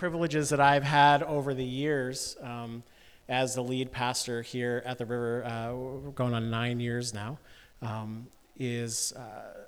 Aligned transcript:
privileges 0.00 0.48
that 0.48 0.60
I've 0.60 0.82
had 0.82 1.22
over 1.22 1.52
the 1.52 1.62
years 1.62 2.34
um, 2.40 2.82
as 3.28 3.54
the 3.54 3.60
lead 3.60 3.92
pastor 3.92 4.40
here 4.40 4.82
at 4.86 4.96
the 4.96 5.04
river, 5.04 5.44
uh, 5.44 6.10
going 6.12 6.32
on 6.32 6.50
nine 6.50 6.80
years 6.80 7.12
now, 7.12 7.38
um, 7.82 8.26
is 8.58 9.12
uh, 9.12 9.66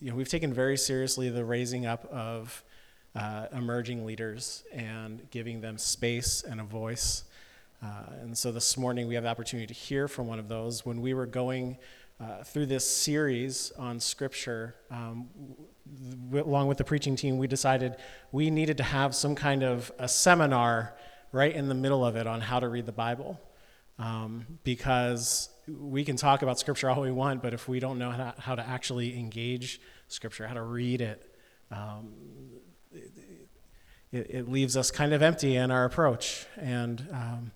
you 0.00 0.08
know 0.08 0.16
we've 0.16 0.30
taken 0.30 0.54
very 0.54 0.78
seriously 0.78 1.28
the 1.28 1.44
raising 1.44 1.84
up 1.84 2.10
of 2.10 2.64
uh, 3.14 3.48
emerging 3.52 4.06
leaders 4.06 4.64
and 4.72 5.30
giving 5.30 5.60
them 5.60 5.76
space 5.76 6.42
and 6.42 6.62
a 6.62 6.64
voice. 6.64 7.24
Uh, 7.82 8.04
and 8.22 8.38
so 8.38 8.50
this 8.50 8.78
morning 8.78 9.06
we 9.06 9.14
have 9.14 9.24
the 9.24 9.28
opportunity 9.28 9.66
to 9.66 9.78
hear 9.78 10.08
from 10.08 10.26
one 10.26 10.38
of 10.38 10.48
those. 10.48 10.86
When 10.86 11.02
we 11.02 11.12
were 11.12 11.26
going 11.26 11.76
uh, 12.24 12.42
through 12.42 12.64
this 12.66 12.88
series 12.88 13.70
on 13.72 14.00
Scripture, 14.00 14.74
um, 14.90 15.28
w- 16.30 16.44
along 16.44 16.68
with 16.68 16.78
the 16.78 16.84
preaching 16.84 17.16
team, 17.16 17.36
we 17.36 17.46
decided 17.46 17.96
we 18.32 18.48
needed 18.50 18.78
to 18.78 18.82
have 18.82 19.14
some 19.14 19.34
kind 19.34 19.62
of 19.62 19.92
a 19.98 20.08
seminar 20.08 20.94
right 21.32 21.54
in 21.54 21.68
the 21.68 21.74
middle 21.74 22.04
of 22.04 22.16
it 22.16 22.26
on 22.26 22.40
how 22.40 22.60
to 22.60 22.68
read 22.68 22.86
the 22.86 22.92
Bible. 22.92 23.38
Um, 23.98 24.46
because 24.64 25.50
we 25.68 26.04
can 26.04 26.16
talk 26.16 26.42
about 26.42 26.58
Scripture 26.58 26.88
all 26.88 27.02
we 27.02 27.12
want, 27.12 27.42
but 27.42 27.52
if 27.52 27.68
we 27.68 27.78
don't 27.78 27.98
know 27.98 28.10
how 28.10 28.30
to, 28.30 28.40
how 28.40 28.54
to 28.54 28.66
actually 28.66 29.18
engage 29.18 29.80
Scripture, 30.08 30.46
how 30.46 30.54
to 30.54 30.62
read 30.62 31.00
it, 31.02 31.30
um, 31.70 32.12
it, 34.12 34.30
it, 34.30 34.48
leaves 34.48 34.76
us 34.76 34.90
kind 34.90 35.12
of 35.12 35.20
empty 35.20 35.56
in 35.56 35.70
our 35.70 35.84
approach. 35.84 36.46
And 36.56 37.06
um, 37.12 37.52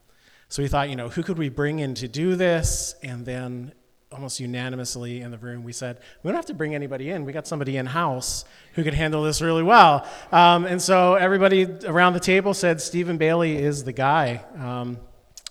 so 0.48 0.62
we 0.62 0.69
thought, 0.69 0.91
you 0.91 0.96
know, 0.96 1.08
who 1.08 1.22
could 1.22 1.38
we 1.38 1.48
bring 1.48 1.78
in 1.78 1.94
to 1.94 2.08
do 2.08 2.36
this? 2.36 2.94
And 3.02 3.24
then 3.24 3.72
almost 4.11 4.41
unanimously 4.41 5.20
in 5.20 5.31
the 5.31 5.39
room, 5.39 5.64
we 5.64 5.73
said, 5.73 5.98
we 6.23 6.28
don't 6.28 6.37
have 6.37 6.47
to 6.47 6.55
bring 6.55 6.75
anybody 6.75 7.11
in. 7.11 7.25
We 7.25 7.33
got 7.33 7.47
somebody 7.47 7.77
in 7.77 7.87
house 7.87 8.45
who 8.75 8.83
could 8.83 8.95
handle 8.95 9.23
this 9.23 9.42
really 9.42 9.62
well. 9.62 10.06
Um, 10.33 10.64
and 10.64 10.81
so 10.81 11.14
everybody 11.14 11.67
around 11.87 12.14
the 12.14 12.20
table 12.20 12.55
said, 12.55 12.81
Stephen 12.81 13.19
Bailey 13.19 13.56
is 13.56 13.84
the 13.84 13.92
guy. 13.92 14.42
Um, 14.59 14.98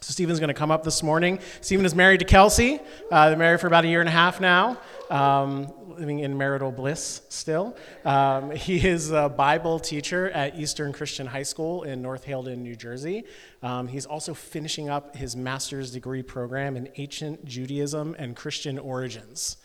so 0.01 0.11
Stephen's 0.11 0.39
going 0.39 0.49
to 0.49 0.53
come 0.53 0.71
up 0.71 0.83
this 0.83 1.03
morning. 1.03 1.39
Stephen 1.61 1.85
is 1.85 1.93
married 1.93 2.19
to 2.19 2.25
Kelsey. 2.25 2.79
Uh, 3.11 3.29
they're 3.29 3.37
married 3.37 3.59
for 3.59 3.67
about 3.67 3.83
a 3.83 3.87
year 3.87 3.99
and 3.99 4.09
a 4.09 4.11
half 4.11 4.39
now. 4.41 4.77
Um, 5.09 5.71
living 5.87 6.19
in 6.19 6.37
marital 6.37 6.71
bliss 6.71 7.21
still. 7.29 7.77
Um, 8.03 8.51
he 8.51 8.85
is 8.85 9.11
a 9.11 9.29
Bible 9.29 9.79
teacher 9.79 10.29
at 10.31 10.59
Eastern 10.59 10.91
Christian 10.91 11.27
High 11.27 11.43
School 11.43 11.83
in 11.83 12.01
North 12.01 12.25
Haledon, 12.25 12.57
New 12.57 12.75
Jersey. 12.75 13.23
Um, 13.63 13.87
he's 13.87 14.05
also 14.05 14.33
finishing 14.33 14.89
up 14.89 15.15
his 15.15 15.35
master's 15.35 15.91
degree 15.91 16.23
program 16.23 16.75
in 16.75 16.89
ancient 16.97 17.45
Judaism 17.45 18.15
and 18.19 18.35
Christian 18.35 18.77
origins. 18.77 19.57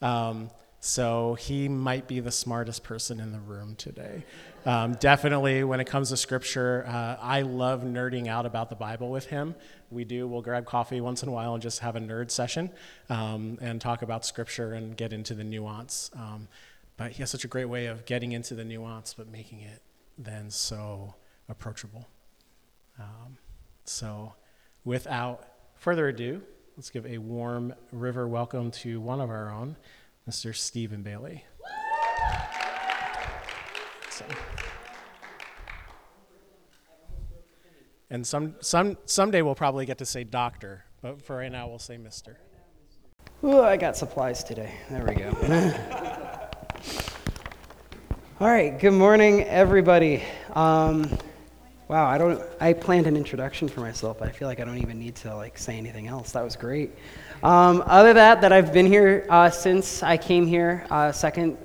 Um, 0.00 0.50
so 0.84 1.34
he 1.36 1.66
might 1.66 2.06
be 2.06 2.20
the 2.20 2.30
smartest 2.30 2.84
person 2.84 3.18
in 3.18 3.32
the 3.32 3.40
room 3.40 3.74
today. 3.74 4.22
Um, 4.66 4.92
definitely, 5.00 5.64
when 5.64 5.80
it 5.80 5.86
comes 5.86 6.10
to 6.10 6.16
scripture, 6.18 6.84
uh, 6.86 7.16
I 7.22 7.40
love 7.40 7.84
nerding 7.84 8.28
out 8.28 8.44
about 8.44 8.68
the 8.68 8.76
Bible 8.76 9.10
with 9.10 9.24
him. 9.26 9.54
We 9.94 10.04
do. 10.04 10.26
We'll 10.26 10.42
grab 10.42 10.66
coffee 10.66 11.00
once 11.00 11.22
in 11.22 11.28
a 11.28 11.32
while 11.32 11.54
and 11.54 11.62
just 11.62 11.78
have 11.78 11.96
a 11.96 12.00
nerd 12.00 12.30
session 12.30 12.70
um, 13.08 13.58
and 13.60 13.80
talk 13.80 14.02
about 14.02 14.26
scripture 14.26 14.72
and 14.72 14.96
get 14.96 15.12
into 15.12 15.34
the 15.34 15.44
nuance. 15.44 16.10
Um, 16.14 16.48
but 16.96 17.12
he 17.12 17.22
has 17.22 17.30
such 17.30 17.44
a 17.44 17.48
great 17.48 17.66
way 17.66 17.86
of 17.86 18.04
getting 18.04 18.32
into 18.32 18.54
the 18.54 18.64
nuance, 18.64 19.14
but 19.14 19.30
making 19.30 19.60
it 19.60 19.82
then 20.18 20.50
so 20.50 21.14
approachable. 21.48 22.08
Um, 22.98 23.38
so, 23.84 24.34
without 24.84 25.46
further 25.74 26.08
ado, 26.08 26.42
let's 26.76 26.90
give 26.90 27.06
a 27.06 27.18
warm 27.18 27.74
river 27.92 28.28
welcome 28.28 28.70
to 28.70 29.00
one 29.00 29.20
of 29.20 29.30
our 29.30 29.50
own. 29.50 29.76
Mr. 30.28 30.54
Stephen 30.54 31.02
Bailey. 31.02 31.44
So. 34.10 34.24
And 38.14 38.24
some, 38.24 38.54
some, 38.60 38.96
someday 39.06 39.42
we'll 39.42 39.56
probably 39.56 39.86
get 39.86 39.98
to 39.98 40.06
say 40.06 40.22
doctor, 40.22 40.84
but 41.02 41.20
for 41.20 41.34
right 41.38 41.50
now 41.50 41.66
we'll 41.66 41.80
say 41.80 41.96
mister. 41.96 42.38
Ooh, 43.42 43.60
I 43.60 43.76
got 43.76 43.96
supplies 43.96 44.44
today. 44.44 44.72
There 44.88 45.04
we 45.04 45.16
go. 45.16 45.30
All 48.38 48.46
right, 48.46 48.78
good 48.78 48.92
morning, 48.92 49.42
everybody. 49.42 50.22
Um, 50.52 51.10
wow, 51.88 52.06
I 52.06 52.16
don't. 52.16 52.40
I 52.60 52.72
planned 52.72 53.08
an 53.08 53.16
introduction 53.16 53.66
for 53.66 53.80
myself, 53.80 54.20
but 54.20 54.28
I 54.28 54.30
feel 54.30 54.46
like 54.46 54.60
I 54.60 54.64
don't 54.64 54.78
even 54.78 55.00
need 55.00 55.16
to 55.16 55.34
like 55.34 55.58
say 55.58 55.76
anything 55.76 56.06
else. 56.06 56.30
That 56.30 56.44
was 56.44 56.54
great. 56.54 56.92
Um, 57.42 57.82
other 57.86 58.14
that, 58.14 58.40
that 58.40 58.52
I've 58.52 58.72
been 58.72 58.86
here 58.86 59.26
uh, 59.28 59.50
since 59.50 60.02
I 60.02 60.16
came 60.16 60.46
here. 60.46 60.86
Uh, 60.90 61.12
second, 61.12 61.58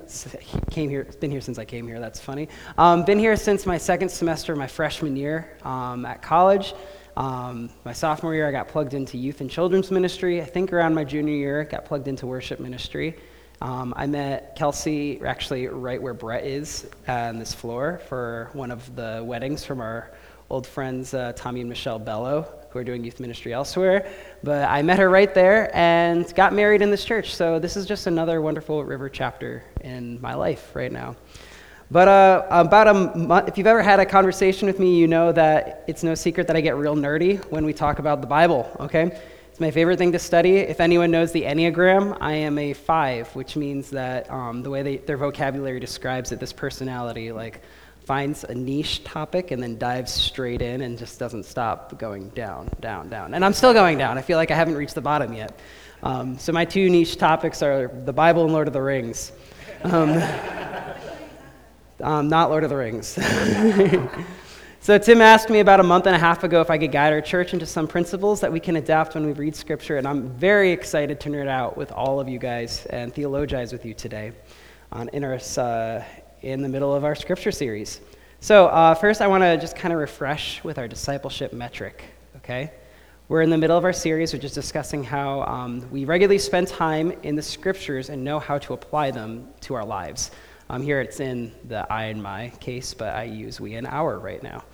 came 0.70 0.90
here. 0.90 1.04
Been 1.20 1.30
here 1.30 1.40
since 1.40 1.58
I 1.58 1.64
came 1.64 1.86
here. 1.86 2.00
That's 2.00 2.20
funny. 2.20 2.48
Um, 2.76 3.04
been 3.04 3.18
here 3.18 3.36
since 3.36 3.64
my 3.64 3.78
second 3.78 4.10
semester, 4.10 4.54
my 4.56 4.66
freshman 4.66 5.16
year 5.16 5.56
um, 5.62 6.04
at 6.04 6.20
college. 6.20 6.74
Um, 7.16 7.70
my 7.84 7.92
sophomore 7.92 8.34
year, 8.34 8.46
I 8.48 8.52
got 8.52 8.68
plugged 8.68 8.94
into 8.94 9.16
youth 9.16 9.40
and 9.40 9.50
children's 9.50 9.90
ministry. 9.90 10.42
I 10.42 10.44
think 10.44 10.72
around 10.72 10.94
my 10.94 11.04
junior 11.04 11.34
year, 11.34 11.60
I 11.62 11.64
got 11.64 11.84
plugged 11.84 12.08
into 12.08 12.26
worship 12.26 12.60
ministry. 12.60 13.16
Um, 13.62 13.94
I 13.96 14.06
met 14.06 14.56
Kelsey 14.56 15.20
actually 15.24 15.66
right 15.68 16.00
where 16.00 16.14
Brett 16.14 16.44
is 16.44 16.88
on 17.08 17.38
this 17.38 17.54
floor 17.54 18.00
for 18.08 18.50
one 18.52 18.70
of 18.70 18.96
the 18.96 19.22
weddings 19.24 19.64
from 19.64 19.80
our 19.80 20.12
old 20.50 20.66
friends 20.66 21.14
uh, 21.14 21.32
Tommy 21.36 21.60
and 21.60 21.68
Michelle 21.68 21.98
Bello 21.98 22.59
who 22.72 22.78
are 22.78 22.84
doing 22.84 23.04
youth 23.04 23.20
ministry 23.20 23.52
elsewhere. 23.52 24.10
But 24.42 24.68
I 24.68 24.82
met 24.82 24.98
her 24.98 25.10
right 25.10 25.34
there 25.34 25.74
and 25.76 26.32
got 26.34 26.52
married 26.52 26.82
in 26.82 26.90
this 26.90 27.04
church. 27.04 27.34
So 27.34 27.58
this 27.58 27.76
is 27.76 27.86
just 27.86 28.06
another 28.06 28.40
wonderful 28.40 28.84
river 28.84 29.08
chapter 29.08 29.64
in 29.82 30.20
my 30.20 30.34
life 30.34 30.74
right 30.74 30.92
now. 30.92 31.16
But 31.92 32.06
uh, 32.06 32.46
about 32.50 32.86
a 32.86 32.94
month, 33.18 33.48
if 33.48 33.58
you've 33.58 33.66
ever 33.66 33.82
had 33.82 33.98
a 33.98 34.06
conversation 34.06 34.66
with 34.66 34.78
me, 34.78 34.96
you 34.96 35.08
know 35.08 35.32
that 35.32 35.84
it's 35.88 36.04
no 36.04 36.14
secret 36.14 36.46
that 36.46 36.54
I 36.54 36.60
get 36.60 36.76
real 36.76 36.94
nerdy 36.94 37.44
when 37.50 37.64
we 37.64 37.72
talk 37.72 37.98
about 37.98 38.20
the 38.20 38.28
Bible, 38.28 38.70
okay? 38.78 39.18
It's 39.50 39.58
my 39.58 39.72
favorite 39.72 39.98
thing 39.98 40.12
to 40.12 40.18
study. 40.20 40.58
If 40.58 40.78
anyone 40.78 41.10
knows 41.10 41.32
the 41.32 41.42
Enneagram, 41.42 42.16
I 42.20 42.34
am 42.34 42.58
a 42.58 42.74
five, 42.74 43.34
which 43.34 43.56
means 43.56 43.90
that 43.90 44.30
um, 44.30 44.62
the 44.62 44.70
way 44.70 44.82
they, 44.82 44.98
their 44.98 45.16
vocabulary 45.16 45.80
describes 45.80 46.30
it, 46.30 46.38
this 46.38 46.52
personality, 46.52 47.32
like 47.32 47.60
finds 48.10 48.42
a 48.42 48.52
niche 48.52 49.04
topic 49.04 49.52
and 49.52 49.62
then 49.62 49.78
dives 49.78 50.10
straight 50.10 50.60
in 50.60 50.80
and 50.80 50.98
just 50.98 51.20
doesn't 51.20 51.44
stop 51.44 51.96
going 51.96 52.28
down, 52.30 52.68
down, 52.80 53.08
down. 53.08 53.34
And 53.34 53.44
I'm 53.44 53.52
still 53.52 53.72
going 53.72 53.98
down. 53.98 54.18
I 54.18 54.22
feel 54.22 54.36
like 54.36 54.50
I 54.50 54.56
haven't 54.56 54.74
reached 54.74 54.96
the 54.96 55.00
bottom 55.00 55.32
yet. 55.32 55.56
Um, 56.02 56.36
so 56.36 56.50
my 56.50 56.64
two 56.64 56.90
niche 56.90 57.18
topics 57.18 57.62
are 57.62 57.86
the 57.86 58.12
Bible 58.12 58.42
and 58.42 58.52
Lord 58.52 58.66
of 58.66 58.72
the 58.72 58.82
Rings. 58.82 59.30
Um, 59.84 60.20
um, 62.00 62.28
not 62.28 62.50
Lord 62.50 62.64
of 62.64 62.70
the 62.70 62.76
Rings. 62.76 63.06
so 64.80 64.98
Tim 64.98 65.20
asked 65.20 65.48
me 65.48 65.60
about 65.60 65.78
a 65.78 65.84
month 65.84 66.06
and 66.06 66.16
a 66.16 66.18
half 66.18 66.42
ago 66.42 66.60
if 66.60 66.68
I 66.68 66.78
could 66.78 66.90
guide 66.90 67.12
our 67.12 67.20
church 67.20 67.52
into 67.52 67.64
some 67.64 67.86
principles 67.86 68.40
that 68.40 68.50
we 68.50 68.58
can 68.58 68.74
adapt 68.74 69.14
when 69.14 69.24
we 69.24 69.34
read 69.34 69.54
Scripture, 69.54 69.98
and 69.98 70.08
I'm 70.08 70.30
very 70.30 70.72
excited 70.72 71.20
to 71.20 71.28
nerd 71.28 71.46
out 71.46 71.76
with 71.76 71.92
all 71.92 72.18
of 72.18 72.28
you 72.28 72.40
guys 72.40 72.86
and 72.86 73.14
theologize 73.14 73.72
with 73.72 73.86
you 73.86 73.94
today 73.94 74.32
on 74.90 75.08
uh, 75.10 76.04
in 76.42 76.62
the 76.62 76.68
middle 76.68 76.94
of 76.94 77.04
our 77.04 77.14
scripture 77.14 77.52
series. 77.52 78.00
So, 78.40 78.68
uh, 78.68 78.94
first, 78.94 79.20
I 79.20 79.26
want 79.26 79.42
to 79.42 79.58
just 79.58 79.76
kind 79.76 79.92
of 79.92 80.00
refresh 80.00 80.64
with 80.64 80.78
our 80.78 80.88
discipleship 80.88 81.52
metric, 81.52 82.04
okay? 82.36 82.72
We're 83.28 83.42
in 83.42 83.50
the 83.50 83.58
middle 83.58 83.76
of 83.76 83.84
our 83.84 83.92
series, 83.92 84.32
which 84.32 84.44
is 84.44 84.52
discussing 84.52 85.04
how 85.04 85.42
um, 85.42 85.88
we 85.90 86.04
regularly 86.04 86.38
spend 86.38 86.68
time 86.68 87.12
in 87.22 87.36
the 87.36 87.42
scriptures 87.42 88.08
and 88.08 88.24
know 88.24 88.38
how 88.38 88.58
to 88.58 88.72
apply 88.72 89.10
them 89.10 89.48
to 89.60 89.74
our 89.74 89.84
lives. 89.84 90.30
Um, 90.70 90.82
here 90.82 91.00
it's 91.00 91.20
in 91.20 91.52
the 91.68 91.90
I 91.92 92.04
and 92.06 92.22
my 92.22 92.48
case, 92.60 92.94
but 92.94 93.14
I 93.14 93.24
use 93.24 93.60
we 93.60 93.74
and 93.74 93.86
our 93.86 94.18
right 94.18 94.42
now. 94.42 94.64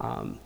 Um, 0.00 0.38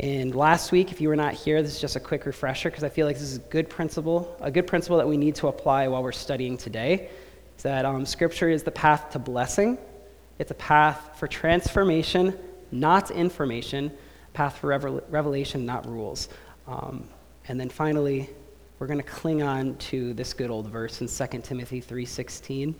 and 0.00 0.34
last 0.34 0.70
week, 0.70 0.92
if 0.92 1.00
you 1.00 1.08
were 1.08 1.16
not 1.16 1.34
here, 1.34 1.62
this 1.62 1.74
is 1.74 1.80
just 1.80 1.96
a 1.96 2.00
quick 2.00 2.26
refresher 2.26 2.70
because 2.70 2.84
I 2.84 2.88
feel 2.88 3.06
like 3.06 3.16
this 3.16 3.24
is 3.24 3.36
a 3.36 3.40
good 3.50 3.68
principle, 3.68 4.36
a 4.40 4.50
good 4.50 4.66
principle 4.66 4.96
that 4.98 5.08
we 5.08 5.16
need 5.16 5.34
to 5.36 5.48
apply 5.48 5.88
while 5.88 6.02
we're 6.02 6.12
studying 6.12 6.56
today. 6.56 7.10
Is 7.56 7.62
that 7.62 7.84
um, 7.84 8.06
Scripture 8.06 8.48
is 8.48 8.62
the 8.62 8.70
path 8.70 9.10
to 9.10 9.18
blessing, 9.18 9.76
it's 10.38 10.50
a 10.50 10.54
path 10.54 11.10
for 11.18 11.26
transformation, 11.26 12.36
not 12.70 13.10
information, 13.10 13.90
path 14.32 14.58
for 14.58 14.68
revel- 14.68 15.02
revelation, 15.10 15.66
not 15.66 15.86
rules. 15.86 16.28
Um, 16.66 17.08
and 17.48 17.58
then 17.58 17.68
finally, 17.68 18.30
we're 18.78 18.86
going 18.86 19.00
to 19.00 19.04
cling 19.04 19.42
on 19.42 19.76
to 19.76 20.14
this 20.14 20.32
good 20.32 20.50
old 20.50 20.68
verse 20.68 21.00
in 21.00 21.08
2 21.08 21.38
Timothy 21.40 21.80
3:16 21.80 22.74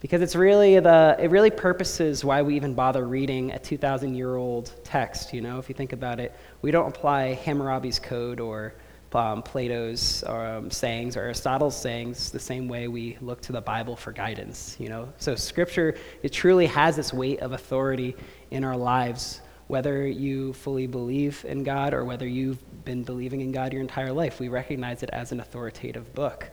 because 0.00 0.22
it's 0.22 0.36
really 0.36 0.78
the 0.78 1.16
it 1.18 1.30
really 1.30 1.50
purposes 1.50 2.24
why 2.24 2.40
we 2.42 2.54
even 2.54 2.74
bother 2.74 3.06
reading 3.06 3.50
a 3.52 3.58
2000 3.58 4.14
year 4.14 4.36
old 4.36 4.72
text 4.84 5.34
you 5.34 5.40
know 5.40 5.58
if 5.58 5.68
you 5.68 5.74
think 5.74 5.92
about 5.92 6.20
it 6.20 6.34
we 6.62 6.70
don't 6.70 6.88
apply 6.88 7.34
hammurabi's 7.44 7.98
code 7.98 8.40
or 8.40 8.74
um, 9.14 9.42
Plato's 9.42 10.24
um, 10.24 10.70
sayings 10.70 11.16
or 11.16 11.20
Aristotle's 11.20 11.76
sayings 11.76 12.30
the 12.30 12.38
same 12.38 12.68
way 12.68 12.88
we 12.88 13.16
look 13.20 13.40
to 13.42 13.52
the 13.52 13.60
Bible 13.60 13.96
for 13.96 14.12
guidance. 14.12 14.76
You 14.78 14.88
know, 14.88 15.12
so 15.18 15.34
Scripture 15.34 15.96
it 16.22 16.32
truly 16.32 16.66
has 16.66 16.96
this 16.96 17.12
weight 17.12 17.40
of 17.40 17.52
authority 17.52 18.16
in 18.50 18.64
our 18.64 18.76
lives, 18.76 19.40
whether 19.66 20.06
you 20.06 20.52
fully 20.52 20.86
believe 20.86 21.44
in 21.48 21.64
God 21.64 21.94
or 21.94 22.04
whether 22.04 22.26
you've 22.26 22.84
been 22.84 23.02
believing 23.02 23.40
in 23.40 23.52
God 23.52 23.72
your 23.72 23.82
entire 23.82 24.12
life. 24.12 24.40
We 24.40 24.48
recognize 24.48 25.02
it 25.02 25.10
as 25.12 25.32
an 25.32 25.40
authoritative 25.40 26.14
book. 26.14 26.50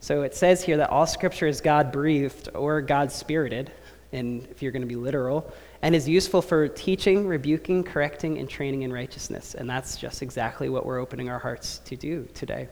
So 0.00 0.22
it 0.22 0.34
says 0.34 0.62
here 0.62 0.76
that 0.78 0.90
all 0.90 1.06
Scripture 1.06 1.46
is 1.46 1.60
God 1.60 1.90
breathed 1.90 2.50
or 2.54 2.82
God 2.82 3.10
spirited, 3.10 3.72
and 4.12 4.46
if 4.50 4.62
you're 4.62 4.72
going 4.72 4.82
to 4.82 4.88
be 4.88 4.96
literal, 4.96 5.52
and 5.84 5.94
is 5.94 6.08
useful 6.08 6.40
for 6.40 6.66
teaching, 6.66 7.26
rebuking, 7.26 7.84
correcting, 7.84 8.38
and 8.38 8.48
training 8.48 8.82
in 8.82 8.92
righteousness. 8.92 9.54
And 9.54 9.68
that's 9.68 9.98
just 9.98 10.22
exactly 10.22 10.70
what 10.70 10.86
we're 10.86 10.98
opening 10.98 11.28
our 11.28 11.38
hearts 11.38 11.80
to 11.84 11.94
do 11.94 12.26
today. 12.32 12.70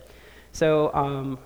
So, 0.52 0.90
um, 0.94 1.38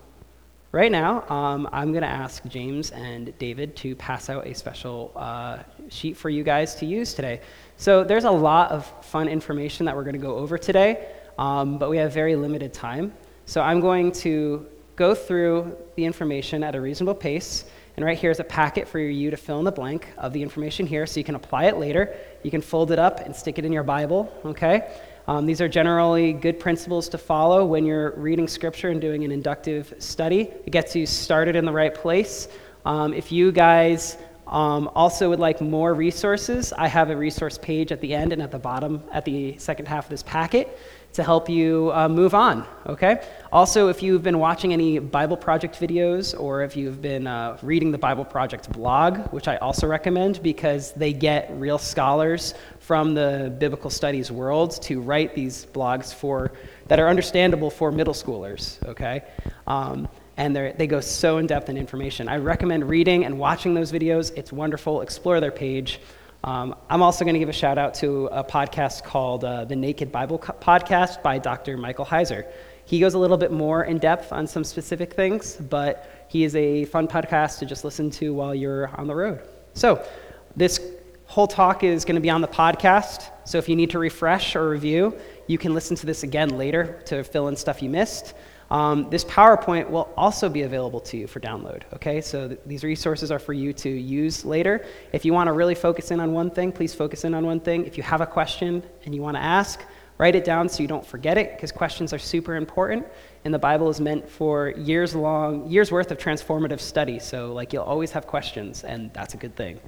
right 0.71 0.93
now, 0.93 1.29
um, 1.29 1.69
I'm 1.73 1.91
going 1.91 2.05
to 2.05 2.09
ask 2.09 2.45
James 2.47 2.93
and 2.93 3.37
David 3.39 3.75
to 3.79 3.97
pass 3.97 4.31
out 4.31 4.47
a 4.47 4.55
special 4.55 5.11
uh, 5.17 5.65
sheet 5.89 6.17
for 6.17 6.31
you 6.31 6.45
guys 6.45 6.77
to 6.77 6.87
use 6.87 7.15
today. 7.15 7.41
So, 7.79 8.05
there's 8.05 8.25
a 8.25 8.31
lot 8.31 8.71
of 8.71 8.87
fun 9.05 9.27
information 9.27 9.87
that 9.87 9.97
we're 9.97 10.05
going 10.05 10.15
to 10.15 10.21
go 10.21 10.37
over 10.37 10.57
today, 10.57 11.09
um, 11.37 11.79
but 11.79 11.91
we 11.91 11.97
have 11.97 12.13
very 12.13 12.37
limited 12.37 12.73
time. 12.73 13.13
So, 13.47 13.61
I'm 13.61 13.81
going 13.81 14.13
to 14.13 14.67
go 14.95 15.17
through 15.17 15.77
the 15.97 16.05
information 16.05 16.63
at 16.63 16.77
a 16.77 16.81
reasonable 16.81 17.17
pace. 17.17 17.65
And 17.97 18.05
right 18.05 18.19
here 18.19 18.31
is 18.31 18.41
a 18.41 18.45
packet 18.45 18.87
for 18.87 18.99
you 18.99 19.31
to 19.31 19.39
fill 19.39 19.59
in 19.59 19.65
the 19.65 19.73
blank 19.73 20.09
of 20.19 20.35
the 20.35 20.43
information 20.43 20.87
here 20.87 21.07
so 21.07 21.19
you 21.19 21.25
can 21.25 21.35
apply 21.35 21.65
it 21.65 21.79
later. 21.79 22.15
You 22.43 22.51
can 22.51 22.61
fold 22.61 22.91
it 22.91 22.99
up 22.99 23.21
and 23.21 23.35
stick 23.35 23.59
it 23.59 23.65
in 23.65 23.73
your 23.73 23.85
Bible, 23.85 24.31
okay? 24.45 24.95
Um, 25.27 25.47
these 25.47 25.63
are 25.63 25.69
generally 25.69 26.35
good 26.35 26.61
principles 26.61 27.09
to 27.09 27.19
follow 27.19 27.65
when 27.65 27.87
you're 27.87 28.11
reading 28.13 28.47
scripture 28.49 28.91
and 28.91 29.01
doing 29.01 29.25
an 29.25 29.33
inductive 29.33 29.95
study. 29.99 30.43
It 30.67 30.71
gets 30.71 30.95
you 30.95 31.07
started 31.07 31.57
in 31.57 31.65
the 31.65 31.73
right 31.73 31.95
place. 31.95 32.49
Um, 32.85 33.15
if 33.15 33.33
you 33.33 33.51
guys 33.51 34.19
um, 34.47 34.89
also 34.95 35.31
would 35.31 35.41
like 35.41 35.63
more 35.63 35.95
resources, 35.95 36.75
I 36.75 36.89
have 36.89 37.09
a 37.09 37.17
resource 37.17 37.59
page 37.59 37.93
at 37.93 38.01
the 38.03 38.15
end 38.15 38.33
and 38.33 38.43
at 38.43 38.51
the 38.51 38.59
bottom 38.59 39.03
at 39.11 39.25
the 39.25 39.57
second 39.57 39.89
half 39.89 40.05
of 40.05 40.11
this 40.11 40.23
packet 40.23 40.79
to 41.17 41.23
help 41.23 41.49
you 41.49 41.91
uh, 41.95 42.09
move 42.09 42.35
on, 42.35 42.67
okay? 42.87 43.27
Also, 43.51 43.89
if 43.89 44.03
you've 44.03 44.23
been 44.23 44.39
watching 44.39 44.75
any 44.75 44.99
Bible 44.99 45.37
Project 45.37 45.81
videos 45.81 46.39
or 46.39 46.63
if 46.63 46.77
you've 46.77 47.01
been 47.01 47.27
uh, 47.27 47.57
reading 47.63 47.91
the 47.91 47.97
Bible 47.97 48.25
Project 48.25 48.71
blog, 48.71 49.27
which 49.33 49.49
I 49.49 49.57
also 49.57 49.87
recommend 49.87 50.43
because 50.43 50.93
they 50.93 51.15
get 51.15 51.51
real 51.53 51.79
scholars 51.79 52.53
from 52.81 53.15
the 53.15 53.55
biblical 53.59 53.89
studies 53.89 54.31
world 54.31 54.81
to 54.83 55.01
write 55.01 55.35
these 55.35 55.67
blogs 55.73 56.13
for 56.15 56.53
that 56.87 57.01
are 57.01 57.09
understandable 57.09 57.71
for 57.71 57.91
middle 57.91 58.15
schoolers, 58.15 58.87
okay? 58.87 59.23
Um, 59.67 60.09
and 60.37 60.55
they 60.55 60.87
go 60.87 61.01
so 61.01 61.39
in 61.39 61.47
depth 61.47 61.71
in 61.71 61.79
information. 61.79 62.29
I 62.29 62.37
recommend 62.37 62.91
reading 62.91 63.25
and 63.25 63.39
watching 63.39 63.73
those 63.73 63.91
videos. 63.91 64.37
It's 64.37 64.53
wonderful. 64.53 65.01
Explore 65.01 65.41
their 65.41 65.51
page. 65.51 65.99
Um, 66.47 66.77
I'm 66.89 67.03
also 67.03 67.25
going 67.25 67.35
to 67.35 67.41
give 67.41 67.49
a 67.49 67.53
shout 67.53 67.77
out 67.77 67.93
to 67.95 68.27
a 68.27 68.45
podcast 68.45 69.03
called 69.03 69.45
uh, 69.45 69.65
the 69.65 69.75
Naked 69.75 70.13
Bible 70.13 70.39
Co- 70.39 70.53
Podcast 70.53 71.21
by 71.21 71.39
Dr. 71.41 71.77
Michael 71.77 72.07
Heiser. 72.07 72.47
He 72.85 73.01
goes 73.01 73.15
a 73.15 73.19
little 73.19 73.37
bit 73.37 73.51
more 73.51 73.83
in 73.83 73.99
depth 73.99 74.33
on 74.33 74.47
some 74.47 74.63
specific 74.63 75.13
things, 75.13 75.57
but 75.57 76.09
he 76.29 76.45
is 76.45 76.55
a 76.55 76.85
fun 76.85 77.09
podcast 77.09 77.59
to 77.59 77.67
just 77.67 77.85
listen 77.85 78.11
to 78.13 78.33
while 78.33 78.55
you're 78.55 78.89
on 78.97 79.09
the 79.09 79.15
road. 79.15 79.43
So, 79.75 80.07
this 80.55 80.81
whole 81.25 81.49
talk 81.49 81.83
is 81.83 82.05
going 82.05 82.15
to 82.15 82.21
be 82.21 82.31
on 82.31 82.43
the 82.43 82.49
podcast. 82.49 83.29
So, 83.45 83.59
if 83.59 83.69
you 83.69 83.75
need 83.75 83.91
to 83.91 83.99
refresh 83.99 84.55
or 84.55 84.69
review, 84.69 85.19
you 85.49 85.59
can 85.59 85.75
listen 85.75 85.97
to 85.97 86.07
this 86.07 86.23
again 86.23 86.57
later 86.57 87.03
to 87.07 87.25
fill 87.25 87.49
in 87.49 87.57
stuff 87.57 87.83
you 87.83 87.91
missed. 87.91 88.35
Um, 88.71 89.09
this 89.11 89.25
PowerPoint 89.25 89.89
will 89.89 90.13
also 90.17 90.49
be 90.49 90.63
available 90.63 91.01
to 91.01 91.17
you 91.17 91.27
for 91.27 91.39
download, 91.39 91.83
okay? 91.95 92.21
So 92.21 92.49
th- 92.49 92.61
these 92.67 92.83
resources 92.83 93.31
are 93.31 93.39
for 93.39 93.53
you 93.53 93.73
to 93.75 93.89
use 93.89 94.45
later. 94.45 94.85
If 95.13 95.25
you 95.25 95.33
want 95.33 95.47
to 95.47 95.53
really 95.53 95.77
focus 95.77 96.11
in 96.11 96.19
on 96.19 96.33
one 96.33 96.51
thing, 96.51 96.73
please 96.73 96.93
focus 96.93 97.25
in 97.25 97.33
on 97.35 97.47
one 97.47 97.61
thing. 97.61 97.87
If 97.87 97.97
you 97.97 98.03
have 98.03 98.21
a 98.21 98.27
question 98.27 98.83
and 99.05 99.15
you 99.15 99.23
want 99.23 99.37
to 99.37 99.43
ask, 99.43 99.83
write 100.19 100.35
it 100.35 100.45
down 100.45 100.69
so 100.69 100.83
you 100.83 100.89
don't 100.89 101.07
forget 101.07 101.39
it, 101.39 101.53
because 101.53 101.71
questions 101.71 102.13
are 102.13 102.19
super 102.19 102.57
important. 102.57 103.07
And 103.45 103.55
the 103.55 103.59
Bible 103.59 103.89
is 103.89 104.01
meant 104.01 104.29
for 104.29 104.71
years 104.71 105.15
long, 105.15 105.69
years 105.71 105.93
worth 105.93 106.11
of 106.11 106.19
transformative 106.19 106.81
study. 106.81 107.21
So, 107.21 107.53
like, 107.53 107.73
you'll 107.73 107.85
always 107.85 108.11
have 108.11 108.27
questions, 108.27 108.83
and 108.83 109.13
that's 109.13 109.35
a 109.35 109.37
good 109.37 109.55
thing. 109.55 109.79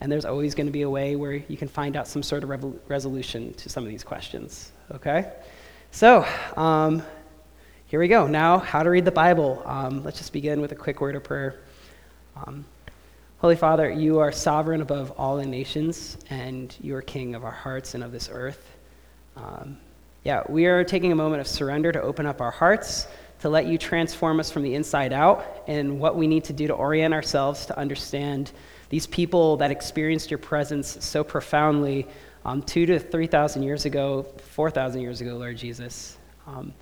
And 0.00 0.12
there's 0.12 0.24
always 0.24 0.54
going 0.54 0.66
to 0.66 0.72
be 0.72 0.82
a 0.82 0.90
way 0.90 1.16
where 1.16 1.32
you 1.32 1.56
can 1.56 1.66
find 1.66 1.96
out 1.96 2.06
some 2.06 2.22
sort 2.22 2.44
of 2.44 2.50
resolution 2.88 3.52
to 3.54 3.68
some 3.68 3.82
of 3.82 3.90
these 3.90 4.04
questions, 4.04 4.70
okay? 4.94 5.32
So, 5.90 6.24
um, 6.56 7.02
here 7.88 8.00
we 8.00 8.08
go. 8.08 8.26
Now, 8.26 8.58
how 8.58 8.82
to 8.82 8.90
read 8.90 9.06
the 9.06 9.10
Bible. 9.10 9.62
Um, 9.64 10.04
let's 10.04 10.18
just 10.18 10.34
begin 10.34 10.60
with 10.60 10.72
a 10.72 10.74
quick 10.74 11.00
word 11.00 11.16
of 11.16 11.24
prayer. 11.24 11.60
Um, 12.36 12.66
Holy 13.38 13.56
Father, 13.56 13.88
you 13.90 14.18
are 14.18 14.30
sovereign 14.30 14.82
above 14.82 15.10
all 15.12 15.38
the 15.38 15.46
nations, 15.46 16.18
and 16.28 16.76
you 16.82 16.94
are 16.96 17.00
king 17.00 17.34
of 17.34 17.44
our 17.44 17.50
hearts 17.50 17.94
and 17.94 18.04
of 18.04 18.12
this 18.12 18.28
earth. 18.30 18.76
Um, 19.38 19.78
yeah, 20.22 20.42
we 20.50 20.66
are 20.66 20.84
taking 20.84 21.12
a 21.12 21.14
moment 21.14 21.40
of 21.40 21.48
surrender 21.48 21.90
to 21.90 22.02
open 22.02 22.26
up 22.26 22.42
our 22.42 22.50
hearts, 22.50 23.06
to 23.40 23.48
let 23.48 23.64
you 23.64 23.78
transform 23.78 24.38
us 24.38 24.50
from 24.50 24.64
the 24.64 24.74
inside 24.74 25.14
out, 25.14 25.62
and 25.66 25.98
what 25.98 26.14
we 26.14 26.26
need 26.26 26.44
to 26.44 26.52
do 26.52 26.66
to 26.66 26.74
orient 26.74 27.14
ourselves 27.14 27.64
to 27.66 27.78
understand 27.78 28.52
these 28.90 29.06
people 29.06 29.56
that 29.56 29.70
experienced 29.70 30.30
your 30.30 30.36
presence 30.36 30.98
so 31.02 31.24
profoundly 31.24 32.06
um, 32.44 32.60
two 32.60 32.84
to 32.84 32.98
3,000 32.98 33.62
years 33.62 33.86
ago, 33.86 34.26
4,000 34.50 35.00
years 35.00 35.22
ago, 35.22 35.38
Lord 35.38 35.56
Jesus. 35.56 36.18
Um, 36.46 36.74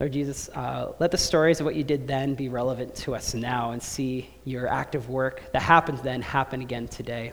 Lord 0.00 0.12
Jesus, 0.12 0.48
uh, 0.50 0.92
let 1.00 1.10
the 1.10 1.18
stories 1.18 1.58
of 1.58 1.66
what 1.66 1.74
you 1.74 1.82
did 1.82 2.06
then 2.06 2.34
be 2.36 2.48
relevant 2.48 2.94
to 2.96 3.16
us 3.16 3.34
now 3.34 3.72
and 3.72 3.82
see 3.82 4.30
your 4.44 4.68
active 4.68 5.08
work 5.08 5.50
that 5.52 5.62
happened 5.62 5.98
then 5.98 6.22
happen 6.22 6.60
again 6.60 6.86
today. 6.86 7.32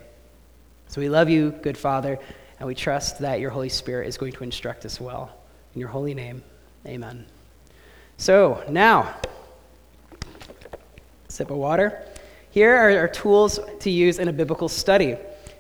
So 0.87 0.99
we 0.99 1.07
love 1.07 1.29
you, 1.29 1.51
good 1.51 1.77
Father, 1.77 2.17
and 2.59 2.65
we 2.67 2.73
trust 2.73 3.19
that 3.19 3.39
your 3.39 3.51
Holy 3.51 3.69
Spirit 3.69 4.07
is 4.07 4.17
going 4.17 4.31
to 4.31 4.43
instruct 4.43 4.83
us 4.83 4.99
well. 4.99 5.31
In 5.75 5.79
your 5.79 5.89
holy 5.89 6.15
name, 6.15 6.41
amen. 6.87 7.27
So 8.17 8.63
now, 8.67 9.15
sip 11.27 11.51
of 11.51 11.57
water. 11.57 12.01
Here 12.49 12.75
are 12.75 12.97
our 12.97 13.07
tools 13.07 13.59
to 13.81 13.91
use 13.91 14.17
in 14.17 14.27
a 14.27 14.33
biblical 14.33 14.69
study. 14.69 15.17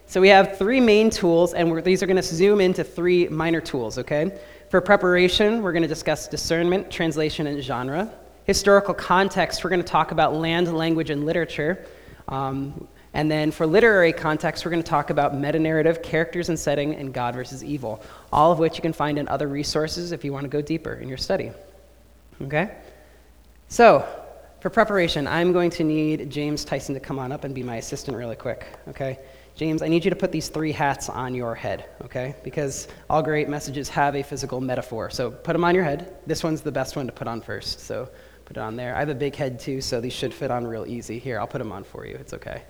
So 0.07 0.21
we 0.21 0.29
have 0.29 0.57
three 0.57 0.79
main 0.79 1.11
tools, 1.11 1.53
and 1.53 1.83
these 1.83 2.01
are 2.01 2.07
going 2.07 2.15
to 2.15 2.23
zoom 2.23 2.61
into 2.61 2.83
three 2.83 3.27
minor 3.27 3.61
tools, 3.61 3.99
okay? 3.99 4.39
For 4.69 4.81
preparation, 4.81 5.61
we're 5.61 5.73
going 5.73 5.83
to 5.83 5.87
discuss 5.87 6.27
discernment, 6.27 6.89
translation, 6.89 7.45
and 7.45 7.61
genre. 7.61 8.11
Historical 8.45 8.93
context, 8.95 9.63
we're 9.63 9.69
going 9.69 9.81
to 9.81 9.87
talk 9.87 10.11
about 10.11 10.33
land, 10.33 10.73
language, 10.75 11.11
and 11.11 11.23
literature. 11.25 11.85
Um, 12.27 12.87
and 13.13 13.29
then 13.29 13.51
for 13.51 13.67
literary 13.67 14.11
context, 14.11 14.65
we're 14.65 14.71
going 14.71 14.83
to 14.83 14.89
talk 14.89 15.11
about 15.11 15.37
meta 15.37 15.59
narrative, 15.59 16.01
characters 16.01 16.49
and 16.49 16.59
setting, 16.59 16.95
and 16.95 17.13
God 17.13 17.35
versus 17.35 17.63
evil, 17.63 18.03
all 18.33 18.51
of 18.51 18.59
which 18.59 18.75
you 18.75 18.81
can 18.81 18.91
find 18.91 19.19
in 19.19 19.27
other 19.27 19.47
resources 19.47 20.11
if 20.11 20.25
you 20.25 20.33
want 20.33 20.43
to 20.43 20.49
go 20.49 20.61
deeper 20.61 20.95
in 20.95 21.07
your 21.07 21.17
study. 21.17 21.51
Okay? 22.41 22.75
So, 23.67 24.05
for 24.61 24.71
preparation, 24.71 25.27
I'm 25.27 25.53
going 25.53 25.69
to 25.71 25.83
need 25.83 26.29
James 26.31 26.65
Tyson 26.65 26.95
to 26.95 26.99
come 26.99 27.19
on 27.19 27.31
up 27.31 27.43
and 27.43 27.53
be 27.53 27.61
my 27.61 27.77
assistant 27.77 28.17
really 28.17 28.35
quick. 28.35 28.65
Okay? 28.89 29.19
James, 29.55 29.81
I 29.81 29.87
need 29.87 30.03
you 30.03 30.09
to 30.09 30.17
put 30.17 30.33
these 30.33 30.49
three 30.49 30.73
hats 30.73 31.07
on 31.07 31.33
your 31.33 31.55
head, 31.55 31.85
okay? 32.03 32.35
Because 32.43 32.89
all 33.09 33.23
great 33.23 33.47
messages 33.47 33.87
have 33.87 34.13
a 34.15 34.21
physical 34.21 34.59
metaphor. 34.59 35.09
So 35.09 35.31
put 35.31 35.53
them 35.53 35.63
on 35.63 35.73
your 35.73 35.85
head. 35.85 36.13
This 36.27 36.43
one's 36.43 36.59
the 36.59 36.73
best 36.73 36.97
one 36.97 37.05
to 37.05 37.13
put 37.13 37.27
on 37.29 37.39
first. 37.39 37.79
So 37.79 38.09
put 38.43 38.57
it 38.57 38.59
on 38.59 38.75
there. 38.75 38.93
I 38.93 38.99
have 38.99 39.07
a 39.07 39.15
big 39.15 39.33
head 39.33 39.57
too, 39.57 39.79
so 39.79 40.01
these 40.01 40.11
should 40.11 40.33
fit 40.33 40.51
on 40.51 40.67
real 40.67 40.85
easy. 40.85 41.19
Here, 41.19 41.39
I'll 41.39 41.47
put 41.47 41.59
them 41.59 41.71
on 41.71 41.85
for 41.85 42.05
you. 42.05 42.15
It's 42.15 42.33
okay. 42.33 42.63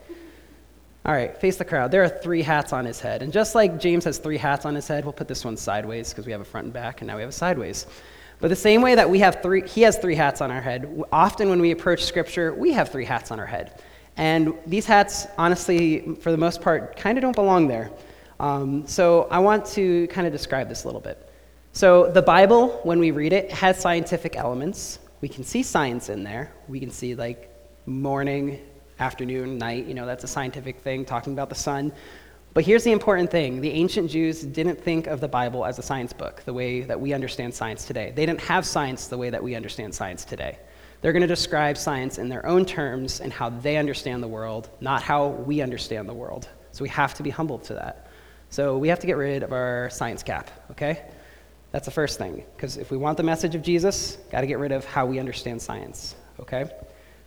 All 1.07 1.13
right, 1.13 1.35
face 1.39 1.57
the 1.57 1.65
crowd. 1.65 1.89
There 1.89 2.03
are 2.03 2.09
three 2.09 2.43
hats 2.43 2.71
on 2.71 2.85
his 2.85 2.99
head. 2.99 3.23
And 3.23 3.33
just 3.33 3.55
like 3.55 3.79
James 3.79 4.03
has 4.05 4.19
three 4.19 4.37
hats 4.37 4.65
on 4.65 4.75
his 4.75 4.87
head, 4.87 5.05
we'll 5.05 5.13
put 5.13 5.27
this 5.27 5.43
one 5.43 5.57
sideways 5.57 6.09
because 6.09 6.27
we 6.27 6.31
have 6.31 6.41
a 6.41 6.45
front 6.45 6.65
and 6.65 6.73
back, 6.73 7.01
and 7.01 7.07
now 7.07 7.15
we 7.15 7.21
have 7.21 7.29
a 7.29 7.33
sideways. 7.33 7.87
But 8.39 8.49
the 8.49 8.55
same 8.55 8.81
way 8.81 8.95
that 8.95 9.09
we 9.09 9.19
have 9.19 9.41
three, 9.41 9.67
he 9.67 9.81
has 9.83 9.97
three 9.97 10.15
hats 10.15 10.41
on 10.41 10.51
our 10.51 10.61
head, 10.61 11.03
often 11.11 11.49
when 11.49 11.61
we 11.61 11.71
approach 11.71 12.03
Scripture, 12.03 12.53
we 12.53 12.73
have 12.73 12.89
three 12.89 13.05
hats 13.05 13.31
on 13.31 13.39
our 13.39 13.45
head. 13.45 13.81
And 14.17 14.53
these 14.65 14.85
hats, 14.85 15.27
honestly, 15.37 16.15
for 16.15 16.31
the 16.31 16.37
most 16.37 16.61
part, 16.61 16.95
kind 16.95 17.17
of 17.17 17.21
don't 17.21 17.35
belong 17.35 17.67
there. 17.67 17.91
Um, 18.39 18.87
so 18.87 19.27
I 19.31 19.39
want 19.39 19.65
to 19.67 20.07
kind 20.07 20.25
of 20.25 20.33
describe 20.33 20.69
this 20.69 20.83
a 20.83 20.87
little 20.87 21.01
bit. 21.01 21.29
So 21.73 22.09
the 22.09 22.21
Bible, 22.21 22.79
when 22.83 22.99
we 22.99 23.11
read 23.11 23.33
it, 23.33 23.51
has 23.51 23.79
scientific 23.79 24.35
elements. 24.37 24.99
We 25.21 25.27
can 25.27 25.43
see 25.43 25.63
science 25.63 26.09
in 26.09 26.23
there. 26.23 26.53
We 26.67 26.79
can 26.79 26.91
see 26.91 27.15
like 27.15 27.49
morning, 27.85 28.61
afternoon, 28.99 29.57
night. 29.57 29.85
You 29.85 29.93
know, 29.93 30.05
that's 30.05 30.23
a 30.23 30.27
scientific 30.27 30.79
thing, 30.79 31.03
talking 31.03 31.33
about 31.33 31.49
the 31.49 31.55
sun. 31.55 31.91
But 32.53 32.63
here's 32.63 32.85
the 32.85 32.93
important 32.93 33.29
thing 33.29 33.59
the 33.59 33.71
ancient 33.71 34.09
Jews 34.09 34.41
didn't 34.41 34.81
think 34.81 35.07
of 35.07 35.19
the 35.19 35.27
Bible 35.27 35.65
as 35.65 35.77
a 35.77 35.81
science 35.81 36.13
book, 36.13 36.41
the 36.45 36.53
way 36.53 36.81
that 36.81 36.99
we 36.99 37.13
understand 37.13 37.53
science 37.53 37.85
today. 37.85 38.13
They 38.15 38.25
didn't 38.25 38.41
have 38.41 38.65
science 38.65 39.07
the 39.07 39.17
way 39.17 39.29
that 39.29 39.43
we 39.43 39.55
understand 39.55 39.93
science 39.93 40.23
today. 40.23 40.57
They're 41.01 41.13
going 41.13 41.21
to 41.21 41.27
describe 41.27 41.77
science 41.77 42.17
in 42.17 42.29
their 42.29 42.45
own 42.45 42.65
terms 42.65 43.19
and 43.19 43.31
how 43.31 43.49
they 43.49 43.77
understand 43.77 44.23
the 44.23 44.27
world, 44.27 44.69
not 44.81 45.03
how 45.03 45.27
we 45.27 45.61
understand 45.61 46.09
the 46.09 46.13
world. 46.13 46.47
So 46.71 46.83
we 46.83 46.89
have 46.89 47.13
to 47.15 47.23
be 47.23 47.29
humble 47.29 47.59
to 47.59 47.73
that. 47.75 48.07
So 48.49 48.77
we 48.77 48.87
have 48.87 48.99
to 48.99 49.07
get 49.07 49.17
rid 49.17 49.43
of 49.43 49.51
our 49.51 49.89
science 49.89 50.23
cap, 50.23 50.49
okay? 50.71 51.03
That's 51.71 51.85
the 51.85 51.91
first 51.91 52.17
thing. 52.17 52.43
Because 52.55 52.77
if 52.77 52.89
we 52.89 52.97
want 52.97 53.17
the 53.17 53.23
message 53.23 53.55
of 53.55 53.61
Jesus, 53.61 54.17
got 54.31 54.41
to 54.41 54.47
get 54.47 54.59
rid 54.59 54.71
of 54.71 54.85
how 54.85 55.05
we 55.05 55.19
understand 55.19 55.61
science, 55.61 56.15
okay? 56.39 56.69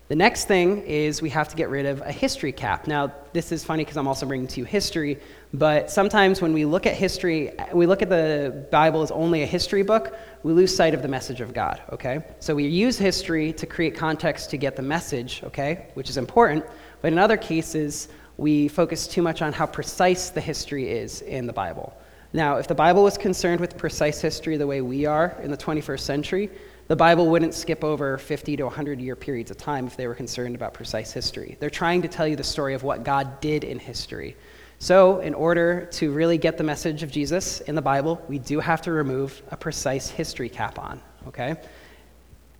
The 0.09 0.17
next 0.17 0.47
thing 0.47 0.85
is 0.87 1.21
we 1.21 1.29
have 1.31 1.49
to 1.51 1.57
get 1.57 1.69
rid 1.69 1.85
of 1.85 2.01
a 2.01 2.11
history 2.11 2.51
cap. 2.51 2.87
Now, 2.87 3.13
this 3.35 3.53
is 3.53 3.63
funny 3.63 3.85
because 3.85 3.99
I'm 3.99 4.09
also 4.09 4.25
bringing 4.25 4.47
to 4.49 4.61
you 4.61 4.65
history, 4.65 5.21
but 5.53 5.91
sometimes 5.91 6.41
when 6.41 6.55
we 6.55 6.65
look 6.65 6.87
at 6.87 6.95
history, 6.95 7.51
we 7.75 7.85
look 7.85 8.01
at 8.01 8.09
the 8.09 8.67
Bible 8.73 9.03
as 9.03 9.11
only 9.11 9.43
a 9.43 9.47
history 9.47 9.83
book, 9.83 10.17
we 10.45 10.55
lose 10.55 10.75
sight 10.75 10.95
of 10.95 11.03
the 11.03 11.09
message 11.09 11.43
of 11.43 11.53
God, 11.53 11.83
okay? 11.93 12.25
So 12.41 12.55
we 12.55 12.67
use 12.67 12.97
history 12.97 13.53
to 13.53 13.67
create 13.67 13.95
context 13.95 14.49
to 14.49 14.57
get 14.57 14.77
the 14.77 14.83
message, 14.83 15.43
okay, 15.45 15.89
which 15.93 16.09
is 16.09 16.17
important, 16.17 16.65
but 17.03 17.13
in 17.13 17.19
other 17.19 17.37
cases, 17.37 18.09
we 18.39 18.67
focus 18.67 19.07
too 19.07 19.21
much 19.21 19.43
on 19.43 19.53
how 19.53 19.67
precise 19.67 20.31
the 20.31 20.41
history 20.41 20.89
is 20.89 21.21
in 21.21 21.47
the 21.47 21.53
Bible. 21.53 21.93
Now, 22.33 22.57
if 22.57 22.67
the 22.67 22.75
Bible 22.75 23.03
was 23.03 23.19
concerned 23.19 23.61
with 23.61 23.77
precise 23.77 24.23
history 24.23 24.57
the 24.57 24.67
way 24.67 24.81
we 24.81 25.05
are 25.05 25.37
in 25.43 25.51
the 25.51 25.57
21st 25.57 26.01
century, 26.01 26.51
the 26.89 26.97
Bible 26.97 27.29
wouldn't 27.29 27.55
skip 27.55 27.85
over 27.85 28.17
50 28.17 28.57
to 28.57 28.65
100 28.65 29.01
year 29.01 29.15
periods 29.15 29.51
of 29.51 29.59
time 29.59 29.87
if 29.87 29.97
they 29.97 30.07
were 30.07 30.15
concerned 30.15 30.55
about 30.55 30.73
precise 30.73 31.13
history. 31.13 31.57
They're 31.61 31.71
trying 31.71 32.03
to 32.03 32.09
tell 32.09 32.27
you 32.27 32.35
the 32.35 32.43
story 32.43 32.75
of 32.75 32.83
what 32.83 33.05
God 33.05 33.41
did 33.41 33.63
in 33.63 33.79
history. 33.79 34.37
So, 34.81 35.19
in 35.21 35.35
order 35.35 35.87
to 35.93 36.13
really 36.13 36.39
get 36.39 36.57
the 36.57 36.65
message 36.65 37.03
of 37.03 37.11
Jesus 37.11 37.61
in 37.63 37.75
the 37.75 37.83
Bible, 37.83 38.25
we 38.29 38.39
do 38.39 38.61
have 38.61 38.81
to 38.83 38.93
remove 38.93 39.43
a 39.51 39.57
precise 39.57 40.09
history 40.09 40.49
cap 40.49 40.79
on, 40.79 41.01
okay? 41.27 41.57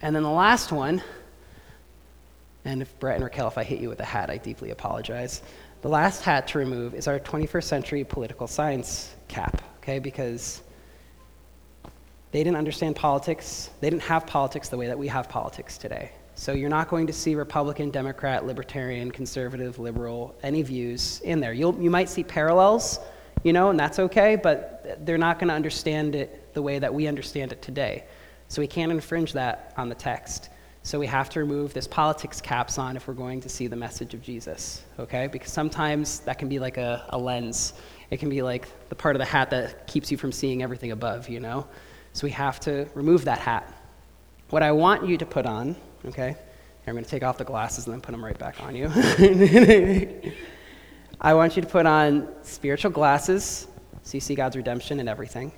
And 0.03 0.15
then 0.15 0.25
the 0.25 0.31
last 0.31 0.73
one, 0.73 1.01
and 2.65 2.83
if 2.83 2.99
Brett 2.99 3.15
and 3.15 3.25
Raquel, 3.25 3.47
if 3.47 3.57
I 3.57 3.63
hit 3.63 3.79
you 3.79 3.89
with 3.89 4.01
a 4.01 4.05
hat, 4.05 4.31
I 4.31 4.37
deeply 4.37 4.71
apologize. 4.71 5.43
The 5.81 5.89
last 5.89 6.23
hat 6.23 6.49
to 6.49 6.59
remove 6.59 6.95
is 6.95 7.07
our 7.07 7.21
21st 7.21 7.65
century 7.65 8.05
political 8.05 8.49
science 8.49 9.15
cap, 9.29 9.63
okay? 9.79 10.01
Because 10.01 10.63
they 12.31 12.45
didn't 12.45 12.57
understand 12.57 12.97
politics. 12.97 13.71
They 13.81 13.91
didn't 13.91 14.03
have 14.03 14.27
politics 14.27 14.69
the 14.69 14.77
way 14.77 14.87
that 14.87 14.99
we 14.99 15.09
have 15.09 15.29
politics 15.29 15.79
today. 15.79 16.13
So 16.35 16.53
you're 16.53 16.69
not 16.69 16.89
going 16.89 17.07
to 17.09 17.13
see 17.13 17.35
Republican, 17.35 17.91
Democrat, 17.91 18.47
Libertarian, 18.47 19.11
Conservative, 19.11 19.79
Liberal, 19.79 20.37
any 20.43 20.63
views 20.63 21.21
in 21.25 21.41
there. 21.41 21.53
You'll, 21.53 21.77
you 21.81 21.91
might 21.91 22.09
see 22.09 22.23
parallels, 22.23 23.01
you 23.43 23.53
know, 23.53 23.71
and 23.71 23.81
that's 23.81 23.99
okay, 23.99 24.37
but 24.37 25.05
they're 25.05 25.19
not 25.19 25.39
going 25.39 25.49
to 25.49 25.55
understand 25.55 26.15
it 26.15 26.55
the 26.55 26.63
way 26.63 26.79
that 26.79 26.93
we 26.95 27.09
understand 27.09 27.51
it 27.51 27.61
today. 27.61 28.05
So 28.47 28.63
we 28.63 28.69
can't 28.69 28.93
infringe 28.93 29.33
that 29.33 29.75
on 29.77 29.89
the 29.89 29.95
text. 29.95 30.51
So 30.85 30.99
we 30.99 31.07
have 31.07 31.29
to 31.31 31.41
remove 31.41 31.75
this 31.75 31.89
politics 31.89 32.41
caps 32.41 32.79
on 32.79 32.97
if 32.97 33.09
we're 33.09 33.15
going 33.15 33.41
to 33.41 33.49
see 33.49 33.67
the 33.67 33.77
message 33.77 34.15
of 34.15 34.23
Jesus, 34.23 34.85
okay? 34.99 35.27
Because 35.27 35.53
sometimes 35.53 36.21
that 36.21 36.39
can 36.39 36.49
be 36.49 36.59
like 36.59 36.77
a, 36.77 37.05
a 37.09 37.19
lens. 37.19 37.75
It 38.11 38.19
can 38.21 38.31
be 38.31 38.43
like 38.43 38.69
the 38.89 38.95
part 38.95 39.17
of 39.17 39.19
the 39.19 39.27
hat 39.27 39.51
that 39.51 39.87
keeps 39.87 40.11
you 40.11 40.17
from 40.17 40.33
seeing 40.33 40.63
everything 40.63 40.93
above, 40.93 41.29
you 41.29 41.41
know? 41.41 41.67
So 42.13 42.27
we 42.27 42.31
have 42.33 42.61
to 42.61 42.89
remove 42.95 43.25
that 43.27 43.39
hat. 43.39 43.73
What 44.51 44.63
I 44.63 44.73
want 44.73 45.07
you 45.07 45.19
to 45.19 45.27
put 45.27 45.47
on, 45.47 45.77
okay? 46.07 46.37
I'm 46.87 46.95
going 46.95 47.05
to 47.05 47.11
take 47.11 47.23
off 47.23 47.37
the 47.37 47.45
glasses 47.45 47.87
and 47.87 47.93
then 47.93 48.01
put 48.01 48.13
them 48.13 48.25
right 48.25 48.39
back 48.39 48.63
on 48.63 48.75
you. 48.75 48.87
I 51.21 51.35
want 51.35 51.57
you 51.57 51.63
to 51.63 51.69
put 51.69 51.85
on 51.85 52.29
spiritual 52.43 52.91
glasses 52.91 53.67
so 54.03 54.15
you 54.15 54.21
see 54.21 54.35
God's 54.35 54.57
redemption 54.57 55.01
and 55.01 55.09
everything. 55.09 55.53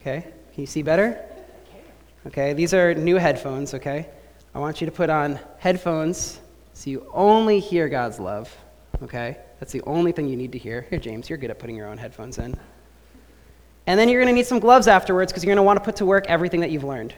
Okay? 0.00 0.22
Can 0.22 0.60
you 0.60 0.66
see 0.66 0.82
better? 0.82 1.22
Okay, 2.26 2.54
these 2.54 2.72
are 2.72 2.94
new 2.94 3.16
headphones, 3.16 3.74
okay? 3.74 4.08
I 4.54 4.58
want 4.58 4.80
you 4.80 4.86
to 4.86 4.92
put 4.92 5.10
on 5.10 5.38
headphones 5.58 6.40
so 6.72 6.88
you 6.88 7.06
only 7.12 7.60
hear 7.60 7.88
God's 7.88 8.18
love, 8.18 8.56
okay? 9.02 9.36
That's 9.60 9.72
the 9.72 9.82
only 9.82 10.12
thing 10.12 10.26
you 10.26 10.36
need 10.36 10.52
to 10.52 10.58
hear. 10.58 10.86
Here, 10.88 10.98
James, 10.98 11.28
you're 11.28 11.36
good 11.36 11.50
at 11.50 11.58
putting 11.58 11.76
your 11.76 11.88
own 11.88 11.98
headphones 11.98 12.38
in. 12.38 12.56
And 13.86 14.00
then 14.00 14.08
you're 14.08 14.20
going 14.20 14.32
to 14.32 14.36
need 14.36 14.46
some 14.46 14.60
gloves 14.60 14.88
afterwards 14.88 15.30
because 15.30 15.44
you're 15.44 15.54
going 15.54 15.62
to 15.62 15.66
want 15.66 15.78
to 15.78 15.84
put 15.84 15.96
to 15.96 16.06
work 16.06 16.26
everything 16.26 16.60
that 16.60 16.70
you've 16.70 16.84
learned. 16.84 17.14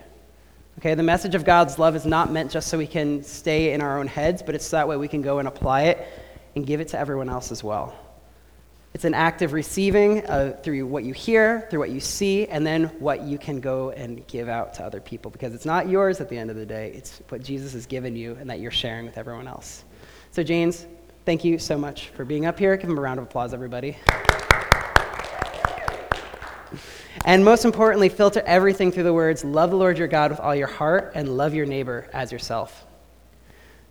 Okay, 0.79 0.93
the 0.93 1.03
message 1.03 1.33
of 1.33 1.43
God's 1.43 1.79
love 1.79 1.95
is 1.95 2.05
not 2.05 2.31
meant 2.31 2.51
just 2.51 2.67
so 2.67 2.77
we 2.77 2.85
can 2.85 3.23
stay 3.23 3.73
in 3.73 3.81
our 3.81 3.99
own 3.99 4.05
heads, 4.05 4.43
but 4.43 4.53
it's 4.53 4.69
that 4.69 4.87
way 4.87 4.95
we 4.95 5.07
can 5.07 5.21
go 5.21 5.39
and 5.39 5.47
apply 5.47 5.83
it 5.83 6.07
and 6.55 6.67
give 6.67 6.81
it 6.81 6.89
to 6.89 6.99
everyone 6.99 7.29
else 7.29 7.51
as 7.51 7.63
well. 7.63 7.97
It's 8.93 9.05
an 9.05 9.13
act 9.13 9.41
of 9.41 9.53
receiving 9.53 10.25
uh, 10.25 10.57
through 10.63 10.85
what 10.87 11.03
you 11.03 11.13
hear, 11.13 11.67
through 11.69 11.79
what 11.79 11.89
you 11.89 11.99
see, 11.99 12.47
and 12.47 12.65
then 12.65 12.85
what 12.99 13.21
you 13.21 13.37
can 13.37 13.59
go 13.59 13.91
and 13.91 14.25
give 14.27 14.49
out 14.49 14.73
to 14.75 14.83
other 14.83 14.99
people 14.99 15.29
because 15.31 15.53
it's 15.53 15.65
not 15.65 15.87
yours 15.87 16.19
at 16.19 16.29
the 16.29 16.37
end 16.37 16.49
of 16.49 16.55
the 16.55 16.65
day. 16.65 16.91
It's 16.95 17.21
what 17.29 17.43
Jesus 17.43 17.73
has 17.73 17.85
given 17.85 18.15
you 18.15 18.35
and 18.39 18.49
that 18.49 18.59
you're 18.59 18.71
sharing 18.71 19.05
with 19.05 19.17
everyone 19.17 19.47
else. 19.47 19.83
So, 20.31 20.43
James, 20.43 20.85
thank 21.25 21.43
you 21.43 21.59
so 21.59 21.77
much 21.77 22.09
for 22.09 22.25
being 22.25 22.45
up 22.45 22.57
here. 22.57 22.75
Give 22.77 22.89
him 22.89 22.97
a 22.97 23.01
round 23.01 23.19
of 23.19 23.25
applause, 23.25 23.53
everybody. 23.53 23.97
And 27.27 27.43
most 27.43 27.65
importantly, 27.65 28.07
filter 28.07 28.41
everything 28.45 28.89
through 28.89 29.03
the 29.03 29.13
words 29.13 29.43
love 29.43 29.69
the 29.69 29.75
Lord 29.75 29.97
your 29.97 30.07
God 30.07 30.31
with 30.31 30.39
all 30.39 30.55
your 30.55 30.67
heart 30.67 31.11
and 31.13 31.35
love 31.35 31.53
your 31.53 31.65
neighbor 31.65 32.09
as 32.13 32.31
yourself. 32.31 32.85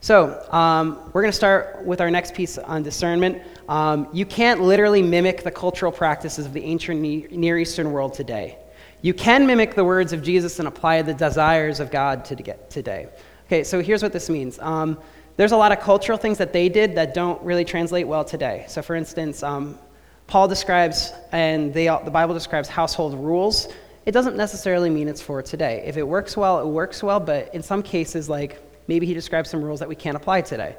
So, 0.01 0.47
um, 0.51 0.99
we're 1.13 1.21
going 1.21 1.33
to 1.33 1.37
start 1.37 1.85
with 1.85 2.01
our 2.01 2.11
next 2.11 2.33
piece 2.33 2.57
on 2.57 2.83
discernment. 2.83 3.43
Um, 3.69 4.09
you 4.11 4.25
can't 4.25 4.63
literally 4.63 5.03
mimic 5.03 5.43
the 5.43 5.51
cultural 5.51 5.93
practices 5.93 6.47
of 6.47 6.55
the 6.55 6.65
ancient 6.65 6.99
Near 7.31 7.59
Eastern 7.59 7.93
world 7.93 8.15
today. 8.15 8.57
You 9.03 9.13
can 9.13 9.47
mimic 9.47 9.75
the 9.75 9.85
words 9.85 10.15
of 10.15 10.23
Jesus 10.23 10.59
and 10.59 10.67
apply 10.67 11.03
the 11.03 11.13
desires 11.13 11.79
of 11.79 11.91
God 11.91 12.25
to 12.27 12.37
get 12.37 12.71
today. 12.71 13.09
Okay, 13.49 13.65
so 13.65 13.83
here's 13.83 14.03
what 14.03 14.15
this 14.15 14.31
means. 14.31 14.59
Um, 14.61 14.99
there's 15.37 15.53
a 15.53 15.59
lot 15.59 15.73
of 15.73 15.81
cultural 15.81 16.17
things 16.17 16.39
that 16.39 16.55
they 16.55 16.71
did 16.71 16.95
that 16.95 17.13
don't 17.13 17.43
really 17.43 17.67
translate 17.67 18.09
well 18.09 18.25
today. 18.25 18.65
So, 18.67 18.81
for 18.81 18.97
instance, 18.97 19.43
um, 19.43 19.79
Paul 20.27 20.49
describes, 20.49 21.13
and 21.33 21.73
they, 21.73 21.87
the 21.87 22.11
Bible 22.11 22.35
describes 22.35 22.69
household 22.69 23.15
rules. 23.15 23.69
It 24.07 24.13
doesn't 24.13 24.37
necessarily 24.37 24.91
mean 24.91 25.09
it's 25.09 25.21
for 25.21 25.43
today. 25.43 25.85
If 25.87 25.97
it 25.97 26.03
works 26.03 26.37
well, 26.37 26.61
it 26.61 26.67
works 26.67 27.03
well, 27.03 27.21
but 27.21 27.55
in 27.55 27.63
some 27.63 27.83
cases, 27.83 28.29
like 28.29 28.61
maybe 28.89 29.07
he 29.07 29.15
describes 29.15 29.51
some 29.51 29.63
rules 29.63 29.81
that 29.81 29.89
we 29.89 29.95
can't 29.95 30.17
apply 30.17 30.43
today. 30.43 30.77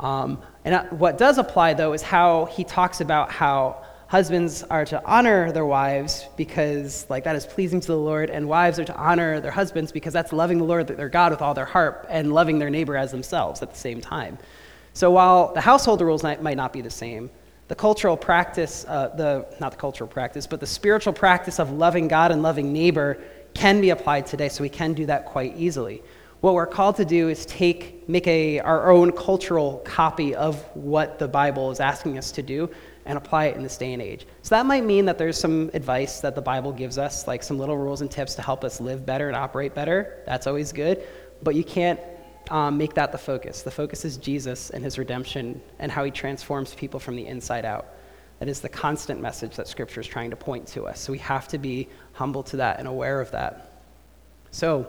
Um, 0.00 0.42
and 0.64 0.90
what 0.98 1.18
does 1.18 1.38
apply, 1.38 1.74
though, 1.74 1.92
is 1.92 2.02
how 2.02 2.46
he 2.46 2.64
talks 2.64 3.00
about 3.00 3.30
how 3.30 3.84
husbands 4.06 4.62
are 4.64 4.84
to 4.84 5.04
honor 5.04 5.50
their 5.50 5.64
wives 5.64 6.26
because 6.36 7.06
like 7.08 7.24
that 7.24 7.34
is 7.34 7.46
pleasing 7.46 7.80
to 7.80 7.88
the 7.88 7.96
lord 7.96 8.30
and 8.30 8.46
wives 8.46 8.78
are 8.78 8.84
to 8.84 8.94
honor 8.96 9.40
their 9.40 9.50
husbands 9.50 9.90
because 9.90 10.12
that's 10.12 10.32
loving 10.32 10.58
the 10.58 10.64
lord 10.64 10.86
their 10.86 11.08
god 11.08 11.32
with 11.32 11.40
all 11.40 11.54
their 11.54 11.64
heart 11.64 12.06
and 12.08 12.32
loving 12.32 12.58
their 12.58 12.70
neighbor 12.70 12.96
as 12.96 13.10
themselves 13.10 13.62
at 13.62 13.72
the 13.72 13.76
same 13.76 14.00
time 14.00 14.38
so 14.92 15.10
while 15.10 15.52
the 15.54 15.60
household 15.60 16.00
rules 16.00 16.22
might 16.22 16.56
not 16.56 16.72
be 16.72 16.80
the 16.80 16.90
same 16.90 17.30
the 17.68 17.74
cultural 17.74 18.16
practice, 18.16 18.84
uh, 18.86 19.08
the, 19.08 19.46
not 19.60 19.72
the 19.72 19.78
cultural 19.78 20.08
practice, 20.08 20.46
but 20.46 20.60
the 20.60 20.66
spiritual 20.66 21.12
practice 21.12 21.58
of 21.58 21.70
loving 21.70 22.08
God 22.08 22.30
and 22.30 22.42
loving 22.42 22.72
neighbor 22.72 23.22
can 23.54 23.80
be 23.80 23.90
applied 23.90 24.26
today, 24.26 24.48
so 24.48 24.62
we 24.62 24.68
can 24.68 24.92
do 24.92 25.06
that 25.06 25.24
quite 25.24 25.56
easily. 25.56 26.02
What 26.40 26.54
we're 26.54 26.66
called 26.66 26.96
to 26.96 27.06
do 27.06 27.30
is 27.30 27.46
take, 27.46 28.06
make 28.06 28.26
a, 28.26 28.60
our 28.60 28.90
own 28.90 29.12
cultural 29.12 29.78
copy 29.84 30.34
of 30.34 30.62
what 30.76 31.18
the 31.18 31.26
Bible 31.26 31.70
is 31.70 31.80
asking 31.80 32.18
us 32.18 32.30
to 32.32 32.42
do 32.42 32.68
and 33.06 33.16
apply 33.16 33.46
it 33.46 33.56
in 33.56 33.62
this 33.62 33.78
day 33.78 33.94
and 33.94 34.02
age. 34.02 34.26
So 34.42 34.54
that 34.54 34.66
might 34.66 34.84
mean 34.84 35.06
that 35.06 35.16
there's 35.16 35.38
some 35.38 35.70
advice 35.72 36.20
that 36.20 36.34
the 36.34 36.42
Bible 36.42 36.72
gives 36.72 36.98
us, 36.98 37.26
like 37.26 37.42
some 37.42 37.58
little 37.58 37.78
rules 37.78 38.02
and 38.02 38.10
tips 38.10 38.34
to 38.34 38.42
help 38.42 38.62
us 38.62 38.78
live 38.80 39.06
better 39.06 39.28
and 39.28 39.36
operate 39.36 39.74
better. 39.74 40.22
That's 40.26 40.46
always 40.46 40.70
good. 40.70 41.06
But 41.42 41.54
you 41.54 41.64
can't 41.64 42.00
um, 42.50 42.76
make 42.76 42.94
that 42.94 43.12
the 43.12 43.18
focus. 43.18 43.62
The 43.62 43.70
focus 43.70 44.04
is 44.04 44.16
Jesus 44.16 44.70
and 44.70 44.84
his 44.84 44.98
redemption 44.98 45.60
and 45.78 45.90
how 45.90 46.04
he 46.04 46.10
transforms 46.10 46.74
people 46.74 47.00
from 47.00 47.16
the 47.16 47.26
inside 47.26 47.64
out. 47.64 47.86
That 48.38 48.48
is 48.48 48.60
the 48.60 48.68
constant 48.68 49.20
message 49.20 49.56
that 49.56 49.68
Scripture 49.68 50.00
is 50.00 50.06
trying 50.06 50.30
to 50.30 50.36
point 50.36 50.66
to 50.68 50.84
us. 50.84 51.00
So 51.00 51.12
we 51.12 51.18
have 51.18 51.48
to 51.48 51.58
be 51.58 51.88
humble 52.12 52.42
to 52.44 52.56
that 52.58 52.78
and 52.78 52.88
aware 52.88 53.20
of 53.20 53.30
that. 53.30 53.72
So, 54.50 54.86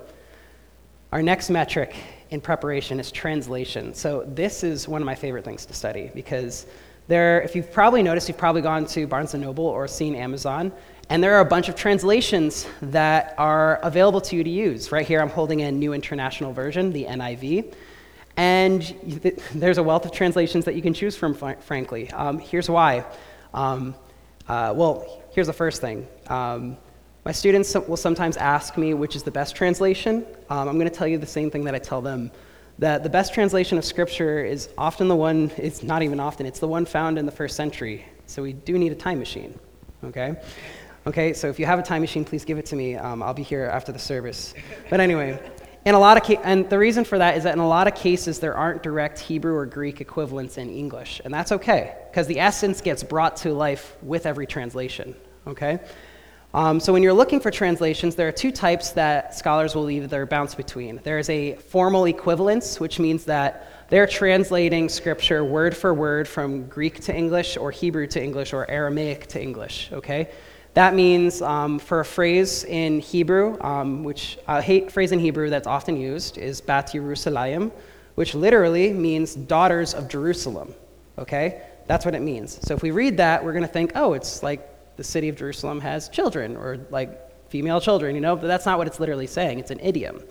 our 1.12 1.22
next 1.22 1.50
metric 1.50 1.96
in 2.32 2.42
preparation 2.42 3.00
is 3.00 3.12
translation. 3.12 3.94
So, 3.94 4.24
this 4.28 4.64
is 4.64 4.88
one 4.88 5.02
of 5.02 5.06
my 5.06 5.16
favorite 5.16 5.46
things 5.46 5.66
to 5.68 5.74
study 5.74 6.12
because 6.14 6.66
there, 7.08 7.42
if 7.42 7.56
you've 7.56 7.72
probably 7.72 8.04
noticed, 8.04 8.28
you've 8.28 8.38
probably 8.38 8.62
gone 8.62 8.86
to 8.88 9.08
Barnes 9.08 9.34
and 9.34 9.44
Noble 9.44 9.66
or 9.66 9.88
seen 9.88 10.16
Amazon, 10.16 10.72
and 11.10 11.24
there 11.24 11.36
are 11.36 11.42
a 11.42 11.46
bunch 11.46 11.70
of 11.70 11.76
translations 11.76 12.68
that 12.82 13.36
are 13.38 13.78
available 13.84 14.22
to 14.22 14.36
you 14.36 14.44
to 14.44 14.50
use. 14.50 14.92
Right 14.92 15.06
here, 15.06 15.22
I'm 15.22 15.30
holding 15.30 15.62
a 15.62 15.72
New 15.72 15.94
International 15.94 16.52
Version, 16.52 16.92
the 16.92 17.06
NIV. 17.06 17.74
And 18.38 18.82
there's 19.54 19.78
a 19.78 19.84
wealth 19.84 20.06
of 20.06 20.12
translations 20.12 20.66
that 20.66 20.76
you 20.76 20.82
can 20.82 20.94
choose 20.94 21.16
from, 21.16 21.36
frankly. 21.36 22.10
Um, 22.12 22.40
here's 22.40 22.70
why. 22.70 23.06
Um, 23.54 23.96
uh, 24.48 24.74
well, 24.76 25.24
here's 25.32 25.48
the 25.48 25.54
first 25.54 25.80
thing. 25.80 26.08
Um, 26.28 26.78
my 27.24 27.32
students 27.32 27.74
will 27.74 27.98
sometimes 27.98 28.38
ask 28.38 28.78
me 28.78 28.94
which 28.94 29.16
is 29.16 29.24
the 29.24 29.32
best 29.32 29.56
translation. 29.56 30.26
Um, 30.50 30.68
I'm 30.68 30.78
going 30.78 30.90
to 30.90 30.96
tell 30.96 31.08
you 31.08 31.18
the 31.18 31.26
same 31.26 31.50
thing 31.50 31.64
that 31.64 31.76
I 31.76 31.80
tell 31.80 32.02
them 32.02 32.32
that 32.78 33.04
the 33.04 33.10
best 33.10 33.34
translation 33.34 33.78
of 33.78 33.86
Scripture 33.86 34.44
is 34.44 34.70
often 34.78 35.08
the 35.08 35.16
one, 35.16 35.52
it's 35.58 35.82
not 35.82 36.04
even 36.04 36.20
often, 36.20 36.46
it's 36.46 36.60
the 36.60 36.68
one 36.68 36.86
found 36.86 37.18
in 37.18 37.26
the 37.26 37.32
first 37.32 37.56
century. 37.56 38.06
So 38.28 38.44
we 38.44 38.54
do 38.54 38.78
need 38.78 38.92
a 38.92 38.96
time 38.96 39.18
machine, 39.18 39.58
okay? 40.04 40.36
Okay, 41.08 41.34
so 41.34 41.50
if 41.50 41.60
you 41.60 41.68
have 41.68 41.78
a 41.78 41.84
time 41.84 42.02
machine, 42.02 42.26
please 42.26 42.46
give 42.46 42.58
it 42.58 42.66
to 42.68 42.76
me. 42.76 42.96
Um, 42.96 43.22
I'll 43.22 43.36
be 43.36 43.44
here 43.44 43.66
after 43.66 43.92
the 43.92 44.00
service. 44.00 44.56
But 44.90 45.00
anyway, 45.00 45.40
in 45.86 45.94
a 45.94 46.00
lot 46.00 46.18
of 46.18 46.24
ca- 46.24 46.42
and 46.44 46.68
the 46.68 46.80
reason 46.80 47.04
for 47.04 47.20
that 47.20 47.38
is 47.38 47.44
that 47.44 47.54
in 47.54 47.60
a 47.60 47.68
lot 47.68 47.88
of 47.88 47.94
cases 47.94 48.40
there 48.40 48.58
aren't 48.58 48.82
direct 48.82 49.20
Hebrew 49.20 49.54
or 49.54 49.68
Greek 49.68 50.02
equivalents 50.02 50.58
in 50.58 50.68
English, 50.68 51.22
and 51.24 51.32
that's 51.32 51.52
okay 51.52 51.96
because 52.10 52.26
the 52.26 52.40
essence 52.40 52.82
gets 52.82 53.04
brought 53.04 53.38
to 53.38 53.54
life 53.54 53.96
with 54.02 54.26
every 54.26 54.48
translation. 54.48 55.16
Okay. 55.46 55.80
Um, 56.56 56.80
so 56.80 56.92
when 56.92 57.04
you're 57.04 57.14
looking 57.14 57.40
for 57.40 57.52
translations, 57.52 58.16
there 58.16 58.28
are 58.28 58.32
two 58.32 58.52
types 58.52 58.92
that 58.92 59.36
scholars 59.36 59.76
will 59.76 59.92
either 59.92 60.26
bounce 60.26 60.56
between. 60.56 61.02
There 61.04 61.20
is 61.20 61.30
a 61.30 61.56
formal 61.58 62.06
equivalence, 62.06 62.80
which 62.80 62.98
means 62.98 63.26
that 63.26 63.90
they're 63.90 64.08
translating 64.08 64.90
scripture 64.90 65.44
word 65.44 65.78
for 65.78 65.94
word 65.94 66.28
from 66.28 66.66
Greek 66.66 67.02
to 67.02 67.16
English, 67.16 67.58
or 67.58 67.70
Hebrew 67.70 68.08
to 68.08 68.24
English, 68.24 68.54
or 68.54 68.68
Aramaic 68.72 69.28
to 69.28 69.40
English. 69.40 69.92
Okay. 69.92 70.30
That 70.76 70.94
means 70.94 71.42
um, 71.42 71.80
for 71.80 72.02
a 72.02 72.06
phrase 72.06 72.66
in 72.66 73.00
Hebrew, 73.00 73.58
um, 73.62 74.04
which 74.04 74.38
a 74.46 74.62
hate 74.62 74.92
phrase 74.92 75.14
in 75.14 75.20
Hebrew 75.20 75.50
that's 75.50 75.68
often 75.68 75.96
used 75.96 76.38
is 76.38 76.60
Bat 76.60 76.92
Yerushalayim, 76.94 77.72
which 78.16 78.36
literally 78.36 78.92
means 78.92 79.36
daughters 79.36 79.94
of 79.94 80.10
Jerusalem. 80.10 80.74
Okay? 81.18 81.62
That's 81.88 82.04
what 82.04 82.14
it 82.14 82.22
means. 82.22 82.60
So 82.68 82.74
if 82.74 82.82
we 82.82 82.92
read 82.92 83.16
that, 83.18 83.44
we're 83.44 83.54
going 83.54 83.64
to 83.64 83.72
think, 83.72 83.94
oh, 83.96 84.14
it's 84.14 84.44
like 84.44 84.68
the 84.98 85.04
city 85.04 85.30
of 85.30 85.38
Jerusalem 85.38 85.80
has 85.80 86.10
children 86.10 86.58
or 86.58 86.80
like 86.90 87.50
female 87.50 87.80
children, 87.80 88.14
you 88.14 88.22
know, 88.22 88.36
but 88.36 88.48
that's 88.48 88.66
not 88.66 88.78
what 88.78 88.86
it's 88.86 89.00
literally 89.00 89.28
saying. 89.28 89.60
It's 89.60 89.72
an 89.72 89.80
idiom. 89.80 90.22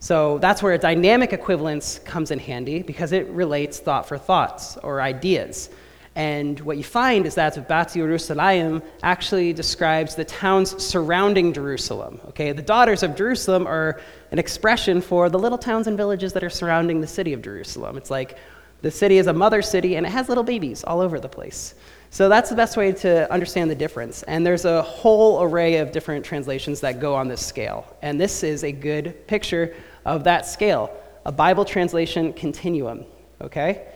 So 0.00 0.38
that's 0.38 0.60
where 0.60 0.72
a 0.72 0.78
dynamic 0.78 1.32
equivalence 1.32 2.00
comes 2.00 2.32
in 2.32 2.40
handy 2.40 2.82
because 2.82 3.12
it 3.12 3.28
relates 3.28 3.78
thought 3.78 4.08
for 4.08 4.18
thoughts 4.18 4.76
or 4.78 5.00
ideas. 5.00 5.70
And 6.16 6.60
what 6.60 6.76
you 6.76 6.84
find 6.84 7.26
is 7.26 7.34
that 7.34 7.68
Bat 7.68 7.88
Yerushalayim 7.88 8.82
actually 9.02 9.52
describes 9.52 10.14
the 10.14 10.24
towns 10.24 10.80
surrounding 10.82 11.52
Jerusalem. 11.52 12.20
Okay, 12.28 12.52
the 12.52 12.62
daughters 12.62 13.02
of 13.02 13.16
Jerusalem 13.16 13.66
are 13.66 14.00
an 14.30 14.38
expression 14.38 15.00
for 15.00 15.28
the 15.28 15.38
little 15.38 15.58
towns 15.58 15.88
and 15.88 15.96
villages 15.96 16.32
that 16.34 16.44
are 16.44 16.50
surrounding 16.50 17.00
the 17.00 17.06
city 17.06 17.32
of 17.32 17.42
Jerusalem. 17.42 17.96
It's 17.96 18.10
like 18.10 18.38
the 18.82 18.90
city 18.90 19.18
is 19.18 19.26
a 19.26 19.32
mother 19.32 19.60
city 19.60 19.96
and 19.96 20.06
it 20.06 20.10
has 20.10 20.28
little 20.28 20.44
babies 20.44 20.84
all 20.84 21.00
over 21.00 21.18
the 21.18 21.28
place. 21.28 21.74
So 22.10 22.28
that's 22.28 22.48
the 22.48 22.54
best 22.54 22.76
way 22.76 22.92
to 22.92 23.32
understand 23.32 23.68
the 23.68 23.74
difference. 23.74 24.22
And 24.24 24.46
there's 24.46 24.66
a 24.66 24.82
whole 24.82 25.42
array 25.42 25.78
of 25.78 25.90
different 25.90 26.24
translations 26.24 26.80
that 26.80 27.00
go 27.00 27.12
on 27.16 27.26
this 27.26 27.44
scale. 27.44 27.96
And 28.02 28.20
this 28.20 28.44
is 28.44 28.62
a 28.62 28.70
good 28.70 29.26
picture 29.26 29.74
of 30.04 30.22
that 30.24 30.46
scale 30.46 30.90
a 31.26 31.32
Bible 31.32 31.64
translation 31.64 32.34
continuum. 32.34 33.04
Okay? 33.40 33.88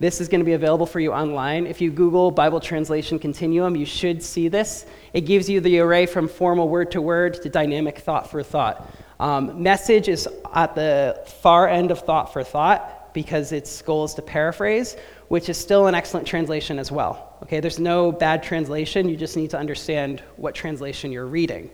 This 0.00 0.20
is 0.20 0.28
going 0.28 0.40
to 0.40 0.44
be 0.44 0.54
available 0.54 0.86
for 0.86 0.98
you 0.98 1.12
online. 1.12 1.68
If 1.68 1.80
you 1.80 1.92
Google 1.92 2.32
Bible 2.32 2.58
Translation 2.58 3.16
Continuum, 3.16 3.76
you 3.76 3.86
should 3.86 4.22
see 4.24 4.48
this. 4.48 4.86
It 5.12 5.20
gives 5.20 5.48
you 5.48 5.60
the 5.60 5.78
array 5.78 6.06
from 6.06 6.26
formal 6.26 6.68
word 6.68 6.90
to 6.92 7.00
word 7.00 7.40
to 7.42 7.48
dynamic 7.48 7.98
thought 7.98 8.28
for 8.28 8.42
thought. 8.42 8.90
Um, 9.20 9.62
message 9.62 10.08
is 10.08 10.28
at 10.52 10.74
the 10.74 11.22
far 11.40 11.68
end 11.68 11.92
of 11.92 12.00
thought 12.00 12.32
for 12.32 12.42
thought 12.42 13.14
because 13.14 13.52
its 13.52 13.80
goal 13.82 14.04
is 14.04 14.14
to 14.14 14.22
paraphrase, 14.22 14.96
which 15.28 15.48
is 15.48 15.56
still 15.56 15.86
an 15.86 15.94
excellent 15.94 16.26
translation 16.26 16.80
as 16.80 16.90
well. 16.90 17.36
Okay, 17.44 17.60
there's 17.60 17.78
no 17.78 18.10
bad 18.10 18.42
translation, 18.42 19.08
you 19.08 19.16
just 19.16 19.36
need 19.36 19.50
to 19.50 19.58
understand 19.58 20.24
what 20.36 20.56
translation 20.56 21.12
you're 21.12 21.26
reading. 21.26 21.70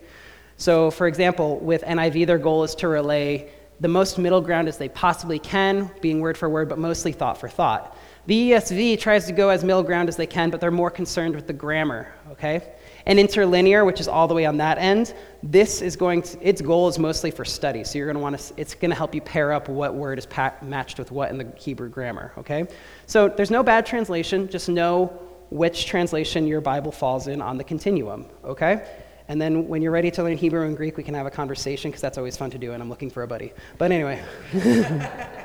So, 0.57 0.91
for 0.91 1.07
example, 1.07 1.57
with 1.57 1.81
NIV, 1.81 2.27
their 2.27 2.37
goal 2.37 2.63
is 2.63 2.75
to 2.75 2.87
relay 2.87 3.49
the 3.79 3.87
most 3.87 4.19
middle 4.19 4.41
ground 4.41 4.67
as 4.67 4.77
they 4.77 4.89
possibly 4.89 5.39
can, 5.39 5.89
being 6.01 6.21
word 6.21 6.37
for 6.37 6.47
word, 6.47 6.69
but 6.69 6.77
mostly 6.77 7.11
thought 7.11 7.39
for 7.39 7.49
thought. 7.49 7.97
The 8.27 8.51
ESV 8.51 8.99
tries 8.99 9.25
to 9.25 9.33
go 9.33 9.49
as 9.49 9.63
middle 9.63 9.81
ground 9.81 10.07
as 10.07 10.15
they 10.15 10.27
can, 10.27 10.51
but 10.51 10.61
they're 10.61 10.69
more 10.69 10.91
concerned 10.91 11.35
with 11.35 11.47
the 11.47 11.53
grammar, 11.53 12.13
okay? 12.31 12.61
And 13.07 13.19
interlinear, 13.19 13.83
which 13.83 13.99
is 13.99 14.07
all 14.07 14.27
the 14.27 14.35
way 14.35 14.45
on 14.45 14.57
that 14.57 14.77
end, 14.77 15.15
this 15.41 15.81
is 15.81 15.95
going 15.95 16.21
to, 16.21 16.47
its 16.47 16.61
goal 16.61 16.87
is 16.87 16.99
mostly 16.99 17.31
for 17.31 17.43
study. 17.43 17.83
So 17.83 17.97
you're 17.97 18.05
going 18.05 18.17
to 18.17 18.21
want 18.21 18.37
to, 18.37 18.53
it's 18.57 18.75
going 18.75 18.91
to 18.91 18.95
help 18.95 19.15
you 19.15 19.21
pair 19.21 19.51
up 19.51 19.69
what 19.69 19.95
word 19.95 20.19
is 20.19 20.27
pa- 20.27 20.53
matched 20.61 20.99
with 20.99 21.11
what 21.11 21.31
in 21.31 21.39
the 21.39 21.51
Hebrew 21.57 21.89
grammar, 21.89 22.31
okay? 22.37 22.67
So 23.07 23.27
there's 23.27 23.49
no 23.49 23.63
bad 23.63 23.87
translation, 23.87 24.47
just 24.49 24.69
know 24.69 25.07
which 25.49 25.87
translation 25.87 26.45
your 26.45 26.61
Bible 26.61 26.91
falls 26.91 27.27
in 27.27 27.41
on 27.41 27.57
the 27.57 27.63
continuum, 27.63 28.27
okay? 28.45 28.87
And 29.29 29.41
then 29.41 29.67
when 29.67 29.81
you're 29.81 29.91
ready 29.91 30.11
to 30.11 30.23
learn 30.23 30.37
Hebrew 30.37 30.67
and 30.67 30.77
Greek, 30.77 30.95
we 30.95 31.03
can 31.03 31.15
have 31.15 31.25
a 31.25 31.31
conversation 31.31 31.89
because 31.89 32.01
that's 32.01 32.19
always 32.19 32.37
fun 32.37 32.51
to 32.51 32.59
do, 32.59 32.73
and 32.73 32.83
I'm 32.83 32.89
looking 32.89 33.09
for 33.09 33.23
a 33.23 33.27
buddy. 33.27 33.51
But 33.79 33.91
anyway. 33.91 34.21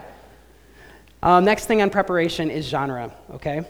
Um, 1.26 1.44
next 1.44 1.66
thing 1.66 1.82
on 1.82 1.90
preparation 1.90 2.52
is 2.52 2.68
genre, 2.68 3.12
okay? 3.32 3.62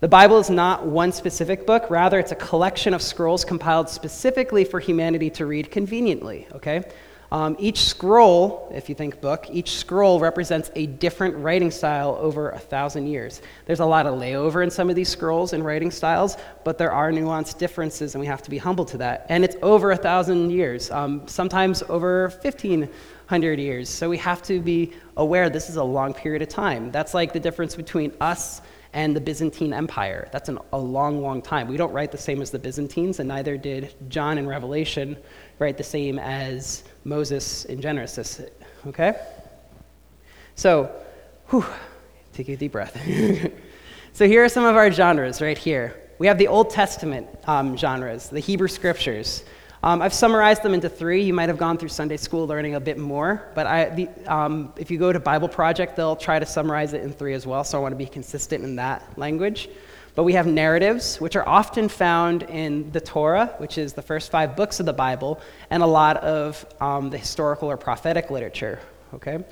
The 0.00 0.08
Bible 0.08 0.38
is 0.40 0.50
not 0.50 0.84
one 0.84 1.10
specific 1.10 1.66
book, 1.66 1.88
rather, 1.88 2.18
it's 2.18 2.32
a 2.32 2.36
collection 2.36 2.92
of 2.92 3.00
scrolls 3.00 3.46
compiled 3.46 3.88
specifically 3.88 4.62
for 4.62 4.78
humanity 4.78 5.30
to 5.30 5.46
read 5.46 5.70
conveniently, 5.70 6.46
okay? 6.52 6.84
Um, 7.32 7.56
each 7.58 7.84
scroll, 7.84 8.70
if 8.74 8.90
you 8.90 8.94
think 8.94 9.22
book, 9.22 9.46
each 9.50 9.76
scroll 9.76 10.20
represents 10.20 10.70
a 10.74 10.84
different 10.84 11.34
writing 11.36 11.70
style 11.70 12.18
over 12.20 12.50
a 12.50 12.58
thousand 12.58 13.06
years. 13.06 13.40
There's 13.64 13.80
a 13.80 13.86
lot 13.86 14.04
of 14.04 14.20
layover 14.20 14.62
in 14.62 14.70
some 14.70 14.90
of 14.90 14.96
these 14.96 15.08
scrolls 15.08 15.54
and 15.54 15.64
writing 15.64 15.90
styles, 15.90 16.36
but 16.62 16.76
there 16.76 16.92
are 16.92 17.10
nuanced 17.10 17.56
differences, 17.56 18.14
and 18.14 18.20
we 18.20 18.26
have 18.26 18.42
to 18.42 18.50
be 18.50 18.58
humble 18.58 18.84
to 18.84 18.98
that. 18.98 19.24
And 19.30 19.44
it's 19.44 19.56
over 19.62 19.92
a 19.92 19.96
thousand 19.96 20.50
years, 20.50 20.90
um, 20.90 21.26
sometimes 21.26 21.82
over 21.88 22.28
1,500 23.28 23.60
years. 23.60 23.90
So 23.90 24.08
we 24.08 24.16
have 24.16 24.40
to 24.44 24.58
be 24.58 24.94
aware 25.18 25.50
this 25.50 25.68
is 25.68 25.76
a 25.76 25.84
long 25.84 26.14
period 26.14 26.40
of 26.40 26.48
time. 26.48 26.90
That's 26.90 27.12
like 27.12 27.34
the 27.34 27.40
difference 27.40 27.76
between 27.76 28.10
us 28.22 28.62
and 28.94 29.14
the 29.14 29.20
Byzantine 29.20 29.74
Empire. 29.74 30.30
That's 30.32 30.48
an, 30.48 30.58
a 30.72 30.78
long, 30.78 31.20
long 31.20 31.42
time. 31.42 31.68
We 31.68 31.76
don't 31.76 31.92
write 31.92 32.10
the 32.10 32.16
same 32.16 32.40
as 32.40 32.50
the 32.50 32.58
Byzantines, 32.58 33.20
and 33.20 33.28
neither 33.28 33.58
did 33.58 33.94
John 34.08 34.38
in 34.38 34.48
Revelation 34.48 35.14
write 35.58 35.76
the 35.76 35.84
same 35.84 36.18
as 36.18 36.84
Moses 37.04 37.66
in 37.66 37.82
Genesis. 37.82 38.40
Okay? 38.86 39.14
So, 40.54 40.90
whew, 41.48 41.66
take 42.32 42.48
a 42.48 42.56
deep 42.56 42.72
breath. 42.72 42.94
so, 44.14 44.26
here 44.26 44.42
are 44.42 44.48
some 44.48 44.64
of 44.64 44.74
our 44.74 44.90
genres 44.90 45.42
right 45.42 45.58
here. 45.58 45.94
We 46.18 46.26
have 46.28 46.38
the 46.38 46.48
Old 46.48 46.70
Testament 46.70 47.28
um, 47.46 47.76
genres, 47.76 48.30
the 48.30 48.40
Hebrew 48.40 48.68
scriptures. 48.68 49.44
Um, 49.82 50.02
I've 50.02 50.14
summarized 50.14 50.62
them 50.62 50.74
into 50.74 50.88
three. 50.88 51.22
You 51.22 51.32
might 51.32 51.48
have 51.48 51.58
gone 51.58 51.78
through 51.78 51.90
Sunday 51.90 52.16
school 52.16 52.48
learning 52.48 52.74
a 52.74 52.80
bit 52.80 52.98
more, 52.98 53.48
but 53.54 53.66
I, 53.66 53.88
the, 53.90 54.08
um, 54.26 54.72
if 54.76 54.90
you 54.90 54.98
go 54.98 55.12
to 55.12 55.20
Bible 55.20 55.48
Project, 55.48 55.94
they'll 55.94 56.16
try 56.16 56.40
to 56.40 56.46
summarize 56.46 56.94
it 56.94 57.02
in 57.02 57.12
three 57.12 57.34
as 57.34 57.46
well, 57.46 57.62
so 57.62 57.78
I 57.78 57.80
want 57.80 57.92
to 57.92 57.96
be 57.96 58.06
consistent 58.06 58.64
in 58.64 58.76
that 58.76 59.16
language. 59.16 59.68
But 60.16 60.24
we 60.24 60.32
have 60.32 60.48
narratives, 60.48 61.20
which 61.20 61.36
are 61.36 61.48
often 61.48 61.88
found 61.88 62.42
in 62.42 62.90
the 62.90 63.00
Torah, 63.00 63.54
which 63.58 63.78
is 63.78 63.92
the 63.92 64.02
first 64.02 64.32
five 64.32 64.56
books 64.56 64.80
of 64.80 64.86
the 64.86 64.92
Bible, 64.92 65.40
and 65.70 65.80
a 65.80 65.86
lot 65.86 66.16
of 66.18 66.66
um, 66.80 67.10
the 67.10 67.18
historical 67.18 67.70
or 67.70 67.76
prophetic 67.76 68.30
literature. 68.30 68.80
Okay? 69.14 69.44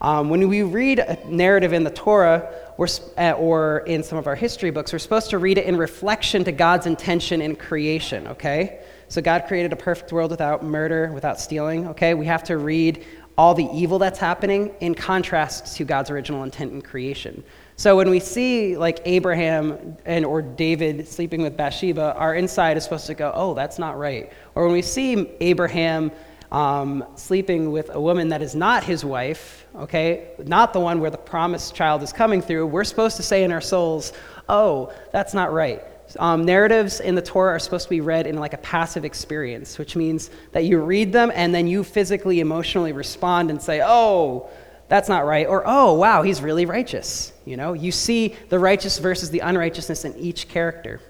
Um, 0.00 0.30
when 0.30 0.48
we 0.48 0.62
read 0.62 0.98
a 0.98 1.18
narrative 1.28 1.74
in 1.74 1.84
the 1.84 1.90
Torah 1.90 2.50
uh, 2.78 3.32
or 3.32 3.78
in 3.80 4.02
some 4.02 4.16
of 4.16 4.26
our 4.26 4.34
history 4.34 4.70
books, 4.70 4.94
we're 4.94 4.98
supposed 4.98 5.28
to 5.28 5.38
read 5.38 5.58
it 5.58 5.66
in 5.66 5.76
reflection 5.76 6.42
to 6.44 6.52
God's 6.52 6.86
intention 6.86 7.42
in 7.42 7.54
creation, 7.54 8.26
okay? 8.28 8.80
So 9.14 9.22
God 9.22 9.44
created 9.46 9.72
a 9.72 9.76
perfect 9.76 10.10
world 10.10 10.32
without 10.32 10.64
murder, 10.64 11.12
without 11.12 11.38
stealing, 11.38 11.86
okay? 11.86 12.14
We 12.14 12.26
have 12.26 12.42
to 12.44 12.58
read 12.58 13.06
all 13.38 13.54
the 13.54 13.68
evil 13.72 13.96
that's 13.96 14.18
happening 14.18 14.74
in 14.80 14.96
contrast 14.96 15.76
to 15.76 15.84
God's 15.84 16.10
original 16.10 16.42
intent 16.42 16.72
in 16.72 16.82
creation. 16.82 17.44
So 17.76 17.96
when 17.96 18.10
we 18.10 18.18
see 18.18 18.76
like 18.76 18.98
Abraham 19.04 19.96
and 20.04 20.24
or 20.24 20.42
David 20.42 21.06
sleeping 21.06 21.42
with 21.42 21.56
Bathsheba, 21.56 22.16
our 22.16 22.34
inside 22.34 22.76
is 22.76 22.82
supposed 22.82 23.06
to 23.06 23.14
go, 23.14 23.30
"Oh, 23.32 23.54
that's 23.54 23.78
not 23.78 23.96
right." 23.96 24.32
Or 24.56 24.64
when 24.64 24.72
we 24.72 24.82
see 24.82 25.30
Abraham 25.38 26.10
um, 26.50 27.04
sleeping 27.14 27.70
with 27.70 27.90
a 27.94 28.00
woman 28.00 28.30
that 28.30 28.42
is 28.42 28.56
not 28.56 28.82
his 28.82 29.04
wife, 29.04 29.64
okay, 29.76 30.30
not 30.44 30.72
the 30.72 30.80
one 30.80 30.98
where 30.98 31.10
the 31.10 31.18
promised 31.18 31.76
child 31.76 32.02
is 32.02 32.12
coming 32.12 32.42
through, 32.42 32.66
we're 32.66 32.82
supposed 32.82 33.16
to 33.18 33.22
say 33.22 33.44
in 33.44 33.52
our 33.52 33.60
souls, 33.60 34.12
"Oh, 34.48 34.92
that's 35.12 35.34
not 35.34 35.52
right." 35.52 35.84
Um, 36.18 36.44
narratives 36.44 37.00
in 37.00 37.14
the 37.14 37.22
Torah 37.22 37.54
are 37.54 37.58
supposed 37.58 37.84
to 37.84 37.90
be 37.90 38.00
read 38.00 38.26
in 38.26 38.36
like 38.36 38.52
a 38.52 38.58
passive 38.58 39.04
experience, 39.04 39.78
which 39.78 39.96
means 39.96 40.30
that 40.52 40.64
you 40.64 40.78
read 40.80 41.12
them 41.12 41.32
and 41.34 41.54
then 41.54 41.66
you 41.66 41.82
physically, 41.82 42.40
emotionally 42.40 42.92
respond 42.92 43.50
and 43.50 43.60
say, 43.60 43.82
"Oh." 43.82 44.48
that's 44.88 45.08
not 45.08 45.24
right. 45.24 45.46
Or, 45.46 45.62
oh, 45.66 45.94
wow, 45.94 46.22
he's 46.22 46.42
really 46.42 46.66
righteous. 46.66 47.32
You 47.44 47.56
know, 47.56 47.72
you 47.72 47.90
see 47.90 48.36
the 48.48 48.58
righteous 48.58 48.98
versus 48.98 49.30
the 49.30 49.40
unrighteousness 49.40 50.04
in 50.04 50.14
each 50.16 50.48
character. 50.48 51.00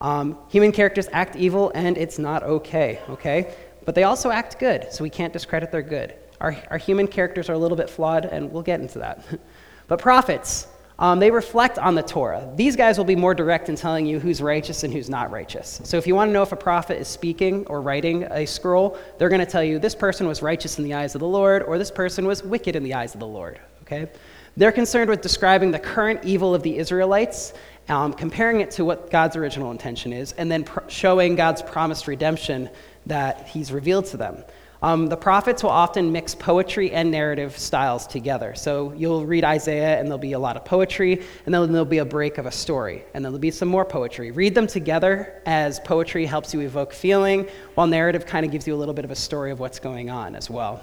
Um, 0.00 0.38
human 0.48 0.72
characters 0.72 1.08
act 1.12 1.36
evil, 1.36 1.70
and 1.74 1.98
it's 1.98 2.18
not 2.18 2.42
okay, 2.42 3.00
okay? 3.10 3.54
But 3.84 3.94
they 3.94 4.04
also 4.04 4.30
act 4.30 4.58
good, 4.58 4.92
so 4.92 5.02
we 5.02 5.10
can't 5.10 5.32
discredit 5.32 5.70
their 5.70 5.82
good. 5.82 6.14
Our, 6.40 6.56
our 6.70 6.78
human 6.78 7.06
characters 7.06 7.50
are 7.50 7.52
a 7.52 7.58
little 7.58 7.76
bit 7.76 7.90
flawed, 7.90 8.24
and 8.24 8.50
we'll 8.50 8.62
get 8.62 8.80
into 8.80 9.00
that. 9.00 9.24
but 9.88 9.98
prophets, 9.98 10.68
um, 11.00 11.18
they 11.18 11.30
reflect 11.30 11.78
on 11.78 11.94
the 11.94 12.02
Torah. 12.02 12.52
These 12.56 12.76
guys 12.76 12.98
will 12.98 13.06
be 13.06 13.16
more 13.16 13.34
direct 13.34 13.70
in 13.70 13.74
telling 13.74 14.04
you 14.04 14.20
who's 14.20 14.42
righteous 14.42 14.84
and 14.84 14.92
who's 14.92 15.08
not 15.08 15.30
righteous. 15.30 15.80
So 15.82 15.96
if 15.96 16.06
you 16.06 16.14
want 16.14 16.28
to 16.28 16.32
know 16.32 16.42
if 16.42 16.52
a 16.52 16.56
prophet 16.56 17.00
is 17.00 17.08
speaking 17.08 17.66
or 17.66 17.80
writing 17.80 18.24
a 18.24 18.46
scroll, 18.46 18.98
they're 19.16 19.30
going 19.30 19.40
to 19.40 19.50
tell 19.50 19.64
you 19.64 19.78
this 19.78 19.94
person 19.94 20.28
was 20.28 20.42
righteous 20.42 20.78
in 20.78 20.84
the 20.84 20.92
eyes 20.92 21.14
of 21.14 21.20
the 21.20 21.26
Lord 21.26 21.62
or 21.62 21.78
this 21.78 21.90
person 21.90 22.26
was 22.26 22.44
wicked 22.44 22.76
in 22.76 22.82
the 22.82 22.92
eyes 22.92 23.14
of 23.14 23.20
the 23.20 23.26
Lord. 23.26 23.58
Okay? 23.82 24.10
They're 24.58 24.72
concerned 24.72 25.08
with 25.08 25.22
describing 25.22 25.70
the 25.70 25.78
current 25.78 26.20
evil 26.22 26.54
of 26.54 26.62
the 26.62 26.76
Israelites, 26.76 27.54
um, 27.88 28.12
comparing 28.12 28.60
it 28.60 28.70
to 28.72 28.84
what 28.84 29.10
God's 29.10 29.36
original 29.36 29.70
intention 29.70 30.12
is, 30.12 30.32
and 30.32 30.52
then 30.52 30.64
pr- 30.64 30.80
showing 30.88 31.34
God's 31.34 31.62
promised 31.62 32.08
redemption 32.08 32.68
that 33.06 33.48
He's 33.48 33.72
revealed 33.72 34.04
to 34.06 34.18
them. 34.18 34.44
Um, 34.82 35.08
the 35.08 35.16
prophets 35.16 35.62
will 35.62 35.70
often 35.70 36.10
mix 36.10 36.34
poetry 36.34 36.90
and 36.92 37.10
narrative 37.10 37.58
styles 37.58 38.06
together. 38.06 38.54
So 38.54 38.94
you'll 38.96 39.26
read 39.26 39.44
Isaiah, 39.44 39.98
and 39.98 40.08
there'll 40.08 40.18
be 40.18 40.32
a 40.32 40.38
lot 40.38 40.56
of 40.56 40.64
poetry, 40.64 41.22
and 41.44 41.54
then 41.54 41.70
there'll 41.70 41.84
be 41.84 41.98
a 41.98 42.04
break 42.04 42.38
of 42.38 42.46
a 42.46 42.52
story, 42.52 43.04
and 43.12 43.22
there'll 43.22 43.38
be 43.38 43.50
some 43.50 43.68
more 43.68 43.84
poetry. 43.84 44.30
Read 44.30 44.54
them 44.54 44.66
together 44.66 45.42
as 45.44 45.80
poetry 45.80 46.24
helps 46.24 46.54
you 46.54 46.60
evoke 46.60 46.94
feeling, 46.94 47.46
while 47.74 47.86
narrative 47.86 48.24
kind 48.24 48.46
of 48.46 48.52
gives 48.52 48.66
you 48.66 48.74
a 48.74 48.78
little 48.78 48.94
bit 48.94 49.04
of 49.04 49.10
a 49.10 49.16
story 49.16 49.50
of 49.50 49.60
what's 49.60 49.78
going 49.78 50.08
on 50.08 50.34
as 50.34 50.48
well. 50.48 50.82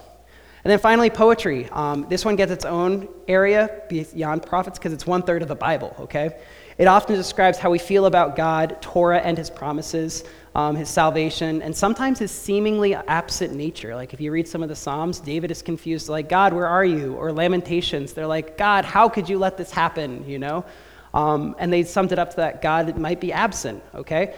And 0.63 0.71
then 0.71 0.79
finally, 0.79 1.09
poetry. 1.09 1.69
Um, 1.71 2.07
this 2.09 2.25
one 2.25 2.35
gets 2.35 2.51
its 2.51 2.65
own 2.65 3.07
area 3.27 3.83
beyond 3.89 4.43
prophets 4.43 4.77
because 4.77 4.91
it's 4.91 5.07
one 5.07 5.23
third 5.23 5.41
of 5.41 5.47
the 5.47 5.55
Bible, 5.55 5.95
okay? 5.99 6.39
It 6.77 6.87
often 6.87 7.15
describes 7.15 7.57
how 7.57 7.71
we 7.71 7.79
feel 7.79 8.05
about 8.05 8.35
God, 8.35 8.77
Torah, 8.81 9.19
and 9.19 9.37
his 9.37 9.49
promises 9.49 10.23
um, 10.57 10.75
his 10.75 10.89
salvation, 10.89 11.61
and 11.61 11.77
sometimes 11.77 12.17
his 12.17 12.31
seemingly 12.31 12.95
absent 12.95 13.53
nature. 13.53 13.95
Like 13.95 14.15
if 14.15 14.19
you 14.19 14.31
read 14.31 14.47
some 14.47 14.63
of 14.63 14.69
the 14.69 14.75
Psalms, 14.75 15.19
David 15.19 15.51
is 15.51 15.61
confused, 15.61 16.09
like, 16.09 16.27
God, 16.27 16.51
where 16.51 16.65
are 16.65 16.83
you? 16.83 17.13
Or 17.13 17.31
Lamentations, 17.31 18.13
they're 18.13 18.27
like, 18.27 18.57
God, 18.57 18.83
how 18.83 19.07
could 19.07 19.29
you 19.29 19.37
let 19.37 19.55
this 19.55 19.69
happen? 19.69 20.27
You 20.27 20.39
know? 20.39 20.65
Um, 21.13 21.55
and 21.59 21.71
they 21.71 21.83
summed 21.83 22.11
it 22.11 22.17
up 22.17 22.31
to 22.31 22.37
that 22.37 22.63
God 22.63 22.97
might 22.97 23.21
be 23.21 23.31
absent, 23.31 23.83
okay? 23.93 24.33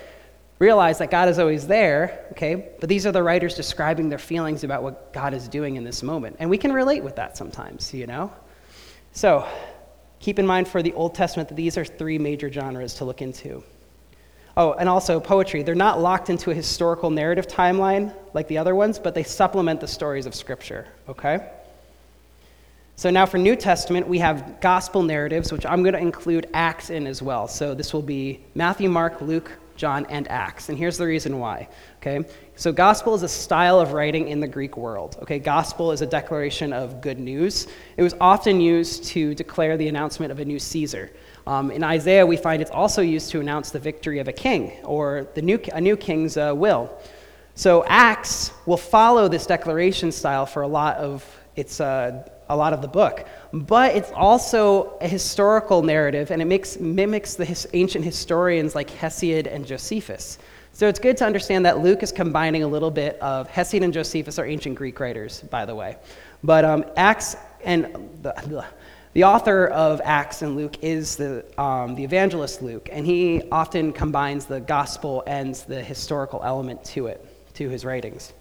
Realize 0.59 0.97
that 0.97 1.09
God 1.09 1.29
is 1.29 1.39
always 1.39 1.67
there, 1.67 2.25
okay? 2.31 2.69
But 2.81 2.89
these 2.89 3.07
are 3.07 3.13
the 3.13 3.23
writers 3.23 3.55
describing 3.55 4.09
their 4.09 4.19
feelings 4.19 4.65
about 4.65 4.83
what 4.83 5.13
God 5.13 5.33
is 5.33 5.47
doing 5.47 5.77
in 5.77 5.85
this 5.85 6.03
moment. 6.03 6.35
And 6.39 6.49
we 6.49 6.57
can 6.57 6.73
relate 6.73 7.01
with 7.01 7.15
that 7.15 7.37
sometimes, 7.37 7.93
you 7.93 8.07
know? 8.07 8.33
So, 9.13 9.47
keep 10.19 10.39
in 10.39 10.45
mind 10.45 10.67
for 10.67 10.81
the 10.81 10.93
Old 10.93 11.15
Testament 11.15 11.49
that 11.49 11.55
these 11.55 11.77
are 11.77 11.85
three 11.85 12.17
major 12.17 12.51
genres 12.51 12.93
to 12.95 13.05
look 13.05 13.21
into. 13.21 13.63
Oh, 14.57 14.73
and 14.73 14.89
also 14.89 15.19
poetry. 15.19 15.63
They're 15.63 15.75
not 15.75 16.01
locked 16.01 16.29
into 16.29 16.51
a 16.51 16.53
historical 16.53 17.09
narrative 17.09 17.47
timeline 17.47 18.13
like 18.33 18.47
the 18.47 18.57
other 18.57 18.75
ones, 18.75 18.99
but 18.99 19.15
they 19.15 19.23
supplement 19.23 19.79
the 19.79 19.87
stories 19.87 20.25
of 20.25 20.35
Scripture, 20.35 20.87
okay? 21.07 21.49
So 22.97 23.09
now 23.09 23.25
for 23.25 23.37
New 23.37 23.55
Testament, 23.55 24.05
we 24.05 24.19
have 24.19 24.59
gospel 24.59 25.01
narratives, 25.01 25.53
which 25.53 25.65
I'm 25.65 25.83
going 25.83 25.93
to 25.93 26.01
include 26.01 26.49
Acts 26.53 26.89
in 26.89 27.07
as 27.07 27.21
well. 27.21 27.47
So 27.47 27.73
this 27.73 27.93
will 27.93 28.01
be 28.01 28.41
Matthew, 28.55 28.89
Mark, 28.89 29.21
Luke, 29.21 29.57
John, 29.77 30.05
and 30.09 30.27
Acts. 30.27 30.67
And 30.67 30.77
here's 30.77 30.97
the 30.97 31.05
reason 31.05 31.39
why. 31.39 31.69
Okay? 32.01 32.27
So 32.59 32.73
gospel 32.73 33.15
is 33.15 33.23
a 33.23 33.29
style 33.29 33.79
of 33.79 33.93
writing 33.93 34.27
in 34.27 34.41
the 34.41 34.47
Greek 34.47 34.75
world. 34.75 35.17
Okay? 35.21 35.39
Gospel 35.39 35.93
is 35.93 36.01
a 36.01 36.05
declaration 36.05 36.73
of 36.73 36.99
good 36.99 37.17
news. 37.17 37.67
It 37.95 38.03
was 38.03 38.13
often 38.19 38.59
used 38.59 39.05
to 39.05 39.33
declare 39.33 39.77
the 39.77 39.87
announcement 39.87 40.29
of 40.29 40.41
a 40.41 40.45
new 40.45 40.59
Caesar. 40.59 41.09
Um, 41.47 41.71
in 41.71 41.85
Isaiah, 41.85 42.25
we 42.25 42.35
find 42.35 42.61
it's 42.61 42.69
also 42.69 43.01
used 43.01 43.31
to 43.31 43.39
announce 43.39 43.69
the 43.69 43.79
victory 43.79 44.19
of 44.19 44.27
a 44.27 44.33
king 44.33 44.73
or 44.83 45.29
the 45.35 45.41
new, 45.41 45.57
a 45.71 45.79
new 45.79 45.95
king's 45.95 46.35
uh, 46.35 46.51
will. 46.53 46.91
So 47.55 47.85
Acts 47.87 48.51
will 48.65 48.75
follow 48.75 49.29
this 49.29 49.45
declaration 49.45 50.11
style 50.11 50.45
for 50.45 50.63
a 50.63 50.67
lot 50.67 50.97
of 50.97 51.25
its 51.55 51.79
uh, 51.79 52.27
a 52.49 52.57
lot 52.57 52.73
of 52.73 52.81
the 52.81 52.87
book. 52.87 53.25
But 53.53 53.95
it's 53.95 54.11
also 54.11 54.97
a 54.99 55.07
historical 55.07 55.81
narrative, 55.83 56.31
and 56.31 56.41
it 56.41 56.45
makes, 56.45 56.77
mimics 56.79 57.35
the 57.35 57.45
his, 57.45 57.67
ancient 57.73 58.03
historians 58.03 58.75
like 58.75 58.89
Hesiod 58.89 59.47
and 59.47 59.65
Josephus. 59.65 60.39
So 60.73 60.87
it's 60.87 60.99
good 60.99 61.17
to 61.17 61.25
understand 61.25 61.65
that 61.65 61.79
Luke 61.79 62.03
is 62.03 62.11
combining 62.11 62.63
a 62.63 62.67
little 62.67 62.91
bit 62.91 63.19
of 63.19 63.49
Hesiod 63.49 63.83
and 63.83 63.93
Josephus 63.93 64.39
are 64.39 64.45
ancient 64.45 64.75
Greek 64.75 64.99
writers, 64.99 65.41
by 65.49 65.65
the 65.65 65.75
way. 65.75 65.97
But 66.43 66.63
um, 66.63 66.85
Acts 66.95 67.35
and 67.65 67.85
the, 68.21 68.65
the 69.13 69.23
author 69.23 69.67
of 69.67 69.99
Acts 70.03 70.41
and 70.41 70.55
Luke 70.55 70.81
is 70.81 71.15
the, 71.17 71.43
um, 71.61 71.95
the 71.95 72.03
evangelist 72.03 72.61
Luke, 72.61 72.87
and 72.91 73.05
he 73.05 73.41
often 73.51 73.91
combines 73.91 74.45
the 74.45 74.61
gospel 74.61 75.23
and 75.27 75.55
the 75.55 75.83
historical 75.83 76.41
element 76.43 76.83
to 76.85 77.07
it, 77.07 77.25
to 77.55 77.67
his 77.67 77.83
writings. 77.83 78.33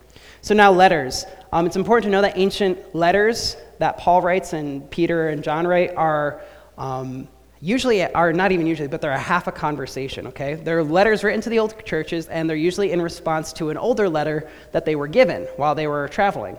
So 0.42 0.54
now 0.54 0.70
letters. 0.70 1.24
Um, 1.52 1.66
it's 1.66 1.76
important 1.76 2.04
to 2.04 2.10
know 2.10 2.22
that 2.22 2.36
ancient 2.36 2.94
letters 2.94 3.56
that 3.78 3.96
Paul 3.98 4.22
writes 4.22 4.52
and 4.52 4.88
Peter 4.90 5.30
and 5.30 5.42
John 5.42 5.66
write 5.66 5.94
are 5.96 6.42
um, 6.76 7.26
usually, 7.60 8.02
are 8.04 8.32
not 8.32 8.52
even 8.52 8.66
usually, 8.66 8.88
but 8.88 9.00
they're 9.00 9.12
a 9.12 9.18
half 9.18 9.46
a 9.46 9.52
conversation, 9.52 10.26
okay? 10.28 10.54
They're 10.54 10.84
letters 10.84 11.24
written 11.24 11.40
to 11.42 11.50
the 11.50 11.58
old 11.58 11.84
churches, 11.84 12.28
and 12.28 12.48
they're 12.48 12.56
usually 12.56 12.92
in 12.92 13.02
response 13.02 13.52
to 13.54 13.70
an 13.70 13.76
older 13.76 14.08
letter 14.08 14.48
that 14.72 14.84
they 14.84 14.96
were 14.96 15.08
given 15.08 15.44
while 15.56 15.74
they 15.74 15.86
were 15.86 16.08
traveling. 16.08 16.58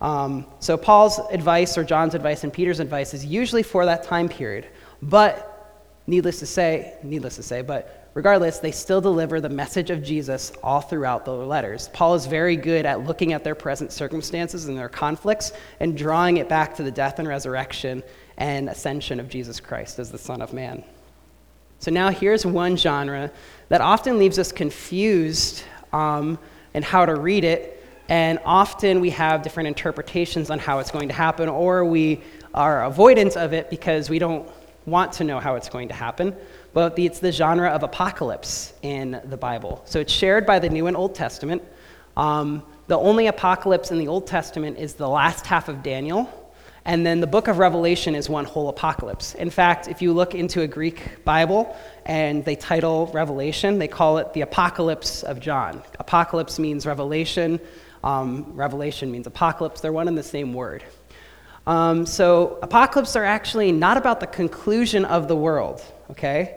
Um, 0.00 0.46
so 0.60 0.76
Paul's 0.76 1.18
advice 1.30 1.76
or 1.76 1.84
John's 1.84 2.14
advice 2.14 2.44
and 2.44 2.52
Peter's 2.52 2.80
advice 2.80 3.14
is 3.14 3.24
usually 3.24 3.62
for 3.62 3.84
that 3.84 4.04
time 4.04 4.28
period. 4.28 4.66
But 5.02 5.94
needless 6.06 6.38
to 6.38 6.46
say, 6.46 6.94
needless 7.02 7.36
to 7.36 7.42
say, 7.42 7.62
but 7.62 7.98
Regardless, 8.18 8.58
they 8.58 8.72
still 8.72 9.00
deliver 9.00 9.40
the 9.40 9.48
message 9.48 9.90
of 9.90 10.02
Jesus 10.02 10.50
all 10.60 10.80
throughout 10.80 11.24
the 11.24 11.30
letters. 11.30 11.88
Paul 11.92 12.16
is 12.16 12.26
very 12.26 12.56
good 12.56 12.84
at 12.84 13.06
looking 13.06 13.32
at 13.32 13.44
their 13.44 13.54
present 13.54 13.92
circumstances 13.92 14.66
and 14.66 14.76
their 14.76 14.88
conflicts 14.88 15.52
and 15.78 15.96
drawing 15.96 16.38
it 16.38 16.48
back 16.48 16.74
to 16.74 16.82
the 16.82 16.90
death 16.90 17.20
and 17.20 17.28
resurrection 17.28 18.02
and 18.38 18.68
ascension 18.68 19.20
of 19.20 19.28
Jesus 19.28 19.60
Christ 19.60 19.98
as 19.98 20.10
the 20.10 20.18
Son 20.18 20.40
of 20.40 20.52
Man. 20.52 20.82
So 21.78 21.90
now 21.90 22.08
here's 22.08 22.46
one 22.46 22.76
genre 22.76 23.30
that 23.68 23.80
often 23.80 24.18
leaves 24.18 24.38
us 24.38 24.50
confused 24.50 25.62
um, 25.92 26.38
in 26.74 26.82
how 26.82 27.04
to 27.04 27.14
read 27.14 27.44
it, 27.44 27.84
and 28.08 28.38
often 28.44 29.00
we 29.00 29.10
have 29.10 29.42
different 29.42 29.66
interpretations 29.66 30.50
on 30.50 30.58
how 30.58 30.78
it's 30.78 30.90
going 30.90 31.08
to 31.08 31.14
happen, 31.14 31.48
or 31.48 31.84
we 31.84 32.20
are 32.54 32.80
avoidant 32.90 33.36
of 33.36 33.52
it 33.52 33.68
because 33.68 34.08
we 34.08 34.18
don't 34.18 34.50
want 34.86 35.12
to 35.12 35.24
know 35.24 35.38
how 35.38 35.54
it's 35.54 35.68
going 35.68 35.88
to 35.88 35.94
happen 35.94 36.34
but 36.78 36.98
it's 36.98 37.18
the 37.18 37.32
genre 37.32 37.68
of 37.68 37.82
apocalypse 37.82 38.72
in 38.82 39.20
the 39.24 39.36
Bible. 39.36 39.82
So 39.84 40.00
it's 40.00 40.12
shared 40.12 40.46
by 40.46 40.58
the 40.58 40.68
New 40.68 40.86
and 40.86 40.96
Old 40.96 41.14
Testament. 41.14 41.62
Um, 42.16 42.62
the 42.86 42.96
only 42.96 43.26
apocalypse 43.26 43.90
in 43.90 43.98
the 43.98 44.08
Old 44.08 44.26
Testament 44.26 44.78
is 44.78 44.94
the 44.94 45.08
last 45.08 45.46
half 45.46 45.68
of 45.68 45.82
Daniel, 45.82 46.47
and 46.88 47.04
then 47.04 47.20
the 47.20 47.26
book 47.26 47.48
of 47.48 47.58
Revelation 47.58 48.14
is 48.14 48.30
one 48.30 48.46
whole 48.46 48.70
apocalypse. 48.70 49.34
In 49.34 49.50
fact, 49.50 49.88
if 49.88 50.00
you 50.00 50.14
look 50.14 50.34
into 50.34 50.62
a 50.62 50.66
Greek 50.66 51.22
Bible 51.22 51.76
and 52.06 52.42
they 52.46 52.56
title 52.56 53.10
Revelation, 53.12 53.78
they 53.78 53.88
call 53.88 54.16
it 54.16 54.32
the 54.32 54.40
Apocalypse 54.40 55.22
of 55.22 55.38
John. 55.38 55.82
Apocalypse 55.98 56.58
means 56.58 56.86
revelation, 56.86 57.60
um, 58.02 58.54
revelation 58.54 59.12
means 59.12 59.26
apocalypse. 59.26 59.82
They're 59.82 59.92
one 59.92 60.08
and 60.08 60.16
the 60.16 60.22
same 60.22 60.54
word. 60.54 60.82
Um, 61.66 62.06
so, 62.06 62.58
apocalypse 62.62 63.16
are 63.16 63.24
actually 63.24 63.70
not 63.70 63.98
about 63.98 64.20
the 64.20 64.26
conclusion 64.26 65.04
of 65.04 65.28
the 65.28 65.36
world, 65.36 65.82
okay? 66.12 66.56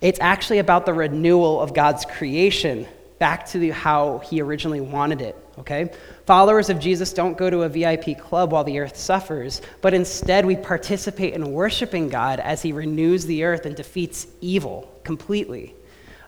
It's 0.00 0.20
actually 0.20 0.60
about 0.60 0.86
the 0.86 0.94
renewal 0.94 1.60
of 1.60 1.74
God's 1.74 2.06
creation 2.06 2.86
back 3.18 3.44
to 3.48 3.58
the, 3.58 3.70
how 3.72 4.20
He 4.20 4.40
originally 4.40 4.80
wanted 4.80 5.20
it, 5.20 5.36
okay? 5.60 5.90
Followers 6.26 6.70
of 6.70 6.78
Jesus 6.78 7.12
don't 7.12 7.36
go 7.36 7.50
to 7.50 7.62
a 7.62 7.68
VIP 7.68 8.18
club 8.18 8.52
while 8.52 8.64
the 8.64 8.78
earth 8.78 8.96
suffers, 8.96 9.62
but 9.80 9.94
instead 9.94 10.44
we 10.44 10.56
participate 10.56 11.34
in 11.34 11.52
worshiping 11.52 12.08
God 12.08 12.40
as 12.40 12.62
He 12.62 12.72
renews 12.72 13.26
the 13.26 13.44
earth 13.44 13.66
and 13.66 13.76
defeats 13.76 14.26
evil 14.40 14.92
completely. 15.04 15.74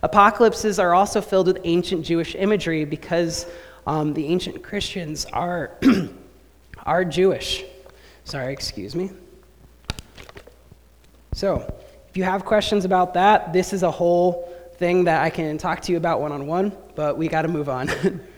Apocalypses 0.02 0.78
are 0.78 0.94
also 0.94 1.20
filled 1.20 1.46
with 1.46 1.58
ancient 1.64 2.04
Jewish 2.04 2.34
imagery 2.34 2.84
because 2.84 3.46
um, 3.86 4.14
the 4.14 4.26
ancient 4.26 4.62
Christians 4.62 5.26
are, 5.26 5.72
are 6.84 7.04
Jewish. 7.04 7.64
Sorry, 8.24 8.52
excuse 8.52 8.94
me. 8.94 9.10
So, 11.32 11.74
if 12.08 12.16
you 12.16 12.24
have 12.24 12.44
questions 12.44 12.84
about 12.84 13.14
that, 13.14 13.52
this 13.52 13.72
is 13.72 13.82
a 13.82 13.90
whole 13.90 14.52
thing 14.78 15.04
that 15.04 15.22
I 15.22 15.30
can 15.30 15.58
talk 15.58 15.82
to 15.82 15.92
you 15.92 15.98
about 15.98 16.20
one 16.20 16.32
on 16.32 16.46
one, 16.46 16.72
but 16.96 17.16
we 17.16 17.28
got 17.28 17.42
to 17.42 17.48
move 17.48 17.68
on. 17.68 17.88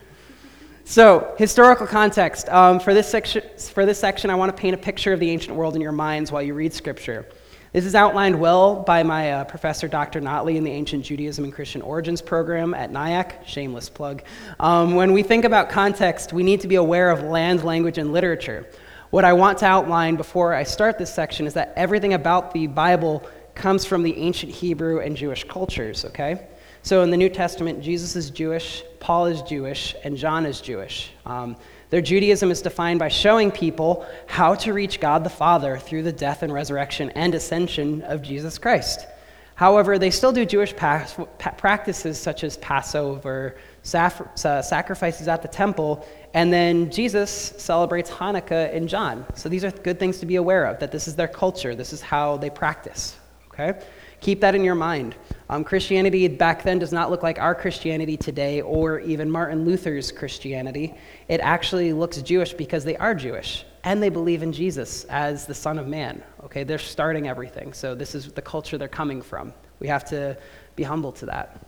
so, 0.84 1.34
historical 1.38 1.86
context. 1.86 2.48
Um, 2.48 2.80
for, 2.80 2.92
this 2.92 3.08
section, 3.08 3.42
for 3.56 3.86
this 3.86 3.98
section, 3.98 4.30
I 4.30 4.34
want 4.34 4.54
to 4.54 4.60
paint 4.60 4.74
a 4.74 4.78
picture 4.78 5.12
of 5.12 5.20
the 5.20 5.30
ancient 5.30 5.56
world 5.56 5.74
in 5.76 5.80
your 5.80 5.92
minds 5.92 6.32
while 6.32 6.42
you 6.42 6.54
read 6.54 6.72
Scripture. 6.72 7.26
This 7.72 7.86
is 7.86 7.94
outlined 7.94 8.38
well 8.38 8.82
by 8.82 9.02
my 9.02 9.32
uh, 9.32 9.44
professor, 9.44 9.88
Dr. 9.88 10.20
Notley, 10.20 10.56
in 10.56 10.64
the 10.64 10.70
Ancient 10.70 11.04
Judaism 11.04 11.44
and 11.44 11.52
Christian 11.54 11.80
Origins 11.80 12.20
program 12.20 12.74
at 12.74 12.90
Nyack. 12.90 13.46
Shameless 13.46 13.88
plug. 13.88 14.22
Um, 14.60 14.94
when 14.94 15.12
we 15.12 15.22
think 15.22 15.46
about 15.46 15.70
context, 15.70 16.34
we 16.34 16.42
need 16.42 16.60
to 16.60 16.68
be 16.68 16.74
aware 16.74 17.10
of 17.10 17.22
land, 17.22 17.64
language, 17.64 17.96
and 17.96 18.12
literature. 18.12 18.66
What 19.08 19.24
I 19.24 19.32
want 19.32 19.58
to 19.58 19.66
outline 19.66 20.16
before 20.16 20.52
I 20.52 20.64
start 20.64 20.98
this 20.98 21.14
section 21.14 21.46
is 21.46 21.54
that 21.54 21.72
everything 21.76 22.12
about 22.12 22.52
the 22.52 22.66
Bible 22.66 23.26
comes 23.54 23.86
from 23.86 24.02
the 24.02 24.16
ancient 24.18 24.52
Hebrew 24.52 25.00
and 25.00 25.16
Jewish 25.16 25.44
cultures, 25.44 26.04
okay? 26.04 26.46
So 26.84 27.02
in 27.02 27.10
the 27.10 27.16
New 27.16 27.28
Testament, 27.28 27.80
Jesus 27.80 28.16
is 28.16 28.30
Jewish, 28.30 28.82
Paul 28.98 29.26
is 29.26 29.40
Jewish, 29.42 29.94
and 30.02 30.16
John 30.16 30.44
is 30.44 30.60
Jewish. 30.60 31.12
Um, 31.24 31.56
their 31.90 32.00
Judaism 32.00 32.50
is 32.50 32.60
defined 32.60 32.98
by 32.98 33.08
showing 33.08 33.52
people 33.52 34.04
how 34.26 34.56
to 34.56 34.72
reach 34.72 34.98
God 34.98 35.22
the 35.22 35.30
Father 35.30 35.78
through 35.78 36.02
the 36.02 36.12
death 36.12 36.42
and 36.42 36.52
resurrection 36.52 37.10
and 37.10 37.36
ascension 37.36 38.02
of 38.02 38.20
Jesus 38.20 38.58
Christ. 38.58 39.06
However, 39.54 39.96
they 39.96 40.10
still 40.10 40.32
do 40.32 40.44
Jewish 40.44 40.74
practices 40.74 42.18
such 42.18 42.42
as 42.42 42.56
Passover, 42.56 43.56
uh, 43.94 44.62
sacrifices 44.62 45.28
at 45.28 45.42
the 45.42 45.48
temple, 45.48 46.04
and 46.34 46.52
then 46.52 46.90
Jesus 46.90 47.30
celebrates 47.30 48.10
Hanukkah 48.10 48.72
in 48.72 48.88
John. 48.88 49.24
So 49.36 49.48
these 49.48 49.64
are 49.64 49.70
good 49.70 50.00
things 50.00 50.18
to 50.18 50.26
be 50.26 50.36
aware 50.36 50.64
of, 50.64 50.80
that 50.80 50.90
this 50.90 51.06
is 51.06 51.14
their 51.14 51.28
culture, 51.28 51.76
this 51.76 51.92
is 51.92 52.00
how 52.00 52.38
they 52.38 52.50
practice. 52.50 53.16
Okay? 53.52 53.78
Keep 54.22 54.40
that 54.40 54.54
in 54.54 54.62
your 54.62 54.76
mind. 54.76 55.16
Um, 55.50 55.64
Christianity 55.64 56.28
back 56.28 56.62
then 56.62 56.78
does 56.78 56.92
not 56.92 57.10
look 57.10 57.24
like 57.24 57.40
our 57.40 57.56
Christianity 57.56 58.16
today 58.16 58.60
or 58.60 59.00
even 59.00 59.28
Martin 59.28 59.64
Luther's 59.64 60.12
Christianity. 60.12 60.94
It 61.26 61.40
actually 61.40 61.92
looks 61.92 62.22
Jewish 62.22 62.52
because 62.52 62.84
they 62.84 62.96
are 62.96 63.16
Jewish 63.16 63.64
and 63.82 64.00
they 64.00 64.10
believe 64.10 64.44
in 64.44 64.52
Jesus 64.52 65.02
as 65.06 65.44
the 65.44 65.54
Son 65.54 65.76
of 65.76 65.88
Man. 65.88 66.22
Okay, 66.44 66.62
they're 66.62 66.78
starting 66.78 67.26
everything. 67.26 67.72
So 67.72 67.96
this 67.96 68.14
is 68.14 68.32
the 68.32 68.40
culture 68.40 68.78
they're 68.78 68.86
coming 68.86 69.20
from. 69.20 69.52
We 69.80 69.88
have 69.88 70.04
to 70.10 70.38
be 70.76 70.84
humble 70.84 71.10
to 71.12 71.26
that. 71.26 71.66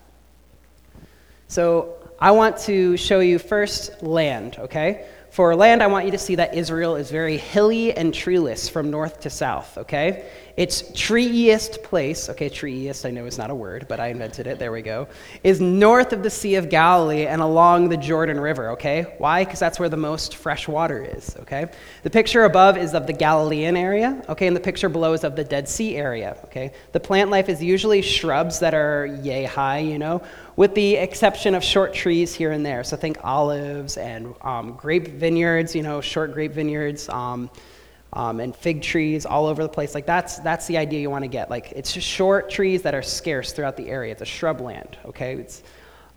So 1.49 1.97
I 2.21 2.31
want 2.31 2.57
to 2.59 2.97
show 2.97 3.19
you 3.19 3.41
first 3.41 4.01
land, 4.01 4.59
okay? 4.61 5.09
For 5.31 5.57
land, 5.57 5.83
I 5.83 5.89
want 5.89 6.05
you 6.05 6.13
to 6.13 6.19
see 6.19 6.37
that 6.37 6.55
Israel 6.55 6.95
is 6.95 7.11
very 7.11 7.37
hilly 7.37 7.93
and 7.93 8.15
treeless 8.15 8.69
from 8.69 8.93
north 8.93 9.19
to 9.23 9.31
south, 9.31 9.77
okay? 9.77 10.31
Its 10.57 10.83
treeiest 10.93 11.83
place, 11.83 12.29
okay, 12.29 12.49
treeiest 12.49 13.05
I 13.05 13.11
know 13.11 13.27
is 13.27 13.39
not 13.39 13.51
a 13.51 13.55
word, 13.55 13.87
but 13.89 13.99
I 13.99 14.09
invented 14.09 14.47
it, 14.47 14.61
there 14.61 14.71
we 14.71 14.83
go, 14.83 15.09
is 15.43 15.61
north 15.61 16.13
of 16.13 16.23
the 16.23 16.31
Sea 16.31 16.55
of 16.55 16.71
Galilee 16.71 17.27
and 17.27 17.43
along 17.43 17.89
the 17.89 17.97
Jordan 17.97 18.39
River, 18.39 18.71
okay? 18.71 19.15
Why? 19.19 19.45
Because 19.45 19.59
that's 19.59 19.81
where 19.81 19.89
the 19.89 19.97
most 19.97 20.37
fresh 20.37 20.69
water 20.69 21.03
is, 21.03 21.35
okay? 21.41 21.67
The 22.05 22.11
picture 22.11 22.45
above 22.45 22.77
is 22.77 22.95
of 22.95 23.09
the 23.09 23.13
Galilean 23.13 23.77
area, 23.77 24.23
okay, 24.29 24.47
and 24.47 24.55
the 24.55 24.61
picture 24.61 24.89
below 24.89 25.13
is 25.13 25.25
of 25.25 25.35
the 25.35 25.43
Dead 25.43 25.69
Sea 25.69 25.97
area, 25.97 26.37
okay? 26.45 26.71
The 26.93 27.01
plant 27.01 27.31
life 27.31 27.49
is 27.49 27.61
usually 27.61 28.01
shrubs 28.01 28.61
that 28.61 28.75
are 28.75 29.07
yay 29.07 29.43
high, 29.43 29.79
you 29.79 29.99
know, 29.99 30.23
with 30.55 30.77
the 30.77 30.95
exception 30.95 31.57
of 31.57 31.65
short 31.65 31.93
trees 31.93 32.33
here 32.33 32.53
and 32.53 32.65
there. 32.65 32.85
So 32.85 32.97
think 32.97 33.19
olives 33.25 33.97
and 33.97 34.37
um, 34.43 34.75
grape 34.75 35.09
vineyards, 35.09 35.75
you 35.75 35.83
know, 35.83 36.01
short 36.01 36.33
grape 36.33 36.53
vineyards. 36.53 37.09
Um, 37.09 37.51
um, 38.15 38.41
and 38.41 38.55
fig 38.55 38.81
trees 38.81 39.27
all 39.27 39.47
over 39.47 39.63
the 39.63 39.69
place. 39.69 39.95
Like 39.95 40.07
that's 40.07 40.39
that's 40.39 40.67
the 40.67 40.79
idea 40.79 41.01
you 41.01 41.11
want 41.11 41.25
to 41.25 41.29
get. 41.29 41.51
Like 41.51 41.73
it's 41.73 41.93
just 41.93 42.07
short 42.07 42.49
trees 42.49 42.83
that 42.83 42.95
are 42.95 43.03
scarce 43.03 43.53
throughout 43.53 43.77
the 43.77 43.89
area. 43.89 44.13
It's 44.13 44.23
a 44.23 44.25
shrubland. 44.25 44.95
Okay, 45.05 45.35
it's, 45.35 45.63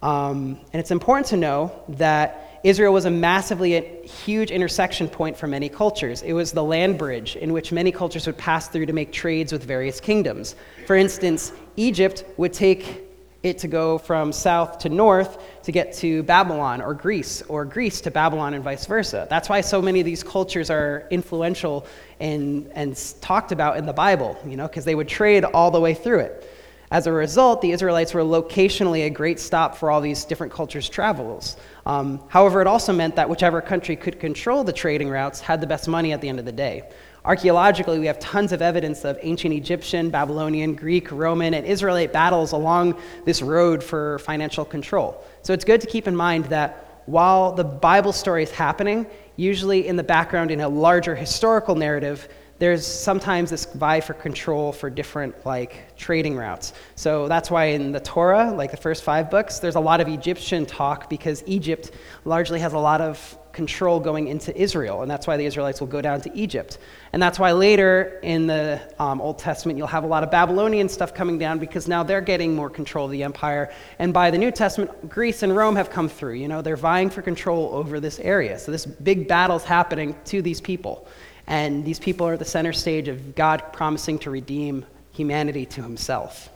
um, 0.02 0.60
and 0.72 0.80
it's 0.80 0.92
important 0.92 1.28
to 1.28 1.38
know 1.38 1.84
that 1.90 2.60
Israel 2.64 2.94
was 2.94 3.06
a 3.06 3.12
massively 3.12 3.76
a 3.76 3.82
huge 4.06 4.52
intersection 4.52 5.08
point 5.08 5.38
for 5.38 5.48
many 5.48 5.70
cultures. 5.70 6.22
It 6.22 6.34
was 6.34 6.52
the 6.52 6.64
land 6.64 6.98
bridge 6.98 7.36
in 7.36 7.52
which 7.54 7.72
many 7.72 7.92
cultures 7.92 8.26
would 8.28 8.38
pass 8.38 8.68
through 8.68 8.86
to 8.86 8.94
make 8.94 9.12
trades 9.12 9.52
with 9.52 9.64
various 9.64 10.00
kingdoms. 10.00 10.56
For 10.86 10.96
instance, 10.96 11.52
Egypt 11.76 12.26
would 12.38 12.54
take 12.54 13.07
it 13.48 13.58
to 13.60 13.68
go 13.68 13.98
from 13.98 14.32
south 14.32 14.80
to 14.80 14.90
north 14.90 15.40
to 15.64 15.72
get 15.72 15.94
to 15.94 16.24
Babylon 16.24 16.82
or 16.82 16.94
Greece, 16.94 17.42
or 17.44 17.66
Greece 17.66 18.02
to 18.02 18.12
Babylon 18.12 18.54
and 18.54 18.64
vice 18.64 18.86
versa. 18.86 19.28
That's 19.30 19.50
why 19.50 19.62
so 19.62 19.82
many 19.82 20.00
of 20.00 20.06
these 20.06 20.24
cultures 20.24 20.70
are 20.70 21.08
influential 21.12 21.86
and, 22.20 22.72
and 22.74 22.98
talked 23.22 23.52
about 23.52 23.78
in 23.78 23.86
the 23.86 23.94
Bible, 23.94 24.38
you 24.46 24.56
know, 24.56 24.68
because 24.68 24.86
they 24.86 24.96
would 24.96 25.08
trade 25.08 25.44
all 25.44 25.72
the 25.72 25.82
way 25.82 25.94
through 25.94 26.20
it. 26.20 26.50
As 26.90 27.06
a 27.06 27.12
result, 27.12 27.62
the 27.62 27.72
Israelites 27.72 28.14
were 28.14 28.22
locationally 28.22 29.06
a 29.06 29.10
great 29.10 29.42
stop 29.42 29.76
for 29.76 29.92
all 29.92 30.00
these 30.00 30.24
different 30.24 30.54
cultures' 30.54 30.88
travels. 30.88 31.58
Um, 31.86 32.24
however, 32.30 32.62
it 32.62 32.68
also 32.68 32.94
meant 32.94 33.18
that 33.18 33.30
whichever 33.30 33.60
country 33.60 33.98
could 33.98 34.22
control 34.22 34.64
the 34.64 34.72
trading 34.72 35.10
routes 35.10 35.42
had 35.42 35.60
the 35.60 35.68
best 35.68 35.90
money 35.90 36.14
at 36.14 36.22
the 36.22 36.30
end 36.30 36.40
of 36.40 36.46
the 36.46 36.54
day. 36.54 36.84
Archaeologically, 37.28 38.00
we 38.00 38.06
have 38.06 38.20
tons 38.20 38.54
of 38.54 38.62
evidence 38.62 39.04
of 39.04 39.20
ancient 39.22 39.54
Egyptian, 39.54 40.10
Babylonian, 40.10 40.76
Greek, 40.76 41.12
Roman, 41.12 41.54
and 41.54 41.66
Israelite 41.68 42.14
battles 42.14 42.54
along 42.54 42.98
this 43.26 43.42
road 43.42 43.84
for 43.84 44.18
financial 44.20 44.64
control. 44.64 45.22
So 45.42 45.52
it's 45.52 45.66
good 45.66 45.82
to 45.82 45.88
keep 45.88 46.08
in 46.08 46.16
mind 46.16 46.46
that 46.46 47.02
while 47.06 47.52
the 47.52 47.66
Bible 47.66 48.14
story 48.14 48.44
is 48.44 48.52
happening, 48.52 49.06
usually 49.36 49.90
in 49.90 49.98
the 49.98 50.04
background 50.04 50.52
in 50.52 50.62
a 50.62 50.70
larger 50.70 51.16
historical 51.16 51.76
narrative, 51.76 52.30
there's 52.60 52.88
sometimes 52.88 53.50
this 53.50 53.66
vie 53.66 54.00
for 54.00 54.14
control 54.14 54.72
for 54.72 54.90
different 54.90 55.46
like 55.46 55.98
trading 55.98 56.38
routes. 56.38 56.72
So 56.96 57.28
that's 57.28 57.52
why 57.52 57.66
in 57.66 57.92
the 57.92 58.00
Torah, 58.00 58.52
like 58.52 58.72
the 58.72 58.78
first 58.78 59.04
five 59.04 59.30
books, 59.30 59.60
there's 59.60 59.76
a 59.76 59.82
lot 59.82 60.00
of 60.00 60.08
Egyptian 60.08 60.66
talk 60.66 61.10
because 61.10 61.44
Egypt 61.46 61.92
largely 62.24 62.62
has 62.62 62.72
a 62.72 62.80
lot 62.80 63.02
of 63.02 63.38
control 63.58 64.00
going 64.00 64.28
into 64.28 64.56
Israel, 64.56 65.02
and 65.02 65.10
that's 65.10 65.26
why 65.26 65.36
the 65.36 65.44
Israelites 65.44 65.80
will 65.80 65.88
go 65.88 66.00
down 66.00 66.22
to 66.22 66.32
Egypt. 66.38 66.78
And 67.12 67.20
that's 67.20 67.40
why 67.40 67.52
later 67.54 68.20
in 68.22 68.46
the 68.46 68.80
um, 69.00 69.20
Old 69.20 69.40
Testament, 69.40 69.80
you'll 69.80 69.88
have 69.88 70.04
a 70.04 70.08
lot 70.08 70.24
of 70.24 70.30
Babylonian 70.30 70.88
stuff 70.88 71.12
coming 71.16 71.40
down 71.40 71.58
because 71.58 71.88
now 71.88 72.04
they're 72.04 72.22
getting 72.22 72.56
more 72.56 72.70
control 72.70 73.06
of 73.06 73.12
the 73.12 73.24
empire. 73.24 73.74
And 73.98 74.14
by 74.14 74.30
the 74.30 74.38
New 74.38 74.52
Testament, 74.52 75.10
Greece 75.10 75.42
and 75.42 75.56
Rome 75.56 75.76
have 75.76 75.90
come 75.90 76.08
through. 76.08 76.36
You 76.36 76.48
know, 76.48 76.62
they're 76.62 76.78
vying 76.78 77.10
for 77.10 77.24
control 77.24 77.72
over 77.74 78.00
this 78.00 78.20
area. 78.20 78.60
So 78.60 78.72
this 78.72 78.86
big 78.86 79.28
battle's 79.28 79.64
happening 79.64 80.16
to 80.26 80.44
these 80.44 80.62
people. 80.62 81.08
And 81.48 81.84
these 81.84 82.00
people 82.00 82.28
are 82.28 82.38
the 82.38 82.46
center 82.46 82.74
stage 82.74 83.08
of 83.08 83.34
God 83.34 83.74
promising 83.74 84.20
to 84.20 84.30
redeem 84.30 84.86
humanity 85.14 85.66
to 85.66 85.82
himself. 85.82 86.50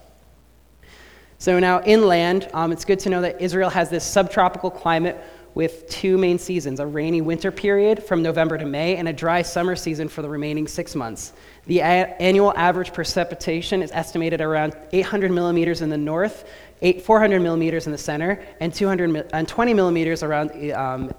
So 1.41 1.57
now, 1.57 1.81
inland, 1.81 2.47
um, 2.53 2.71
it's 2.71 2.85
good 2.85 2.99
to 2.99 3.09
know 3.09 3.21
that 3.21 3.41
Israel 3.41 3.71
has 3.71 3.89
this 3.89 4.05
subtropical 4.05 4.69
climate 4.69 5.17
with 5.53 5.87
two 5.89 6.17
main 6.17 6.39
seasons 6.39 6.79
a 6.79 6.85
rainy 6.85 7.21
winter 7.21 7.51
period 7.51 8.03
from 8.03 8.21
November 8.21 8.57
to 8.57 8.65
May, 8.65 8.95
and 8.95 9.07
a 9.07 9.13
dry 9.13 9.41
summer 9.41 9.75
season 9.75 10.07
for 10.07 10.21
the 10.21 10.29
remaining 10.29 10.67
six 10.67 10.95
months. 10.95 11.33
The 11.65 11.79
a- 11.79 12.15
annual 12.21 12.53
average 12.55 12.93
precipitation 12.93 13.81
is 13.81 13.91
estimated 13.91 14.41
around 14.41 14.75
800 14.93 15.31
millimeters 15.31 15.81
in 15.81 15.89
the 15.89 15.97
north, 15.97 16.45
eight, 16.81 17.01
400 17.01 17.41
millimeters 17.41 17.85
in 17.85 17.91
the 17.91 17.97
center, 17.97 18.43
and 18.59 18.73
220 18.73 19.73
millimeters 19.73 20.23
around 20.23 20.51
um, 20.73 21.11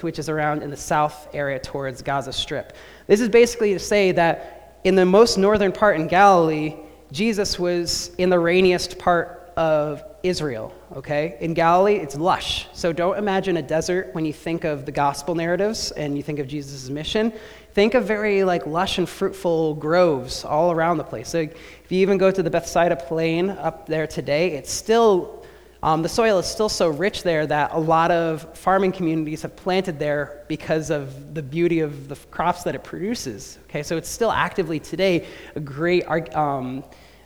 which 0.00 0.18
is 0.18 0.28
around 0.28 0.62
in 0.62 0.70
the 0.70 0.76
south 0.76 1.28
area 1.34 1.58
towards 1.58 2.02
Gaza 2.02 2.32
Strip. 2.32 2.74
This 3.06 3.20
is 3.20 3.28
basically 3.28 3.72
to 3.74 3.78
say 3.78 4.12
that 4.12 4.80
in 4.84 4.94
the 4.94 5.06
most 5.06 5.38
northern 5.38 5.72
part 5.72 5.96
in 5.96 6.08
Galilee, 6.08 6.76
Jesus 7.12 7.58
was 7.58 8.14
in 8.18 8.30
the 8.30 8.38
rainiest 8.38 8.98
part 8.98 9.52
of 9.56 10.02
Israel, 10.24 10.72
okay? 10.96 11.36
In 11.40 11.52
Galilee, 11.52 11.96
it's 11.96 12.16
lush. 12.16 12.66
So 12.72 12.94
don't 12.94 13.18
imagine 13.18 13.58
a 13.58 13.62
desert 13.62 14.08
when 14.14 14.24
you 14.24 14.32
think 14.32 14.64
of 14.64 14.86
the 14.86 14.90
gospel 14.90 15.34
narratives 15.34 15.90
and 15.92 16.16
you 16.16 16.22
think 16.22 16.38
of 16.38 16.48
Jesus' 16.48 16.88
mission. 16.88 17.30
Think 17.74 17.92
of 17.92 18.04
very 18.06 18.42
like 18.42 18.66
lush 18.66 18.96
and 18.96 19.06
fruitful 19.06 19.74
groves 19.74 20.42
all 20.42 20.72
around 20.72 20.96
the 20.96 21.04
place. 21.04 21.28
So 21.28 21.40
if 21.40 21.52
you 21.90 22.00
even 22.00 22.16
go 22.16 22.30
to 22.30 22.42
the 22.42 22.48
Bethsaida 22.48 22.96
plain 22.96 23.50
up 23.50 23.86
there 23.86 24.06
today, 24.06 24.52
it's 24.52 24.72
still 24.72 25.44
um, 25.82 26.00
the 26.00 26.08
soil 26.08 26.38
is 26.38 26.46
still 26.46 26.70
so 26.70 26.88
rich 26.88 27.22
there 27.22 27.46
that 27.46 27.72
a 27.72 27.78
lot 27.78 28.10
of 28.10 28.56
farming 28.56 28.92
communities 28.92 29.42
have 29.42 29.54
planted 29.54 29.98
there 29.98 30.42
because 30.48 30.88
of 30.88 31.34
the 31.34 31.42
beauty 31.42 31.80
of 31.80 32.08
the 32.08 32.16
crops 32.30 32.62
that 32.62 32.74
it 32.74 32.82
produces. 32.82 33.58
Okay, 33.64 33.82
so 33.82 33.98
it's 33.98 34.08
still 34.08 34.32
actively 34.32 34.80
today 34.80 35.26
a 35.54 35.60
great, 35.60 36.06
um, 36.34 36.82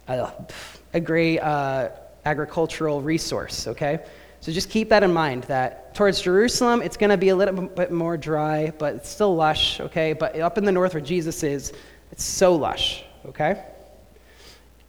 a, 0.09 1.01
great 1.01 1.39
uh, 1.39 1.91
agricultural 2.29 3.01
resource. 3.01 3.67
Okay, 3.67 4.01
so 4.41 4.53
just 4.53 4.69
keep 4.71 4.89
that 4.91 5.03
in 5.03 5.13
mind. 5.13 5.45
That 5.45 5.95
towards 5.95 6.21
Jerusalem, 6.21 6.83
it's 6.83 6.97
going 6.97 7.11
to 7.11 7.17
be 7.17 7.31
a 7.31 7.37
little 7.37 7.69
bit 7.69 7.91
more 7.91 8.17
dry, 8.17 8.73
but 8.79 8.95
it's 8.97 9.09
still 9.09 9.35
lush. 9.35 9.81
Okay, 9.81 10.13
but 10.13 10.39
up 10.39 10.59
in 10.59 10.65
the 10.65 10.73
north 10.73 10.95
where 10.95 11.01
Jesus 11.01 11.43
is, 11.43 11.73
it's 12.13 12.25
so 12.25 12.55
lush. 12.55 13.05
Okay. 13.27 13.65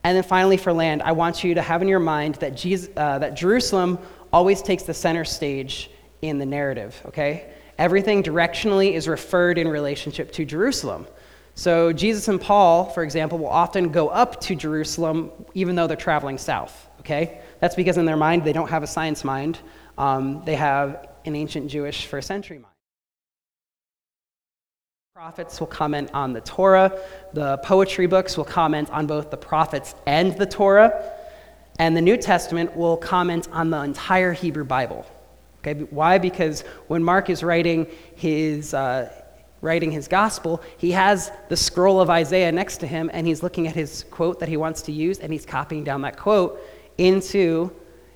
And 0.04 0.15
then 0.15 0.23
finally, 0.23 0.58
for 0.58 0.71
land, 0.71 1.02
I 1.02 1.12
want 1.12 1.43
you 1.43 1.54
to 1.56 1.62
have 1.62 1.82
in 1.82 1.88
your 1.88 1.99
mind 1.99 2.36
that, 2.36 2.56
Jesus, 2.56 2.89
uh, 2.95 3.19
that 3.19 3.36
Jerusalem 3.36 3.99
always 4.32 4.62
takes 4.62 4.84
the 4.84 4.93
center 4.93 5.25
stage 5.25 5.91
in 6.21 6.38
the 6.38 6.45
narrative, 6.45 7.02
okay? 7.06 7.54
Everything 7.78 8.23
directionally 8.23 8.93
is 8.93 9.08
referred 9.08 9.58
in 9.58 9.67
relationship 9.67 10.32
to 10.34 10.45
Jerusalem. 10.45 11.06
So 11.56 11.91
Jesus 11.91 12.28
and 12.30 12.39
Paul, 12.39 12.86
for 12.86 13.04
example, 13.04 13.38
will 13.38 13.47
often 13.47 13.89
go 13.89 14.08
up 14.08 14.39
to 14.41 14.56
Jerusalem 14.56 15.32
even 15.54 15.75
though 15.75 15.88
they're 15.88 15.97
traveling 15.97 16.38
south, 16.38 16.88
okay? 17.10 17.41
That's 17.60 17.76
because 17.76 17.98
in 17.98 18.06
their 18.06 18.17
mind, 18.17 18.43
they 18.43 18.54
don't 18.54 18.69
have 18.69 18.84
a 18.84 18.88
science 18.88 19.24
mind. 19.24 19.60
Um, 19.98 20.43
they 20.45 20.56
have 20.56 21.10
an 21.26 21.36
ancient 21.36 21.69
Jewish 21.69 22.06
first 22.06 22.28
century 22.28 22.58
mind. 22.58 22.74
Prophets 25.15 25.60
will 25.60 25.67
comment 25.67 26.12
on 26.13 26.34
the 26.34 26.41
Torah. 26.41 26.98
The 27.34 27.58
poetry 27.58 28.06
books 28.06 28.38
will 28.38 28.45
comment 28.45 28.89
on 28.91 29.08
both 29.08 29.32
the 29.32 29.38
prophets 29.38 29.95
and 30.06 30.38
the 30.38 30.45
Torah. 30.45 31.12
And 31.78 31.98
the 31.98 32.02
New 32.02 32.15
Testament 32.15 32.76
will 32.76 32.95
comment 32.95 33.50
on 33.52 33.69
the 33.69 33.82
entire 33.82 34.32
Hebrew 34.32 34.63
Bible. 34.63 35.06
Okay, 35.60 35.82
why? 35.89 36.19
Because 36.19 36.62
when 36.88 37.04
Mark 37.04 37.30
is 37.30 37.43
writing 37.43 37.88
his, 38.15 38.74
uh, 38.74 39.12
writing 39.62 39.91
his 39.91 40.08
gospel, 40.08 40.62
he 40.78 40.91
has 40.91 41.32
the 41.50 41.58
scroll 41.58 42.00
of 42.00 42.10
Isaiah 42.10 42.52
next 42.52 42.78
to 42.78 42.88
him, 42.88 43.10
and 43.12 43.28
he's 43.28 43.43
looking 43.43 43.67
at 43.67 43.76
his 43.76 44.06
quote 44.10 44.39
that 44.39 44.48
he 44.48 44.56
wants 44.56 44.84
to 44.84 44.93
use, 44.93 45.19
and 45.19 45.34
he's 45.34 45.45
copying 45.45 45.84
down 45.84 46.02
that 46.04 46.15
quote 46.15 46.62
into 46.99 47.71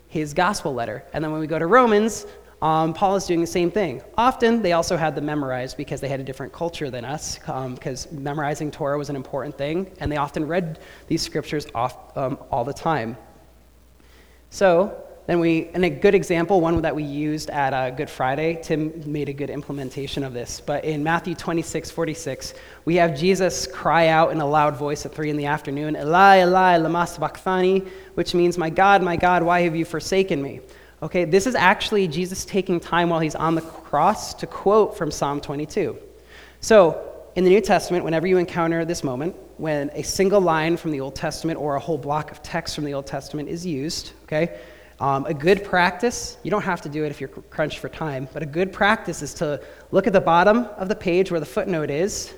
his 0.07 0.33
gospel 0.33 0.73
letter. 0.73 1.03
And 1.13 1.23
then 1.23 1.31
when 1.31 1.41
we 1.41 1.47
go 1.47 1.57
to 1.57 1.65
Romans, 1.65 2.27
um, 2.61 2.93
Paul 2.93 3.15
is 3.15 3.25
doing 3.25 3.41
the 3.41 3.47
same 3.47 3.71
thing. 3.71 4.01
Often, 4.17 4.61
they 4.61 4.71
also 4.71 4.95
had 4.95 5.15
them 5.15 5.25
memorized 5.25 5.75
because 5.75 5.99
they 5.99 6.07
had 6.07 6.19
a 6.19 6.23
different 6.23 6.53
culture 6.53 6.89
than 6.89 7.03
us, 7.03 7.37
because 7.39 8.07
um, 8.07 8.23
memorizing 8.23 8.71
Torah 8.71 8.97
was 8.97 9.09
an 9.09 9.15
important 9.15 9.57
thing, 9.57 9.91
and 9.99 10.11
they 10.11 10.17
often 10.17 10.47
read 10.47 10.79
these 11.07 11.21
scriptures 11.21 11.67
off, 11.75 12.15
um, 12.17 12.37
all 12.51 12.63
the 12.63 12.73
time. 12.73 13.17
So, 14.49 15.03
then 15.25 15.39
we, 15.39 15.69
and 15.73 15.85
a 15.85 15.89
good 15.89 16.15
example, 16.15 16.59
one 16.59 16.81
that 16.81 16.93
we 16.93 17.03
used 17.03 17.49
at 17.49 17.73
uh, 17.73 17.91
Good 17.91 18.09
Friday, 18.09 18.59
Tim 18.61 18.91
made 19.05 19.29
a 19.29 19.33
good 19.33 19.49
implementation 19.49 20.21
of 20.21 20.33
this. 20.33 20.59
But 20.59 20.83
in 20.83 21.01
Matthew 21.01 21.33
26, 21.33 21.89
46, 21.91 22.53
we 22.83 22.95
have 22.95 23.17
Jesus 23.17 23.65
cry 23.65 24.07
out 24.07 24.33
in 24.33 24.41
a 24.41 24.45
loud 24.45 24.75
voice 24.75 25.05
at 25.05 25.15
3 25.15 25.29
in 25.29 25.37
the 25.37 25.45
afternoon, 25.45 25.95
Eli, 25.95 26.41
Eli, 26.41 26.75
lama 26.75 27.07
sabachthani, 27.07 27.87
which 28.15 28.33
means, 28.33 28.57
My 28.57 28.69
God, 28.69 29.01
my 29.01 29.15
God, 29.15 29.43
why 29.43 29.61
have 29.61 29.77
you 29.77 29.85
forsaken 29.85 30.41
me? 30.41 30.59
Okay, 31.01 31.23
this 31.23 31.47
is 31.47 31.55
actually 31.55 32.07
Jesus 32.09 32.43
taking 32.43 32.81
time 32.81 33.09
while 33.09 33.19
he's 33.21 33.35
on 33.35 33.55
the 33.55 33.61
cross 33.61 34.33
to 34.35 34.47
quote 34.47 34.97
from 34.97 35.09
Psalm 35.09 35.39
22. 35.39 35.97
So, 36.59 37.09
in 37.35 37.45
the 37.45 37.49
New 37.49 37.61
Testament, 37.61 38.05
whenever 38.05 38.27
you 38.27 38.37
encounter 38.37 38.85
this 38.85 39.03
moment, 39.03 39.35
when 39.57 39.89
a 39.93 40.03
single 40.03 40.41
line 40.41 40.77
from 40.77 40.91
the 40.91 40.99
Old 40.99 41.15
Testament 41.15 41.59
or 41.59 41.75
a 41.75 41.79
whole 41.79 41.97
block 41.97 42.31
of 42.31 42.43
text 42.43 42.75
from 42.75 42.83
the 42.83 42.93
Old 42.93 43.07
Testament 43.07 43.49
is 43.49 43.65
used, 43.65 44.11
okay, 44.23 44.59
Um, 45.03 45.25
a 45.25 45.33
good 45.33 45.65
practice, 45.65 46.37
you 46.43 46.49
don't 46.49 46.61
have 46.61 46.79
to 46.83 46.87
do 46.87 47.03
it 47.03 47.09
if 47.09 47.19
you're 47.19 47.27
crunched 47.27 47.79
for 47.79 47.89
time, 47.89 48.29
but 48.31 48.41
a 48.41 48.45
good 48.45 48.71
practice 48.71 49.21
is 49.21 49.33
to 49.33 49.61
look 49.91 50.07
at 50.07 50.13
the 50.13 50.21
bottom 50.21 50.59
of 50.77 50.87
the 50.87 50.95
page 50.95 51.29
where 51.29 51.41
the 51.41 51.45
footnote 51.45 51.89
is, 51.89 52.33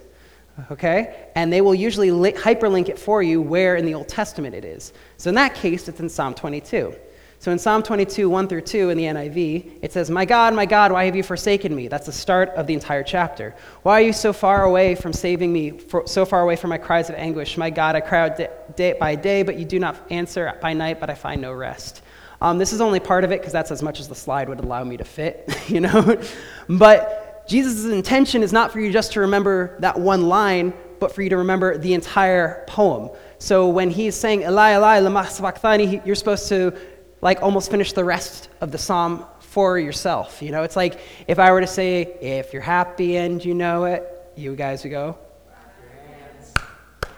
okay? 0.71 1.27
And 1.35 1.53
they 1.53 1.61
will 1.61 1.75
usually 1.75 2.09
li- 2.09 2.31
hyperlink 2.31 2.89
it 2.89 2.97
for 2.97 3.21
you 3.21 3.39
where 3.39 3.75
in 3.75 3.85
the 3.85 3.93
Old 3.93 4.07
Testament 4.07 4.55
it 4.55 4.65
is. 4.65 4.93
So 5.17 5.29
in 5.29 5.35
that 5.35 5.53
case, 5.53 5.87
it's 5.87 5.99
in 5.99 6.09
Psalm 6.09 6.33
22. 6.33 6.95
So 7.37 7.51
in 7.51 7.59
Psalm 7.59 7.83
22, 7.83 8.27
1 8.27 8.47
through 8.47 8.61
2 8.61 8.89
in 8.89 8.97
the 8.97 9.03
NIV, 9.03 9.77
it 9.83 9.93
says, 9.93 10.09
My 10.09 10.25
God, 10.25 10.55
my 10.55 10.65
God, 10.65 10.91
why 10.91 11.05
have 11.05 11.15
you 11.15 11.21
forsaken 11.21 11.75
me? 11.75 11.87
That's 11.87 12.07
the 12.07 12.11
start 12.11 12.49
of 12.55 12.65
the 12.65 12.73
entire 12.73 13.03
chapter. 13.03 13.53
Why 13.83 14.01
are 14.01 14.05
you 14.05 14.13
so 14.13 14.33
far 14.33 14.63
away 14.63 14.95
from 14.95 15.13
saving 15.13 15.53
me, 15.53 15.69
for, 15.69 16.07
so 16.07 16.25
far 16.25 16.41
away 16.41 16.55
from 16.55 16.71
my 16.71 16.79
cries 16.79 17.11
of 17.11 17.15
anguish? 17.15 17.57
My 17.57 17.69
God, 17.69 17.95
I 17.95 18.01
cry 18.01 18.27
out 18.27 18.75
day 18.75 18.95
by 18.99 19.13
day, 19.13 19.43
but 19.43 19.59
you 19.59 19.65
do 19.65 19.77
not 19.77 19.97
answer, 20.09 20.51
by 20.63 20.73
night, 20.73 20.99
but 20.99 21.11
I 21.11 21.13
find 21.13 21.39
no 21.39 21.53
rest. 21.53 22.01
Um, 22.41 22.57
this 22.57 22.73
is 22.73 22.81
only 22.81 22.99
part 22.99 23.23
of 23.23 23.31
it 23.31 23.39
because 23.39 23.53
that's 23.53 23.71
as 23.71 23.81
much 23.81 23.99
as 23.99 24.07
the 24.07 24.15
slide 24.15 24.49
would 24.49 24.59
allow 24.59 24.83
me 24.83 24.97
to 24.97 25.03
fit, 25.03 25.49
you 25.67 25.81
know? 25.81 26.21
but 26.69 27.47
Jesus' 27.47 27.85
intention 27.85 28.43
is 28.43 28.51
not 28.51 28.71
for 28.71 28.79
you 28.79 28.91
just 28.91 29.13
to 29.13 29.21
remember 29.21 29.77
that 29.79 29.99
one 29.99 30.27
line, 30.27 30.73
but 30.99 31.13
for 31.13 31.21
you 31.21 31.29
to 31.29 31.37
remember 31.37 31.77
the 31.77 31.93
entire 31.93 32.63
poem. 32.67 33.09
So 33.37 33.69
when 33.69 33.89
he's 33.89 34.15
saying, 34.15 34.41
Eli, 34.41 34.75
Eli, 34.75 34.99
lama 34.99 35.27
sabachthani, 35.29 36.01
you're 36.05 36.15
supposed 36.15 36.47
to 36.49 36.73
like 37.21 37.41
almost 37.41 37.71
finish 37.71 37.93
the 37.93 38.03
rest 38.03 38.49
of 38.61 38.71
the 38.71 38.77
psalm 38.77 39.25
for 39.39 39.79
yourself. 39.79 40.41
You 40.41 40.51
know, 40.51 40.63
it's 40.63 40.75
like 40.75 40.99
if 41.27 41.39
I 41.39 41.51
were 41.51 41.61
to 41.61 41.67
say, 41.67 42.01
if 42.21 42.53
you're 42.53 42.61
happy 42.61 43.17
and 43.17 43.43
you 43.43 43.53
know 43.53 43.85
it, 43.85 44.03
you 44.35 44.55
guys 44.55 44.83
would 44.83 44.89
go, 44.89 45.17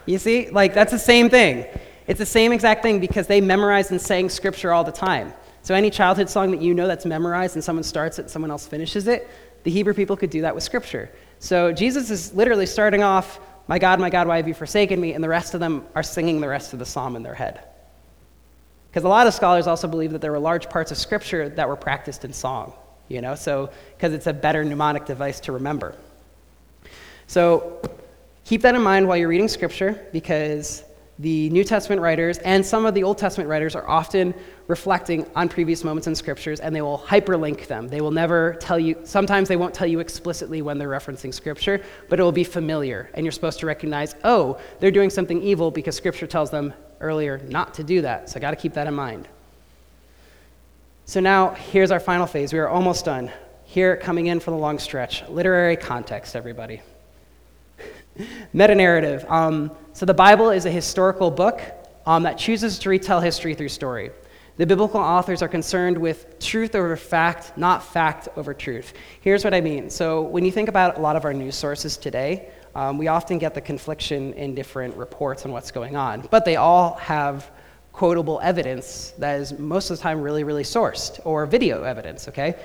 you 0.06 0.18
see, 0.18 0.50
like 0.50 0.74
that's 0.74 0.92
the 0.92 1.00
same 1.00 1.30
thing. 1.30 1.66
It's 2.08 2.20
the 2.20 2.26
same 2.26 2.54
exact 2.54 2.84
thing 2.84 3.00
because 3.00 3.28
they 3.28 3.42
memorized 3.42 3.92
and 3.92 4.02
sang 4.02 4.30
scripture 4.30 4.72
all 4.72 4.84
the 4.84 4.92
time. 4.92 5.34
So 5.62 5.76
any 5.76 5.90
childhood 5.90 6.30
song 6.30 6.52
that 6.52 6.62
you 6.62 6.74
know 6.74 6.88
that's 6.88 7.06
memorized 7.06 7.56
and 7.56 7.64
someone 7.64 7.84
starts 7.84 8.20
it 8.20 8.30
someone 8.30 8.50
else 8.50 8.66
finishes 8.66 9.08
it, 9.08 9.30
the 9.64 9.72
Hebrew 9.72 9.94
people 9.94 10.16
could 10.16 10.30
do 10.30 10.42
that 10.42 10.56
with 10.56 10.64
scripture. 10.64 11.12
So 11.40 11.74
Jesus 11.74 12.10
is 12.10 12.34
literally 12.34 12.66
starting 12.66 13.04
off, 13.04 13.40
My 13.68 13.78
God, 13.78 14.00
my 14.00 14.10
God, 14.10 14.28
why 14.28 14.38
have 14.38 14.48
you 14.48 14.54
forsaken 14.54 15.02
me? 15.02 15.14
And 15.14 15.22
the 15.22 15.28
rest 15.28 15.54
of 15.54 15.60
them 15.60 15.86
are 15.94 16.04
singing 16.04 16.40
the 16.40 16.48
rest 16.48 16.72
of 16.72 16.80
the 16.80 16.86
psalm 16.86 17.18
in 17.18 17.24
their 17.24 17.36
head. 17.36 17.62
Because 18.90 19.04
a 19.04 19.10
lot 19.10 19.28
of 19.28 19.34
scholars 19.34 19.68
also 19.68 19.88
believe 19.88 20.12
that 20.14 20.22
there 20.22 20.32
were 20.32 20.40
large 20.40 20.70
parts 20.70 20.92
of 20.92 20.98
scripture 20.98 21.50
that 21.50 21.68
were 21.68 21.76
practiced 21.76 22.24
in 22.24 22.32
song, 22.32 22.72
you 23.10 23.22
know, 23.22 23.36
so 23.36 23.70
because 23.98 24.14
it's 24.14 24.28
a 24.28 24.34
better 24.34 24.64
mnemonic 24.64 25.06
device 25.06 25.42
to 25.42 25.52
remember. 25.52 25.94
So 27.28 27.82
keep 28.46 28.62
that 28.62 28.74
in 28.74 28.82
mind 28.82 29.06
while 29.06 29.18
you're 29.18 29.28
reading 29.28 29.50
scripture 29.50 30.08
because 30.14 30.84
the 31.20 31.50
New 31.50 31.64
Testament 31.64 32.02
writers 32.02 32.38
and 32.40 32.64
some 32.64 32.86
of 32.86 32.94
the 32.94 33.04
Old 33.04 33.18
Testament 33.18 33.50
writers 33.50 33.76
are 33.76 33.88
often 33.88 34.36
reflecting 34.68 35.26
on 35.36 35.50
previous 35.50 35.84
moments 35.84 36.08
in 36.08 36.14
scriptures 36.14 36.60
and 36.60 36.76
they 36.76 36.82
will 36.82 37.00
hyperlink 37.00 37.68
them. 37.68 37.88
They 37.88 38.02
will 38.02 38.12
never 38.12 38.56
tell 38.60 38.78
you, 38.78 38.96
sometimes 39.04 39.48
they 39.48 39.56
won't 39.56 39.74
tell 39.74 39.88
you 39.88 40.00
explicitly 40.00 40.62
when 40.62 40.78
they're 40.78 40.90
referencing 40.90 41.34
scripture, 41.34 41.82
but 42.10 42.20
it 42.20 42.24
will 42.24 42.32
be 42.32 42.44
familiar 42.44 43.10
and 43.16 43.26
you're 43.26 43.32
supposed 43.32 43.60
to 43.62 43.66
recognize, 43.66 44.16
oh, 44.24 44.60
they're 44.80 44.92
doing 44.92 45.10
something 45.10 45.42
evil 45.42 45.72
because 45.72 45.96
scripture 45.96 46.28
tells 46.28 46.52
them 46.52 46.74
earlier 47.00 47.40
not 47.48 47.74
to 47.76 47.84
do 47.84 48.02
that. 48.02 48.30
So 48.30 48.38
I 48.38 48.40
got 48.40 48.52
to 48.52 48.58
keep 48.58 48.74
that 48.74 48.86
in 48.86 48.94
mind. 48.94 49.28
So 51.06 51.20
now 51.20 51.52
here's 51.52 51.90
our 51.90 52.00
final 52.00 52.28
phase. 52.28 52.54
We 52.54 52.60
are 52.60 52.68
almost 52.68 53.06
done. 53.06 53.32
Here, 53.64 53.98
coming 53.98 54.28
in 54.28 54.40
for 54.40 54.52
the 54.52 54.58
long 54.58 54.78
stretch 54.80 55.28
literary 55.28 55.78
context, 55.78 56.36
everybody. 56.36 56.82
Meta 58.54 58.76
narrative. 58.76 59.26
Um, 59.30 59.72
so 59.94 60.06
the 60.06 60.14
Bible 60.14 60.50
is 60.50 60.66
a 60.66 60.72
historical 60.72 61.32
book 61.32 61.62
um, 62.06 62.24
that 62.24 62.38
chooses 62.38 62.80
to 62.80 62.90
retell 62.90 63.20
history 63.20 63.54
through 63.54 63.70
story. 63.70 64.12
The 64.58 64.66
biblical 64.66 65.00
authors 65.00 65.44
are 65.44 65.48
concerned 65.48 65.98
with 65.98 66.40
truth 66.40 66.74
over 66.74 66.98
fact, 66.98 67.56
not 67.58 67.84
fact 67.84 68.28
over 68.36 68.56
truth. 68.56 68.94
Here's 69.22 69.44
what 69.44 69.54
I 69.54 69.62
mean. 69.62 69.88
So, 69.90 70.24
when 70.24 70.44
you 70.44 70.52
think 70.52 70.68
about 70.68 70.98
a 70.98 71.02
lot 71.02 71.16
of 71.16 71.26
our 71.26 71.34
news 71.34 71.56
sources 71.56 71.96
today, 71.96 72.50
um, 72.74 72.98
we 72.98 73.08
often 73.08 73.38
get 73.38 73.54
the 73.54 73.62
confliction 73.62 74.34
in 74.34 74.56
different 74.56 74.96
reports 74.96 75.46
on 75.46 75.52
what's 75.52 75.70
going 75.70 75.96
on, 75.96 76.28
but 76.32 76.44
they 76.44 76.56
all 76.56 76.96
have 76.96 77.52
quotable 77.92 78.40
evidence 78.42 79.14
that 79.18 79.40
is 79.40 79.58
most 79.58 79.90
of 79.90 79.98
the 79.98 80.04
time 80.04 80.22
really, 80.22 80.44
really 80.44 80.64
sourced, 80.64 81.20
or 81.24 81.46
video 81.46 81.84
evidence, 81.84 82.28
okay? 82.28 82.56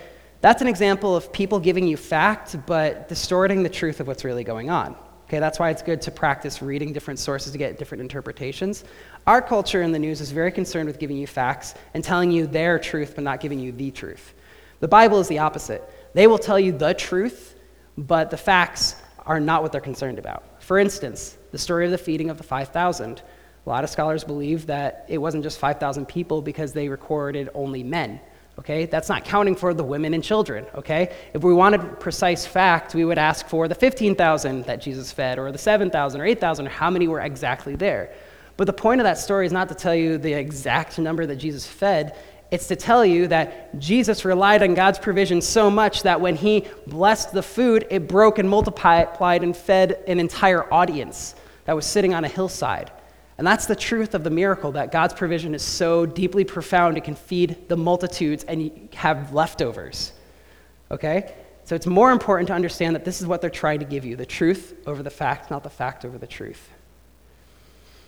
That's 0.42 0.60
an 0.60 0.68
example 0.68 1.16
of 1.16 1.32
people 1.32 1.60
giving 1.60 1.86
you 1.86 1.96
fact, 1.96 2.56
but 2.66 3.08
distorting 3.08 3.62
the 3.62 3.70
truth 3.70 4.00
of 4.00 4.06
what's 4.06 4.24
really 4.24 4.44
going 4.44 4.70
on. 4.70 4.96
Okay, 5.32 5.40
that's 5.40 5.58
why 5.58 5.70
it's 5.70 5.80
good 5.80 6.02
to 6.02 6.10
practice 6.10 6.60
reading 6.60 6.92
different 6.92 7.18
sources 7.18 7.52
to 7.52 7.56
get 7.56 7.78
different 7.78 8.02
interpretations. 8.02 8.84
Our 9.26 9.40
culture 9.40 9.80
in 9.80 9.90
the 9.90 9.98
news 9.98 10.20
is 10.20 10.30
very 10.30 10.52
concerned 10.52 10.88
with 10.88 10.98
giving 10.98 11.16
you 11.16 11.26
facts 11.26 11.72
and 11.94 12.04
telling 12.04 12.30
you 12.30 12.46
their 12.46 12.78
truth, 12.78 13.14
but 13.14 13.24
not 13.24 13.40
giving 13.40 13.58
you 13.58 13.72
the 13.72 13.90
truth. 13.90 14.34
The 14.80 14.88
Bible 14.88 15.20
is 15.20 15.28
the 15.28 15.38
opposite. 15.38 15.90
They 16.12 16.26
will 16.26 16.36
tell 16.38 16.60
you 16.60 16.70
the 16.72 16.92
truth, 16.92 17.58
but 17.96 18.30
the 18.30 18.36
facts 18.36 18.96
are 19.24 19.40
not 19.40 19.62
what 19.62 19.72
they're 19.72 19.80
concerned 19.80 20.18
about. 20.18 20.62
For 20.62 20.78
instance, 20.78 21.38
the 21.50 21.56
story 21.56 21.86
of 21.86 21.92
the 21.92 21.96
feeding 21.96 22.28
of 22.28 22.36
the 22.36 22.44
5,000. 22.44 23.22
A 23.64 23.68
lot 23.70 23.84
of 23.84 23.88
scholars 23.88 24.24
believe 24.24 24.66
that 24.66 25.06
it 25.08 25.16
wasn't 25.16 25.44
just 25.44 25.58
5,000 25.58 26.04
people 26.04 26.42
because 26.42 26.74
they 26.74 26.90
recorded 26.90 27.48
only 27.54 27.82
men. 27.82 28.20
Okay, 28.58 28.84
that's 28.84 29.08
not 29.08 29.24
counting 29.24 29.56
for 29.56 29.72
the 29.72 29.82
women 29.82 30.12
and 30.12 30.22
children. 30.22 30.66
Okay, 30.74 31.14
if 31.32 31.42
we 31.42 31.54
wanted 31.54 31.98
precise 32.00 32.44
fact, 32.44 32.94
we 32.94 33.04
would 33.04 33.18
ask 33.18 33.48
for 33.48 33.66
the 33.66 33.74
15,000 33.74 34.64
that 34.64 34.80
Jesus 34.80 35.10
fed, 35.10 35.38
or 35.38 35.50
the 35.50 35.58
7,000 35.58 36.20
or 36.20 36.24
8,000, 36.26 36.66
or 36.66 36.70
how 36.70 36.90
many 36.90 37.08
were 37.08 37.20
exactly 37.20 37.76
there. 37.76 38.12
But 38.58 38.66
the 38.66 38.74
point 38.74 39.00
of 39.00 39.04
that 39.04 39.16
story 39.18 39.46
is 39.46 39.52
not 39.52 39.70
to 39.70 39.74
tell 39.74 39.94
you 39.94 40.18
the 40.18 40.34
exact 40.34 40.98
number 40.98 41.24
that 41.24 41.36
Jesus 41.36 41.66
fed, 41.66 42.14
it's 42.50 42.68
to 42.68 42.76
tell 42.76 43.02
you 43.02 43.26
that 43.28 43.78
Jesus 43.78 44.26
relied 44.26 44.62
on 44.62 44.74
God's 44.74 44.98
provision 44.98 45.40
so 45.40 45.70
much 45.70 46.02
that 46.02 46.20
when 46.20 46.36
he 46.36 46.66
blessed 46.86 47.32
the 47.32 47.42
food, 47.42 47.86
it 47.88 48.06
broke 48.06 48.38
and 48.38 48.46
multiplied 48.48 49.42
and 49.42 49.56
fed 49.56 50.04
an 50.06 50.20
entire 50.20 50.72
audience 50.72 51.34
that 51.64 51.74
was 51.74 51.86
sitting 51.86 52.12
on 52.12 52.26
a 52.26 52.28
hillside. 52.28 52.92
And 53.38 53.46
that's 53.46 53.66
the 53.66 53.76
truth 53.76 54.14
of 54.14 54.24
the 54.24 54.30
miracle 54.30 54.72
that 54.72 54.92
God's 54.92 55.14
provision 55.14 55.54
is 55.54 55.62
so 55.62 56.06
deeply 56.06 56.44
profound 56.44 56.96
it 56.96 57.04
can 57.04 57.14
feed 57.14 57.68
the 57.68 57.76
multitudes 57.76 58.44
and 58.44 58.88
have 58.94 59.32
leftovers. 59.32 60.12
Okay? 60.90 61.32
So 61.64 61.74
it's 61.74 61.86
more 61.86 62.10
important 62.10 62.48
to 62.48 62.54
understand 62.54 62.94
that 62.94 63.04
this 63.04 63.20
is 63.20 63.26
what 63.26 63.40
they're 63.40 63.50
trying 63.50 63.78
to 63.78 63.84
give 63.84 64.04
you 64.04 64.16
the 64.16 64.26
truth 64.26 64.74
over 64.86 65.02
the 65.02 65.10
fact, 65.10 65.50
not 65.50 65.62
the 65.62 65.70
fact 65.70 66.04
over 66.04 66.18
the 66.18 66.26
truth. 66.26 66.68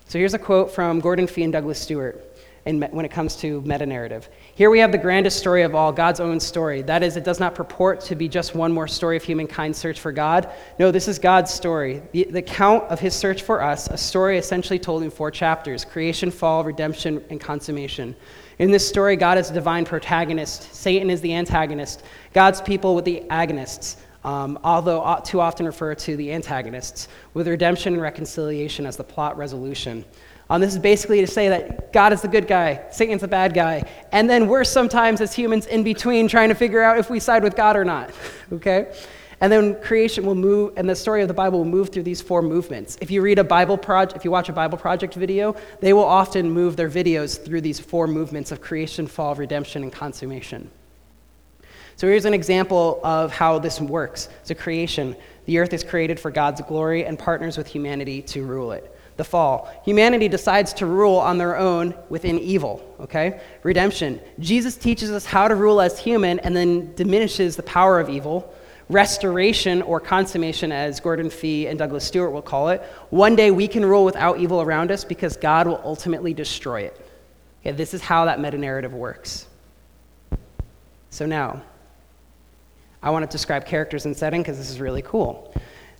So 0.07 0.19
here's 0.19 0.35
a 0.35 0.39
quote 0.39 0.71
from 0.71 1.01
Gordon 1.01 1.27
Fee 1.27 1.45
and 1.45 1.53
Douglas 1.53 1.81
Stuart 1.81 2.23
in, 2.67 2.81
when 2.81 3.05
it 3.05 3.11
comes 3.11 3.37
to 3.37 3.61
meta 3.63 3.85
narrative. 3.85 4.29
Here 4.55 4.71
we 4.71 4.79
have 4.79 4.91
the 4.91 4.99
grandest 4.99 5.39
story 5.39 5.63
of 5.63 5.75
all, 5.75 5.93
God's 5.93 6.21
own 6.21 6.41
story. 6.41 6.83
That 6.83 7.03
is, 7.03 7.17
it 7.17 7.25
does 7.25 7.39
not 7.39 7.55
purport 7.55 8.01
to 8.03 8.15
be 8.15 8.29
just 8.29 8.55
one 8.55 8.73
more 8.73 8.89
story 8.89 9.17
of 9.17 9.23
humankind's 9.23 9.79
search 9.79 10.01
for 10.01 10.13
God. 10.13 10.51
No, 10.79 10.91
this 10.91 11.07
is 11.07 11.19
God's 11.19 11.53
story, 11.53 12.03
the, 12.13 12.25
the 12.25 12.39
account 12.39 12.85
of 12.85 13.01
his 13.01 13.15
search 13.15 13.43
for 13.43 13.63
us, 13.63 13.89
a 13.89 13.99
story 13.99 14.39
essentially 14.39 14.79
told 14.79 15.03
in 15.03 15.11
four 15.11 15.31
chapters 15.31 15.85
creation, 15.85 16.31
fall, 16.31 16.65
redemption, 16.65 17.23
and 17.31 17.41
consummation. 17.41 18.17
In 18.59 18.71
this 18.71 18.89
story, 18.89 19.17
God 19.17 19.37
is 19.37 19.49
the 19.49 19.55
divine 19.55 19.85
protagonist, 19.85 20.73
Satan 20.75 21.11
is 21.11 21.21
the 21.21 21.35
antagonist, 21.35 22.03
God's 22.33 22.63
people 22.63 22.95
with 22.95 23.05
the 23.05 23.25
agonists. 23.31 23.97
Um, 24.25 24.59
although 24.65 25.21
too 25.23 25.39
often 25.39 25.67
refer 25.67 25.95
to 25.95 26.17
the 26.17 26.33
antagonists, 26.33 27.09
with 27.35 27.47
redemption 27.47 27.93
and 27.93 28.01
reconciliation 28.01 28.87
as 28.87 28.97
the 28.97 29.05
plot 29.05 29.37
resolution. 29.37 30.03
Um, 30.51 30.61
this 30.61 30.75
is 30.75 30.79
basically 30.79 31.21
to 31.21 31.27
say 31.27 31.49
that 31.49 31.93
God 31.93 32.13
is 32.13 32.21
the 32.21 32.29
good 32.29 32.47
guy, 32.47 32.85
Satan's 32.91 33.23
the 33.23 33.29
bad 33.29 33.55
guy, 33.55 33.89
and 34.13 34.29
then 34.29 34.47
we're 34.47 34.65
sometimes 34.65 35.21
as 35.23 35.33
humans 35.33 35.67
in 35.67 35.83
between 35.83 36.29
trying 36.29 36.51
to 36.51 36.55
figure 36.55 36.83
out 36.83 36.99
if 36.99 37.09
we 37.09 37.19
side 37.19 37.43
with 37.43 37.57
God 37.57 37.77
or 37.77 37.85
not. 37.85 38.11
okay? 38.53 38.95
And 39.41 39.51
then 39.51 39.81
creation 39.81 40.27
will 40.27 40.35
move, 40.35 40.75
and 40.77 40.89
the 40.89 40.95
story 40.95 41.23
of 41.23 41.29
the 41.29 41.35
Bible 41.35 41.59
will 41.59 41.65
move 41.65 41.89
through 41.89 42.03
these 42.03 42.21
four 42.21 42.43
movements. 42.43 42.99
If 43.01 43.11
you 43.11 43.23
read 43.23 43.39
a 43.39 43.45
Bible 43.45 43.79
project, 43.79 44.17
if 44.17 44.25
you 44.25 44.31
watch 44.31 44.49
a 44.49 44.53
Bible 44.53 44.79
project 44.79 45.15
video, 45.15 45.57
they 45.81 45.93
will 45.93 46.05
often 46.05 46.51
move 46.51 46.77
their 46.77 46.91
videos 46.91 47.43
through 47.43 47.63
these 47.63 47.81
four 47.81 48.07
movements 48.07 48.53
of 48.53 48.61
creation, 48.61 49.07
fall, 49.07 49.35
redemption, 49.35 49.83
and 49.83 49.93
consummation. 49.93 50.71
So 51.97 52.07
here's 52.07 52.25
an 52.25 52.35
example 52.35 53.01
of 53.03 53.33
how 53.33 53.59
this 53.59 53.81
works. 53.81 54.29
So 54.43 54.55
creation, 54.55 55.17
the 55.47 55.59
earth 55.59 55.73
is 55.73 55.85
created 55.85 56.21
for 56.21 56.31
God's 56.31 56.61
glory 56.63 57.05
and 57.05 57.19
partners 57.19 57.57
with 57.57 57.67
humanity 57.67 58.21
to 58.23 58.45
rule 58.45 58.73
it 58.73 58.94
the 59.17 59.25
fall. 59.25 59.71
Humanity 59.85 60.29
decides 60.29 60.73
to 60.75 60.87
rule 60.87 61.17
on 61.17 61.39
their 61.39 61.57
own 61.57 61.95
within 62.09 62.39
evil, 62.39 62.85
okay? 63.01 63.41
Redemption. 63.63 64.21
Jesus 64.41 64.77
teaches 64.77 65.11
us 65.11 65.25
how 65.25 65.47
to 65.47 65.55
rule 65.55 65.81
as 65.81 65.99
human 65.99 66.41
and 66.41 66.57
then 66.57 66.95
diminishes 66.95 67.57
the 67.57 67.63
power 67.63 68.01
of 68.01 68.11
evil. 68.11 68.53
Restoration 68.91 69.81
or 69.83 69.99
consummation, 69.99 70.71
as 70.71 71.01
Gordon 71.01 71.31
Fee 71.31 71.69
and 71.69 71.79
Douglas 71.79 72.05
Stuart 72.05 72.31
will 72.31 72.43
call 72.43 72.69
it. 72.69 72.83
One 73.11 73.35
day 73.35 73.51
we 73.51 73.67
can 73.67 73.85
rule 73.85 74.05
without 74.05 74.39
evil 74.39 74.61
around 74.61 74.91
us 74.91 75.05
because 75.05 75.37
God 75.37 75.67
will 75.67 75.81
ultimately 75.85 76.35
destroy 76.35 76.83
it. 76.83 77.01
Okay, 77.63 77.73
this 77.73 77.95
is 77.95 78.03
how 78.03 78.27
that 78.27 78.41
meta 78.41 78.59
narrative 78.59 78.93
works. 78.93 79.47
So 81.09 81.25
now, 81.25 81.63
I 83.03 83.11
want 83.11 83.29
to 83.31 83.35
describe 83.35 83.65
characters 83.65 84.05
and 84.05 84.17
setting 84.17 84.43
because 84.43 84.59
this 84.59 84.69
is 84.69 84.81
really 84.81 85.03
cool. 85.03 85.55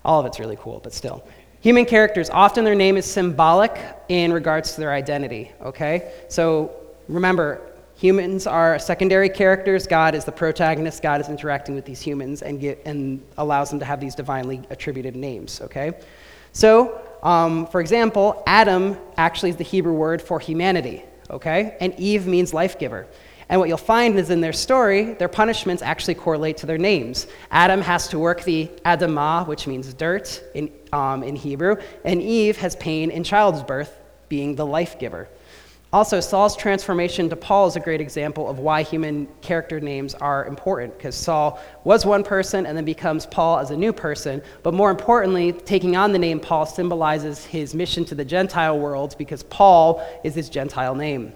All 0.05 0.21
of 0.21 0.27
it's 0.27 0.39
really 0.39 0.57
cool, 0.61 0.81
but 0.83 0.93
still. 0.93 1.27
Human 1.65 1.87
characters, 1.87 2.29
often 2.29 2.63
their 2.63 2.75
name 2.75 2.99
is 2.99 3.11
symbolic 3.11 3.75
in 4.09 4.33
regards 4.33 4.75
to 4.75 4.81
their 4.81 4.93
identity, 4.93 5.51
okay? 5.63 6.13
So 6.29 6.71
remember, 7.09 7.75
Humans 7.97 8.49
are 8.49 8.79
secondary 8.79 9.29
characters. 9.29 9.87
God 9.87 10.15
is 10.15 10.25
the 10.25 10.33
protagonist. 10.33 11.03
God 11.03 11.21
is 11.21 11.29
interacting 11.29 11.75
with 11.75 11.85
these 11.85 12.01
humans 12.01 12.43
and, 12.43 12.61
get, 12.61 12.83
and 12.85 13.23
allows 13.39 13.71
them 13.71 13.79
to 13.79 13.85
have 13.85 14.01
these 14.01 14.17
divinely 14.17 14.61
attributed 14.71 15.15
names, 15.15 15.61
okay? 15.61 15.93
So, 16.53 17.01
um, 17.23 17.67
for 17.69 17.81
example, 17.81 18.43
Adam 18.47 18.99
actually 19.17 19.51
is 19.51 19.57
the 19.57 19.65
Hebrew 19.65 19.95
word 19.95 20.21
for 20.21 20.41
humanity, 20.41 21.05
okay? 21.31 21.77
And 21.81 21.99
Eve 21.99 22.27
means 22.27 22.53
life 22.53 22.79
giver. 22.79 23.07
And 23.49 23.61
what 23.61 23.69
you'll 23.69 23.79
find 23.79 24.19
is 24.19 24.31
in 24.31 24.41
their 24.41 24.53
story, 24.53 25.15
their 25.15 25.29
punishments 25.29 25.83
actually 25.83 26.15
correlate 26.15 26.57
to 26.59 26.67
their 26.67 26.79
names. 26.79 27.27
Adam 27.51 27.81
has 27.83 28.09
to 28.09 28.19
work 28.19 28.43
the 28.43 28.71
Adamah, 28.85 29.47
which 29.47 29.67
means 29.67 29.93
dirt 29.95 30.43
in, 30.55 30.71
um, 30.93 31.23
in 31.23 31.37
Hebrew, 31.37 31.77
and 32.05 32.23
Eve 32.23 32.57
has 32.59 32.75
pain 32.77 33.11
in 33.11 33.23
childbirth, 33.23 34.01
being 34.29 34.55
the 34.55 34.65
life 34.65 34.99
giver. 34.99 35.29
Also, 35.93 36.19
Saul's 36.19 36.57
transformation 36.57 37.29
to 37.29 37.37
Paul 37.37 37.69
is 37.69 37.77
a 37.77 37.81
great 37.81 38.01
example 38.01 38.49
of 38.49 38.59
why 38.59 38.83
human 38.83 39.29
character 39.43 39.79
names 39.79 40.13
are 40.15 40.45
important, 40.47 40.97
because 40.99 41.15
Saul 41.15 41.61
was 41.85 42.05
one 42.05 42.25
person 42.25 42.67
and 42.67 42.77
then 42.77 42.85
becomes 42.85 43.27
Paul 43.27 43.61
as 43.61 43.71
a 43.71 43.77
new 43.77 43.93
person. 43.93 44.43
But 44.65 44.75
more 44.75 44.91
importantly, 44.91 45.53
taking 45.53 45.95
on 45.97 46.11
the 46.11 46.19
name 46.19 46.41
Paul 46.41 46.67
symbolizes 46.67 47.45
his 47.45 47.77
mission 47.77 48.05
to 48.07 48.17
the 48.17 48.25
Gentile 48.25 48.77
world, 48.77 49.15
because 49.19 49.45
Paul 49.45 50.05
is 50.25 50.35
his 50.35 50.49
Gentile 50.49 50.97
name. 50.97 51.33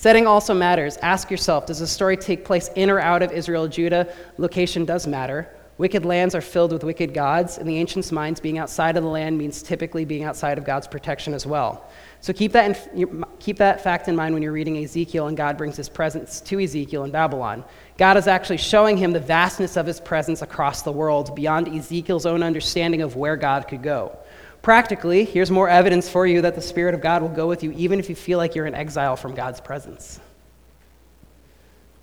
Setting 0.00 0.26
also 0.26 0.54
matters. 0.54 0.96
Ask 1.02 1.30
yourself 1.30 1.66
does 1.66 1.80
the 1.80 1.86
story 1.86 2.16
take 2.16 2.42
place 2.42 2.70
in 2.74 2.88
or 2.88 3.00
out 3.00 3.22
of 3.22 3.32
Israel 3.32 3.68
Judah? 3.68 4.10
Location 4.38 4.86
does 4.86 5.06
matter. 5.06 5.54
Wicked 5.76 6.06
lands 6.06 6.34
are 6.34 6.40
filled 6.40 6.72
with 6.72 6.82
wicked 6.82 7.12
gods. 7.12 7.58
and 7.58 7.68
the 7.68 7.76
ancients' 7.76 8.10
minds, 8.10 8.40
being 8.40 8.56
outside 8.56 8.96
of 8.96 9.02
the 9.02 9.10
land 9.10 9.36
means 9.36 9.62
typically 9.62 10.06
being 10.06 10.24
outside 10.24 10.56
of 10.56 10.64
God's 10.64 10.86
protection 10.86 11.34
as 11.34 11.44
well. 11.44 11.86
So 12.22 12.32
keep 12.32 12.52
that, 12.52 12.90
in, 12.94 13.24
keep 13.40 13.58
that 13.58 13.82
fact 13.82 14.08
in 14.08 14.16
mind 14.16 14.32
when 14.32 14.42
you're 14.42 14.52
reading 14.52 14.82
Ezekiel 14.82 15.26
and 15.26 15.36
God 15.36 15.58
brings 15.58 15.76
his 15.76 15.90
presence 15.90 16.40
to 16.40 16.58
Ezekiel 16.58 17.04
in 17.04 17.10
Babylon. 17.10 17.62
God 17.98 18.16
is 18.16 18.26
actually 18.26 18.56
showing 18.56 18.96
him 18.96 19.12
the 19.12 19.20
vastness 19.20 19.76
of 19.76 19.84
his 19.84 20.00
presence 20.00 20.40
across 20.40 20.80
the 20.80 20.92
world 20.92 21.36
beyond 21.36 21.68
Ezekiel's 21.68 22.24
own 22.24 22.42
understanding 22.42 23.02
of 23.02 23.16
where 23.16 23.36
God 23.36 23.68
could 23.68 23.82
go. 23.82 24.16
Practically, 24.62 25.24
here's 25.24 25.50
more 25.50 25.68
evidence 25.68 26.08
for 26.08 26.26
you 26.26 26.42
that 26.42 26.54
the 26.54 26.60
Spirit 26.60 26.94
of 26.94 27.00
God 27.00 27.22
will 27.22 27.30
go 27.30 27.46
with 27.46 27.62
you 27.62 27.72
even 27.72 27.98
if 27.98 28.08
you 28.08 28.14
feel 28.14 28.38
like 28.38 28.54
you're 28.54 28.66
in 28.66 28.74
exile 28.74 29.16
from 29.16 29.34
God's 29.34 29.60
presence. 29.60 30.20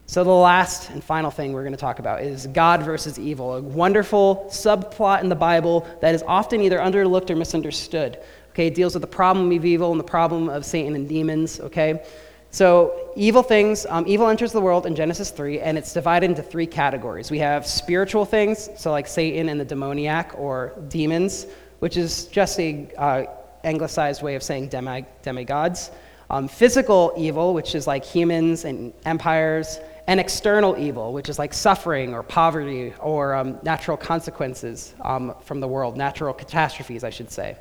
So, 0.09 0.23
the 0.23 0.31
last 0.31 0.89
and 0.89 1.03
final 1.03 1.29
thing 1.29 1.51
we're 1.51 1.63
going 1.63 1.73
to 1.73 1.77
talk 1.77 1.99
about 1.99 2.23
is 2.23 2.47
God 2.47 2.81
versus 2.81 3.19
evil, 3.19 3.55
a 3.55 3.61
wonderful 3.61 4.47
subplot 4.49 5.21
in 5.21 5.27
the 5.27 5.35
Bible 5.35 5.85
that 5.99 6.15
is 6.15 6.23
often 6.25 6.61
either 6.61 6.79
underlooked 6.79 7.29
or 7.29 7.35
misunderstood. 7.35 8.17
Okay, 8.51 8.67
it 8.67 8.73
deals 8.73 8.95
with 8.95 9.01
the 9.01 9.07
problem 9.07 9.51
of 9.51 9.65
evil 9.65 9.91
and 9.91 9.99
the 9.99 10.05
problem 10.05 10.47
of 10.47 10.65
Satan 10.65 10.95
and 10.95 11.09
demons. 11.09 11.59
Okay, 11.59 12.05
so 12.51 13.11
evil 13.17 13.43
things, 13.43 13.85
um, 13.89 14.05
evil 14.07 14.29
enters 14.29 14.53
the 14.53 14.61
world 14.61 14.85
in 14.85 14.95
Genesis 14.95 15.29
3, 15.29 15.59
and 15.59 15.77
it's 15.77 15.93
divided 15.93 16.29
into 16.29 16.41
three 16.41 16.65
categories. 16.65 17.29
We 17.29 17.39
have 17.39 17.67
spiritual 17.67 18.23
things, 18.23 18.69
so 18.77 18.91
like 18.91 19.07
Satan 19.07 19.49
and 19.49 19.59
the 19.59 19.65
demoniac 19.65 20.33
or 20.37 20.73
demons, 20.87 21.47
which 21.79 21.97
is 21.97 22.25
just 22.25 22.59
a 22.59 22.87
uh, 22.97 23.25
anglicized 23.63 24.21
way 24.21 24.35
of 24.35 24.43
saying 24.43 24.69
demi- 24.69 25.05
demigods. 25.23 25.91
Um, 26.29 26.47
physical 26.47 27.13
evil, 27.17 27.53
which 27.53 27.75
is 27.75 27.87
like 27.87 28.03
humans 28.03 28.65
and 28.65 28.93
empires, 29.05 29.79
and 30.07 30.19
external 30.19 30.77
evil, 30.77 31.13
which 31.13 31.29
is 31.29 31.37
like 31.37 31.53
suffering 31.53 32.13
or 32.13 32.23
poverty 32.23 32.93
or 32.99 33.33
um, 33.35 33.59
natural 33.63 33.97
consequences 33.97 34.93
um, 35.01 35.35
from 35.41 35.59
the 35.59 35.67
world, 35.67 35.97
natural 35.97 36.33
catastrophes, 36.33 37.03
I 37.03 37.09
should 37.09 37.29
say. 37.29 37.57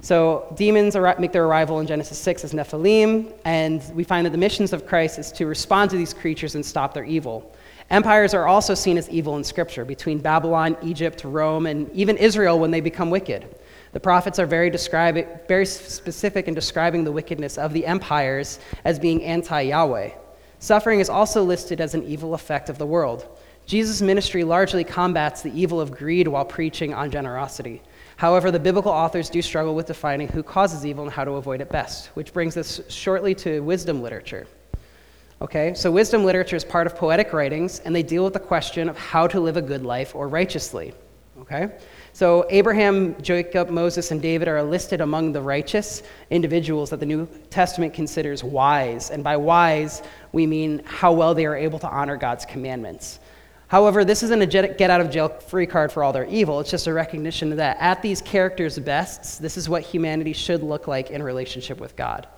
So 0.00 0.52
demons 0.56 0.96
make 1.18 1.32
their 1.32 1.44
arrival 1.44 1.80
in 1.80 1.86
Genesis 1.86 2.18
6 2.18 2.44
as 2.44 2.52
Nephilim, 2.52 3.32
and 3.44 3.82
we 3.94 4.02
find 4.02 4.26
that 4.26 4.30
the 4.30 4.38
missions 4.38 4.72
of 4.72 4.86
Christ 4.86 5.18
is 5.18 5.30
to 5.32 5.46
respond 5.46 5.90
to 5.90 5.96
these 5.96 6.12
creatures 6.12 6.54
and 6.56 6.66
stop 6.66 6.94
their 6.94 7.04
evil. 7.04 7.54
Empires 7.90 8.34
are 8.34 8.46
also 8.46 8.74
seen 8.74 8.96
as 8.96 9.08
evil 9.10 9.36
in 9.36 9.44
Scripture, 9.44 9.84
between 9.84 10.18
Babylon, 10.18 10.76
Egypt, 10.82 11.22
Rome, 11.24 11.66
and 11.66 11.90
even 11.92 12.16
Israel 12.16 12.58
when 12.58 12.70
they 12.70 12.80
become 12.80 13.10
wicked. 13.10 13.54
The 13.92 14.00
prophets 14.00 14.38
are 14.38 14.46
very, 14.46 14.70
describe, 14.70 15.46
very 15.46 15.66
specific 15.66 16.48
in 16.48 16.54
describing 16.54 17.04
the 17.04 17.12
wickedness 17.12 17.58
of 17.58 17.72
the 17.72 17.86
empires 17.86 18.58
as 18.84 18.98
being 18.98 19.22
anti 19.22 19.60
Yahweh. 19.60 20.10
Suffering 20.58 21.00
is 21.00 21.10
also 21.10 21.44
listed 21.44 21.80
as 21.80 21.94
an 21.94 22.02
evil 22.04 22.34
effect 22.34 22.68
of 22.68 22.78
the 22.78 22.86
world. 22.86 23.28
Jesus' 23.66 24.02
ministry 24.02 24.44
largely 24.44 24.82
combats 24.82 25.42
the 25.42 25.58
evil 25.58 25.80
of 25.80 25.90
greed 25.90 26.26
while 26.26 26.44
preaching 26.44 26.92
on 26.92 27.10
generosity. 27.10 27.82
However, 28.16 28.50
the 28.50 28.58
biblical 28.58 28.92
authors 28.92 29.30
do 29.30 29.42
struggle 29.42 29.74
with 29.74 29.86
defining 29.86 30.28
who 30.28 30.42
causes 30.42 30.84
evil 30.84 31.04
and 31.04 31.12
how 31.12 31.24
to 31.24 31.32
avoid 31.32 31.60
it 31.60 31.70
best, 31.70 32.08
which 32.14 32.32
brings 32.32 32.56
us 32.56 32.80
shortly 32.88 33.34
to 33.36 33.60
wisdom 33.60 34.02
literature. 34.02 34.46
Okay, 35.44 35.74
so 35.74 35.90
wisdom 35.90 36.24
literature 36.24 36.56
is 36.56 36.64
part 36.64 36.86
of 36.86 36.96
poetic 36.96 37.34
writings, 37.34 37.80
and 37.80 37.94
they 37.94 38.02
deal 38.02 38.24
with 38.24 38.32
the 38.32 38.40
question 38.40 38.88
of 38.88 38.96
how 38.96 39.26
to 39.26 39.38
live 39.38 39.58
a 39.58 39.62
good 39.62 39.84
life 39.84 40.14
or 40.14 40.26
righteously. 40.26 40.94
Okay? 41.38 41.70
So 42.14 42.46
Abraham, 42.48 43.14
Jacob, 43.20 43.68
Moses, 43.68 44.10
and 44.10 44.22
David 44.22 44.48
are 44.48 44.62
listed 44.62 45.02
among 45.02 45.32
the 45.32 45.42
righteous 45.42 46.02
individuals 46.30 46.88
that 46.88 46.98
the 46.98 47.04
New 47.04 47.28
Testament 47.50 47.92
considers 47.92 48.42
wise. 48.42 49.10
And 49.10 49.22
by 49.22 49.36
wise, 49.36 50.02
we 50.32 50.46
mean 50.46 50.80
how 50.86 51.12
well 51.12 51.34
they 51.34 51.44
are 51.44 51.56
able 51.56 51.78
to 51.80 51.90
honor 51.90 52.16
God's 52.16 52.46
commandments. 52.46 53.20
However, 53.68 54.02
this 54.02 54.22
isn't 54.22 54.40
a 54.40 54.46
get 54.46 54.88
out 54.88 55.02
of 55.02 55.10
jail 55.10 55.28
free 55.28 55.66
card 55.66 55.92
for 55.92 56.02
all 56.02 56.14
their 56.14 56.24
evil. 56.24 56.58
It's 56.60 56.70
just 56.70 56.86
a 56.86 56.94
recognition 56.94 57.54
that 57.56 57.76
at 57.80 58.00
these 58.00 58.22
characters' 58.22 58.78
bests, 58.78 59.36
this 59.36 59.58
is 59.58 59.68
what 59.68 59.82
humanity 59.82 60.32
should 60.32 60.62
look 60.62 60.88
like 60.88 61.10
in 61.10 61.22
relationship 61.22 61.78
with 61.78 61.96
God. 61.96 62.28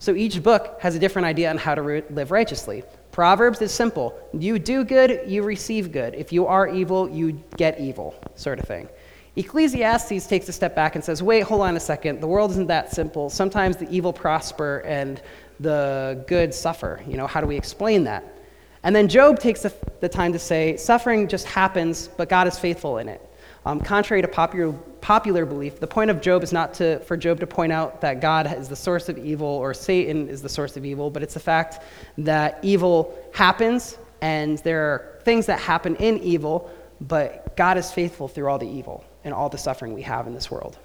So 0.00 0.14
each 0.14 0.42
book 0.42 0.78
has 0.80 0.96
a 0.96 0.98
different 0.98 1.26
idea 1.26 1.50
on 1.50 1.58
how 1.58 1.74
to 1.74 1.82
re- 1.82 2.02
live 2.08 2.30
righteously. 2.30 2.82
Proverbs 3.12 3.60
is 3.60 3.70
simple 3.70 4.18
you 4.32 4.58
do 4.58 4.82
good, 4.82 5.20
you 5.26 5.42
receive 5.42 5.92
good. 5.92 6.14
If 6.14 6.32
you 6.32 6.46
are 6.46 6.66
evil, 6.66 7.08
you 7.08 7.32
get 7.58 7.78
evil, 7.78 8.14
sort 8.34 8.58
of 8.58 8.64
thing. 8.64 8.88
Ecclesiastes 9.36 10.26
takes 10.26 10.48
a 10.48 10.52
step 10.52 10.74
back 10.74 10.94
and 10.94 11.04
says, 11.04 11.22
wait, 11.22 11.42
hold 11.42 11.60
on 11.60 11.76
a 11.76 11.80
second. 11.80 12.20
The 12.20 12.26
world 12.26 12.50
isn't 12.52 12.66
that 12.68 12.92
simple. 12.92 13.28
Sometimes 13.28 13.76
the 13.76 13.88
evil 13.90 14.12
prosper 14.12 14.78
and 14.86 15.20
the 15.60 16.24
good 16.26 16.54
suffer. 16.54 17.02
You 17.06 17.18
know, 17.18 17.26
how 17.26 17.42
do 17.42 17.46
we 17.46 17.56
explain 17.56 18.04
that? 18.04 18.24
And 18.82 18.96
then 18.96 19.06
Job 19.06 19.38
takes 19.38 19.60
the, 19.62 19.74
the 20.00 20.08
time 20.08 20.32
to 20.32 20.38
say, 20.38 20.78
suffering 20.78 21.28
just 21.28 21.46
happens, 21.46 22.08
but 22.08 22.30
God 22.30 22.48
is 22.48 22.58
faithful 22.58 22.96
in 22.96 23.08
it. 23.08 23.29
Um, 23.66 23.80
contrary 23.80 24.22
to 24.22 24.28
popular, 24.28 24.72
popular 25.00 25.44
belief, 25.44 25.80
the 25.80 25.86
point 25.86 26.10
of 26.10 26.22
Job 26.22 26.42
is 26.42 26.52
not 26.52 26.72
to, 26.74 26.98
for 27.00 27.16
Job 27.16 27.40
to 27.40 27.46
point 27.46 27.72
out 27.72 28.00
that 28.00 28.20
God 28.20 28.52
is 28.58 28.68
the 28.68 28.76
source 28.76 29.08
of 29.10 29.18
evil 29.18 29.46
or 29.46 29.74
Satan 29.74 30.28
is 30.28 30.40
the 30.40 30.48
source 30.48 30.76
of 30.76 30.84
evil, 30.84 31.10
but 31.10 31.22
it's 31.22 31.34
the 31.34 31.40
fact 31.40 31.82
that 32.18 32.58
evil 32.62 33.18
happens 33.34 33.98
and 34.22 34.58
there 34.58 34.82
are 34.82 35.20
things 35.24 35.46
that 35.46 35.58
happen 35.58 35.96
in 35.96 36.18
evil, 36.20 36.70
but 37.02 37.54
God 37.56 37.76
is 37.76 37.90
faithful 37.90 38.28
through 38.28 38.48
all 38.48 38.58
the 38.58 38.68
evil 38.68 39.04
and 39.24 39.34
all 39.34 39.48
the 39.48 39.58
suffering 39.58 39.92
we 39.92 40.02
have 40.02 40.26
in 40.26 40.34
this 40.34 40.50
world. 40.50 40.78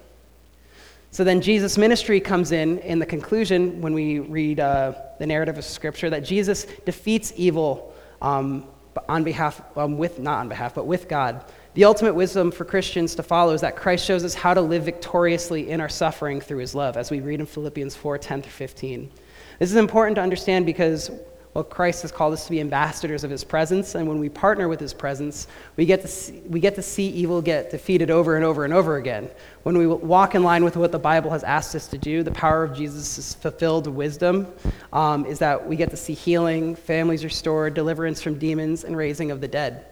So 1.10 1.24
then 1.24 1.40
Jesus' 1.40 1.78
ministry 1.78 2.20
comes 2.20 2.52
in 2.52 2.78
in 2.80 2.98
the 2.98 3.06
conclusion 3.06 3.80
when 3.80 3.94
we 3.94 4.18
read 4.18 4.60
uh, 4.60 4.92
the 5.18 5.26
narrative 5.26 5.56
of 5.56 5.64
Scripture 5.64 6.10
that 6.10 6.24
Jesus 6.24 6.66
defeats 6.84 7.32
evil 7.36 7.94
um, 8.20 8.66
on 9.08 9.24
behalf, 9.24 9.62
um, 9.78 9.96
with, 9.96 10.18
not 10.18 10.40
on 10.40 10.48
behalf, 10.48 10.74
but 10.74 10.86
with 10.86 11.08
God. 11.08 11.44
The 11.76 11.84
ultimate 11.84 12.14
wisdom 12.14 12.52
for 12.52 12.64
Christians 12.64 13.14
to 13.16 13.22
follow 13.22 13.52
is 13.52 13.60
that 13.60 13.76
Christ 13.76 14.06
shows 14.06 14.24
us 14.24 14.32
how 14.32 14.54
to 14.54 14.62
live 14.62 14.84
victoriously 14.84 15.68
in 15.68 15.78
our 15.82 15.90
suffering 15.90 16.40
through 16.40 16.56
his 16.60 16.74
love, 16.74 16.96
as 16.96 17.10
we 17.10 17.20
read 17.20 17.38
in 17.38 17.44
Philippians 17.44 17.94
4 17.94 18.16
10 18.16 18.40
through 18.40 18.50
15. 18.50 19.10
This 19.58 19.70
is 19.72 19.76
important 19.76 20.14
to 20.14 20.22
understand 20.22 20.64
because 20.64 21.10
well, 21.52 21.64
Christ 21.64 22.00
has 22.00 22.10
called 22.10 22.32
us 22.32 22.46
to 22.46 22.50
be 22.50 22.60
ambassadors 22.60 23.24
of 23.24 23.30
his 23.30 23.44
presence, 23.44 23.94
and 23.94 24.08
when 24.08 24.18
we 24.18 24.30
partner 24.30 24.68
with 24.68 24.80
his 24.80 24.94
presence, 24.94 25.48
we 25.76 25.84
get, 25.84 26.00
to 26.00 26.08
see, 26.08 26.40
we 26.48 26.60
get 26.60 26.76
to 26.76 26.82
see 26.82 27.08
evil 27.10 27.42
get 27.42 27.70
defeated 27.70 28.10
over 28.10 28.36
and 28.36 28.44
over 28.44 28.64
and 28.64 28.72
over 28.72 28.96
again. 28.96 29.28
When 29.64 29.76
we 29.76 29.86
walk 29.86 30.34
in 30.34 30.42
line 30.42 30.64
with 30.64 30.78
what 30.78 30.92
the 30.92 30.98
Bible 30.98 31.30
has 31.32 31.44
asked 31.44 31.74
us 31.74 31.88
to 31.88 31.98
do, 31.98 32.22
the 32.22 32.30
power 32.30 32.64
of 32.64 32.74
Jesus' 32.74 33.34
fulfilled 33.34 33.86
wisdom 33.86 34.46
um, 34.94 35.26
is 35.26 35.38
that 35.40 35.66
we 35.66 35.76
get 35.76 35.90
to 35.90 35.96
see 35.98 36.14
healing, 36.14 36.74
families 36.74 37.22
restored, 37.22 37.74
deliverance 37.74 38.22
from 38.22 38.38
demons, 38.38 38.84
and 38.84 38.96
raising 38.96 39.30
of 39.30 39.42
the 39.42 39.48
dead. 39.48 39.84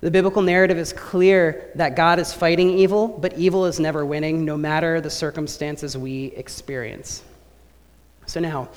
The 0.00 0.10
biblical 0.10 0.42
narrative 0.42 0.76
is 0.76 0.92
clear 0.92 1.70
that 1.74 1.96
God 1.96 2.18
is 2.18 2.32
fighting 2.32 2.70
evil, 2.70 3.08
but 3.08 3.36
evil 3.38 3.64
is 3.64 3.80
never 3.80 4.04
winning, 4.04 4.44
no 4.44 4.56
matter 4.56 5.00
the 5.00 5.08
circumstances 5.08 5.96
we 5.96 6.26
experience. 6.36 7.24
So 8.26 8.38
now, 8.38 8.68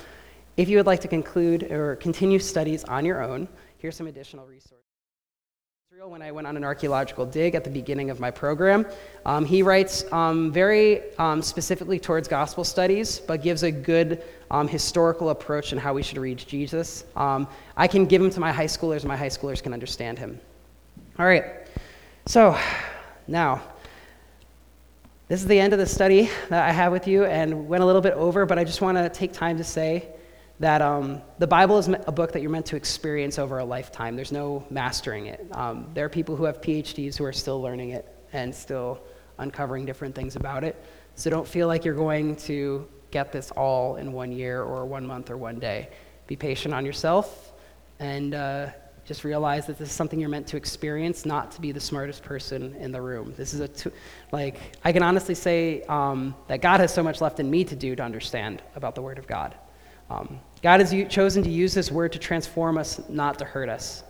if 0.55 0.69
you 0.69 0.77
would 0.77 0.85
like 0.85 1.01
to 1.01 1.09
conclude 1.09 1.63
or 1.71 1.97
continue 1.97 2.39
studies 2.39 2.85
on 2.85 3.03
your 3.03 3.21
own, 3.21 3.49
here's 3.79 3.97
some 3.97 4.07
additional 4.07 4.45
resources. 4.45 4.79
When 6.01 6.21
I 6.21 6.31
went 6.31 6.47
on 6.47 6.55
an 6.55 6.63
archaeological 6.63 7.25
dig 7.25 7.55
at 7.55 7.65
the 7.65 7.69
beginning 7.69 8.09
of 8.09 8.21
my 8.21 8.31
program, 8.31 8.85
um, 9.25 9.43
he 9.43 9.61
writes 9.61 10.09
um, 10.13 10.49
very 10.49 11.13
um, 11.17 11.41
specifically 11.41 11.99
towards 11.99 12.29
gospel 12.29 12.63
studies, 12.63 13.19
but 13.19 13.43
gives 13.43 13.63
a 13.63 13.71
good 13.71 14.23
um, 14.49 14.65
historical 14.65 15.29
approach 15.29 15.73
on 15.73 15.79
how 15.79 15.93
we 15.93 16.01
should 16.01 16.17
read 16.17 16.37
Jesus. 16.37 17.03
Um, 17.17 17.49
I 17.75 17.87
can 17.87 18.05
give 18.05 18.21
him 18.21 18.29
to 18.29 18.39
my 18.39 18.53
high 18.53 18.65
schoolers, 18.65 19.03
my 19.03 19.17
high 19.17 19.27
schoolers 19.27 19.61
can 19.61 19.73
understand 19.73 20.17
him. 20.17 20.39
All 21.19 21.25
right, 21.25 21.43
so 22.27 22.57
now 23.27 23.61
this 25.27 25.41
is 25.41 25.47
the 25.47 25.59
end 25.59 25.73
of 25.73 25.79
the 25.79 25.85
study 25.85 26.29
that 26.47 26.63
I 26.63 26.71
have 26.71 26.93
with 26.93 27.09
you, 27.09 27.25
and 27.25 27.67
went 27.67 27.83
a 27.83 27.85
little 27.85 28.01
bit 28.01 28.13
over, 28.13 28.45
but 28.45 28.57
I 28.57 28.63
just 28.63 28.79
want 28.79 28.97
to 28.97 29.09
take 29.09 29.33
time 29.33 29.57
to 29.57 29.63
say 29.65 30.07
that 30.61 30.81
um, 30.81 31.21
the 31.37 31.45
Bible 31.45 31.77
is 31.77 31.89
a 31.89 32.11
book 32.13 32.31
that 32.31 32.41
you're 32.41 32.49
meant 32.49 32.67
to 32.67 32.77
experience 32.77 33.37
over 33.37 33.59
a 33.59 33.65
lifetime. 33.65 34.15
There's 34.15 34.31
no 34.31 34.65
mastering 34.69 35.25
it. 35.25 35.45
Um, 35.51 35.89
there 35.93 36.05
are 36.05 36.09
people 36.09 36.37
who 36.37 36.45
have 36.45 36.61
PhDs 36.61 37.17
who 37.17 37.25
are 37.25 37.33
still 37.33 37.61
learning 37.61 37.89
it 37.89 38.07
and 38.31 38.55
still 38.55 39.01
uncovering 39.39 39.85
different 39.85 40.15
things 40.15 40.37
about 40.37 40.63
it. 40.63 40.81
So 41.15 41.29
don't 41.29 41.45
feel 41.45 41.67
like 41.67 41.83
you're 41.83 41.95
going 41.95 42.37
to 42.37 42.87
get 43.11 43.33
this 43.33 43.51
all 43.51 43.97
in 43.97 44.13
one 44.13 44.31
year 44.31 44.63
or 44.63 44.85
one 44.85 45.05
month 45.05 45.29
or 45.29 45.35
one 45.35 45.59
day. 45.59 45.89
Be 46.27 46.37
patient 46.37 46.73
on 46.73 46.85
yourself 46.85 47.51
and 47.99 48.33
uh, 48.33 48.69
just 49.09 49.23
realize 49.23 49.65
that 49.65 49.79
this 49.79 49.89
is 49.89 49.95
something 49.95 50.19
you're 50.19 50.29
meant 50.29 50.45
to 50.45 50.55
experience, 50.55 51.25
not 51.25 51.51
to 51.51 51.59
be 51.59 51.71
the 51.71 51.79
smartest 51.79 52.21
person 52.21 52.75
in 52.75 52.91
the 52.91 53.01
room. 53.01 53.33
This 53.35 53.55
is 53.55 53.59
a, 53.59 53.67
t- 53.67 53.89
like, 54.31 54.77
I 54.85 54.91
can 54.91 55.01
honestly 55.01 55.33
say 55.33 55.81
um, 55.89 56.35
that 56.47 56.61
God 56.61 56.79
has 56.79 56.93
so 56.93 57.01
much 57.01 57.19
left 57.19 57.39
in 57.39 57.49
me 57.49 57.63
to 57.63 57.75
do 57.75 57.95
to 57.95 58.03
understand 58.03 58.61
about 58.75 58.93
the 58.93 59.01
Word 59.01 59.17
of 59.17 59.25
God. 59.25 59.55
Um, 60.11 60.39
God 60.61 60.79
has 60.79 60.93
u- 60.93 61.05
chosen 61.05 61.41
to 61.41 61.49
use 61.49 61.73
this 61.73 61.91
Word 61.91 62.11
to 62.13 62.19
transform 62.19 62.77
us, 62.77 63.01
not 63.09 63.39
to 63.39 63.45
hurt 63.45 63.67
us. 63.67 64.03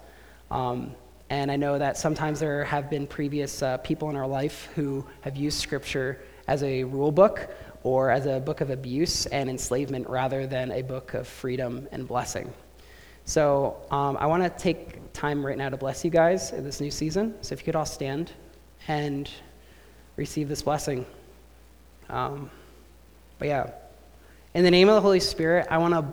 Um, 0.52 0.94
and 1.30 1.50
I 1.50 1.56
know 1.56 1.80
that 1.80 1.96
sometimes 1.96 2.42
there 2.42 2.66
have 2.66 2.90
been 2.90 3.08
previous 3.08 3.64
uh, 3.64 3.78
people 3.78 4.10
in 4.10 4.18
our 4.18 4.28
life 4.28 4.68
who 4.76 5.06
have 5.22 5.38
used 5.38 5.60
Scripture 5.60 6.20
as 6.50 6.62
a 6.62 6.84
rule 6.84 7.14
book 7.14 7.50
or 7.84 8.12
as 8.12 8.26
a 8.26 8.42
book 8.42 8.60
of 8.60 8.70
abuse 8.70 9.28
and 9.28 9.50
enslavement 9.50 10.10
rather 10.10 10.46
than 10.46 10.74
a 10.74 10.82
book 10.82 11.14
of 11.14 11.26
freedom 11.26 11.88
and 11.94 12.06
blessing. 12.06 12.54
So 13.30 13.78
um, 13.92 14.18
I 14.20 14.26
want 14.26 14.42
to 14.42 14.50
take 14.50 15.14
time 15.14 15.46
right 15.46 15.56
now 15.56 15.70
to 15.70 15.78
bless 15.78 16.04
you 16.04 16.10
guys 16.10 16.52
in 16.52 16.64
this 16.64 16.82
new 16.82 16.90
season. 16.90 17.36
So 17.42 17.54
if 17.54 17.60
you 17.60 17.66
could 17.66 17.76
all 17.76 17.86
stand 17.86 18.32
and 18.88 19.30
receive 20.16 20.50
this 20.50 20.64
blessing. 20.64 21.06
Um, 22.10 22.50
but 23.38 23.50
yeah, 23.50 23.70
in 24.56 24.64
the 24.64 24.72
name 24.72 24.90
of 24.90 24.96
the 24.96 25.02
Holy 25.02 25.20
Spirit, 25.20 25.68
I 25.70 25.78
want 25.78 25.94
to 25.94 26.06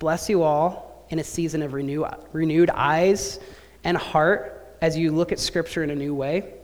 bless 0.00 0.28
you 0.28 0.42
all 0.42 1.06
in 1.10 1.20
a 1.20 1.24
season 1.24 1.62
of 1.62 1.74
renew, 1.74 2.06
renewed 2.32 2.70
eyes 2.70 3.38
and 3.84 3.96
heart 3.96 4.76
as 4.80 4.98
you 4.98 5.12
look 5.12 5.30
at 5.30 5.38
Scripture 5.38 5.84
in 5.84 5.90
a 5.90 5.94
new 5.94 6.12
way. 6.12 6.54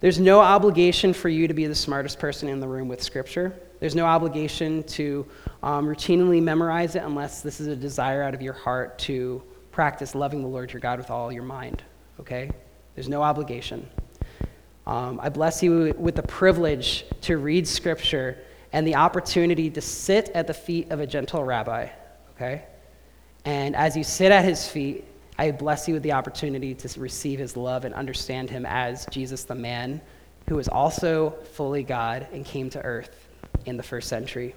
There's 0.00 0.18
no 0.18 0.40
obligation 0.40 1.12
for 1.12 1.28
you 1.28 1.46
to 1.46 1.52
be 1.52 1.66
the 1.66 1.74
smartest 1.74 2.18
person 2.18 2.48
in 2.48 2.58
the 2.58 2.66
room 2.66 2.88
with 2.88 3.02
Scripture. 3.02 3.54
There's 3.80 3.94
no 3.94 4.06
obligation 4.06 4.82
to 4.84 5.26
um, 5.62 5.86
routinely 5.86 6.42
memorize 6.42 6.94
it 6.94 7.02
unless 7.02 7.42
this 7.42 7.60
is 7.60 7.66
a 7.66 7.76
desire 7.76 8.22
out 8.22 8.32
of 8.32 8.40
your 8.40 8.54
heart 8.54 8.98
to 9.00 9.42
practice 9.72 10.14
loving 10.14 10.40
the 10.40 10.48
Lord 10.48 10.72
your 10.72 10.80
God 10.80 10.98
with 10.98 11.10
all 11.10 11.30
your 11.30 11.42
mind. 11.42 11.82
Okay? 12.18 12.50
There's 12.94 13.10
no 13.10 13.22
obligation. 13.22 13.88
Um, 14.86 15.20
I 15.22 15.28
bless 15.28 15.62
you 15.62 15.94
with 15.98 16.16
the 16.16 16.22
privilege 16.22 17.04
to 17.22 17.36
read 17.36 17.68
Scripture 17.68 18.38
and 18.72 18.86
the 18.86 18.94
opportunity 18.94 19.68
to 19.68 19.80
sit 19.82 20.30
at 20.34 20.46
the 20.46 20.54
feet 20.54 20.90
of 20.90 21.00
a 21.00 21.06
gentle 21.06 21.44
rabbi. 21.44 21.88
Okay? 22.36 22.64
And 23.44 23.76
as 23.76 23.96
you 23.98 24.04
sit 24.04 24.32
at 24.32 24.46
his 24.46 24.66
feet, 24.66 25.04
I 25.40 25.52
bless 25.52 25.88
you 25.88 25.94
with 25.94 26.02
the 26.02 26.12
opportunity 26.12 26.74
to 26.74 27.00
receive 27.00 27.38
his 27.38 27.56
love 27.56 27.86
and 27.86 27.94
understand 27.94 28.50
him 28.50 28.66
as 28.66 29.06
Jesus 29.06 29.44
the 29.44 29.54
man 29.54 30.02
who 30.50 30.58
is 30.58 30.68
also 30.68 31.30
fully 31.54 31.82
God 31.82 32.26
and 32.30 32.44
came 32.44 32.68
to 32.68 32.82
earth 32.82 33.26
in 33.64 33.78
the 33.78 33.82
first 33.82 34.10
century. 34.10 34.54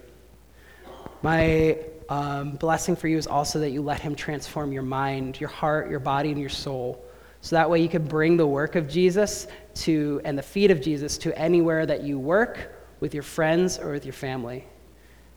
My 1.22 1.78
um, 2.10 2.58
blessing 2.58 2.98
for 2.98 3.08
you 3.08 3.18
is 3.18 3.28
also 3.28 3.60
that 3.60 3.70
you 3.70 3.82
let 3.82 4.02
him 4.02 4.14
transform 4.14 4.74
your 4.74 4.84
mind, 4.84 5.40
your 5.40 5.48
heart, 5.48 5.90
your 5.90 6.02
body, 6.02 6.32
and 6.32 6.40
your 6.42 6.50
soul. 6.50 7.02
So 7.40 7.56
that 7.56 7.70
way 7.70 7.82
you 7.82 7.88
can 7.88 8.06
bring 8.06 8.36
the 8.36 8.46
work 8.46 8.76
of 8.76 8.90
Jesus 8.90 9.48
to 9.76 10.20
and 10.26 10.38
the 10.38 10.44
feet 10.44 10.70
of 10.70 10.82
Jesus 10.82 11.18
to 11.20 11.40
anywhere 11.40 11.86
that 11.86 12.04
you 12.04 12.20
work 12.20 12.76
with 13.00 13.14
your 13.14 13.24
friends 13.24 13.80
or 13.80 13.92
with 13.92 14.04
your 14.04 14.12
family. 14.12 14.68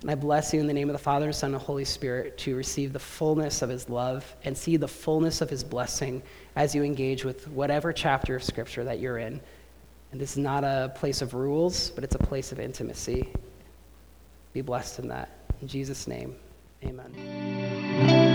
And 0.07 0.13
I 0.13 0.15
bless 0.15 0.55
you 0.55 0.61
in 0.61 0.69
the 0.69 0.73
name 0.73 0.89
of 0.89 0.93
the 0.93 1.03
Father, 1.03 1.27
and 1.27 1.35
Son, 1.35 1.53
and 1.53 1.61
Holy 1.61 1.85
Spirit 1.85 2.39
to 2.39 2.55
receive 2.55 2.93
the 2.93 2.99
fullness 3.01 3.61
of 3.61 3.69
his 3.69 3.89
love 3.89 4.37
and 4.45 4.57
see 4.57 4.77
the 4.77 4.87
fullness 4.87 5.41
of 5.41 5.51
his 5.51 5.65
blessing 5.65 6.23
as 6.55 6.77
you 6.77 6.85
engage 6.85 7.25
with 7.25 7.49
whatever 7.49 7.93
chapter 7.93 8.37
of 8.37 8.45
Scripture 8.45 8.85
that 8.85 9.01
you're 9.01 9.19
in. 9.19 9.41
And 10.13 10.21
this 10.21 10.31
is 10.31 10.39
not 10.39 10.63
a 10.63 10.93
place 10.95 11.23
of 11.23 11.35
rules, 11.35 11.91
but 11.91 12.05
it's 12.05 12.15
a 12.15 12.21
place 12.21 12.53
of 12.53 12.61
intimacy. 12.61 13.29
Be 14.53 14.61
blessed 14.61 15.01
in 15.01 15.09
that. 15.09 15.29
In 15.61 15.67
Jesus' 15.67 16.07
name, 16.07 16.37
amen. 16.85 18.26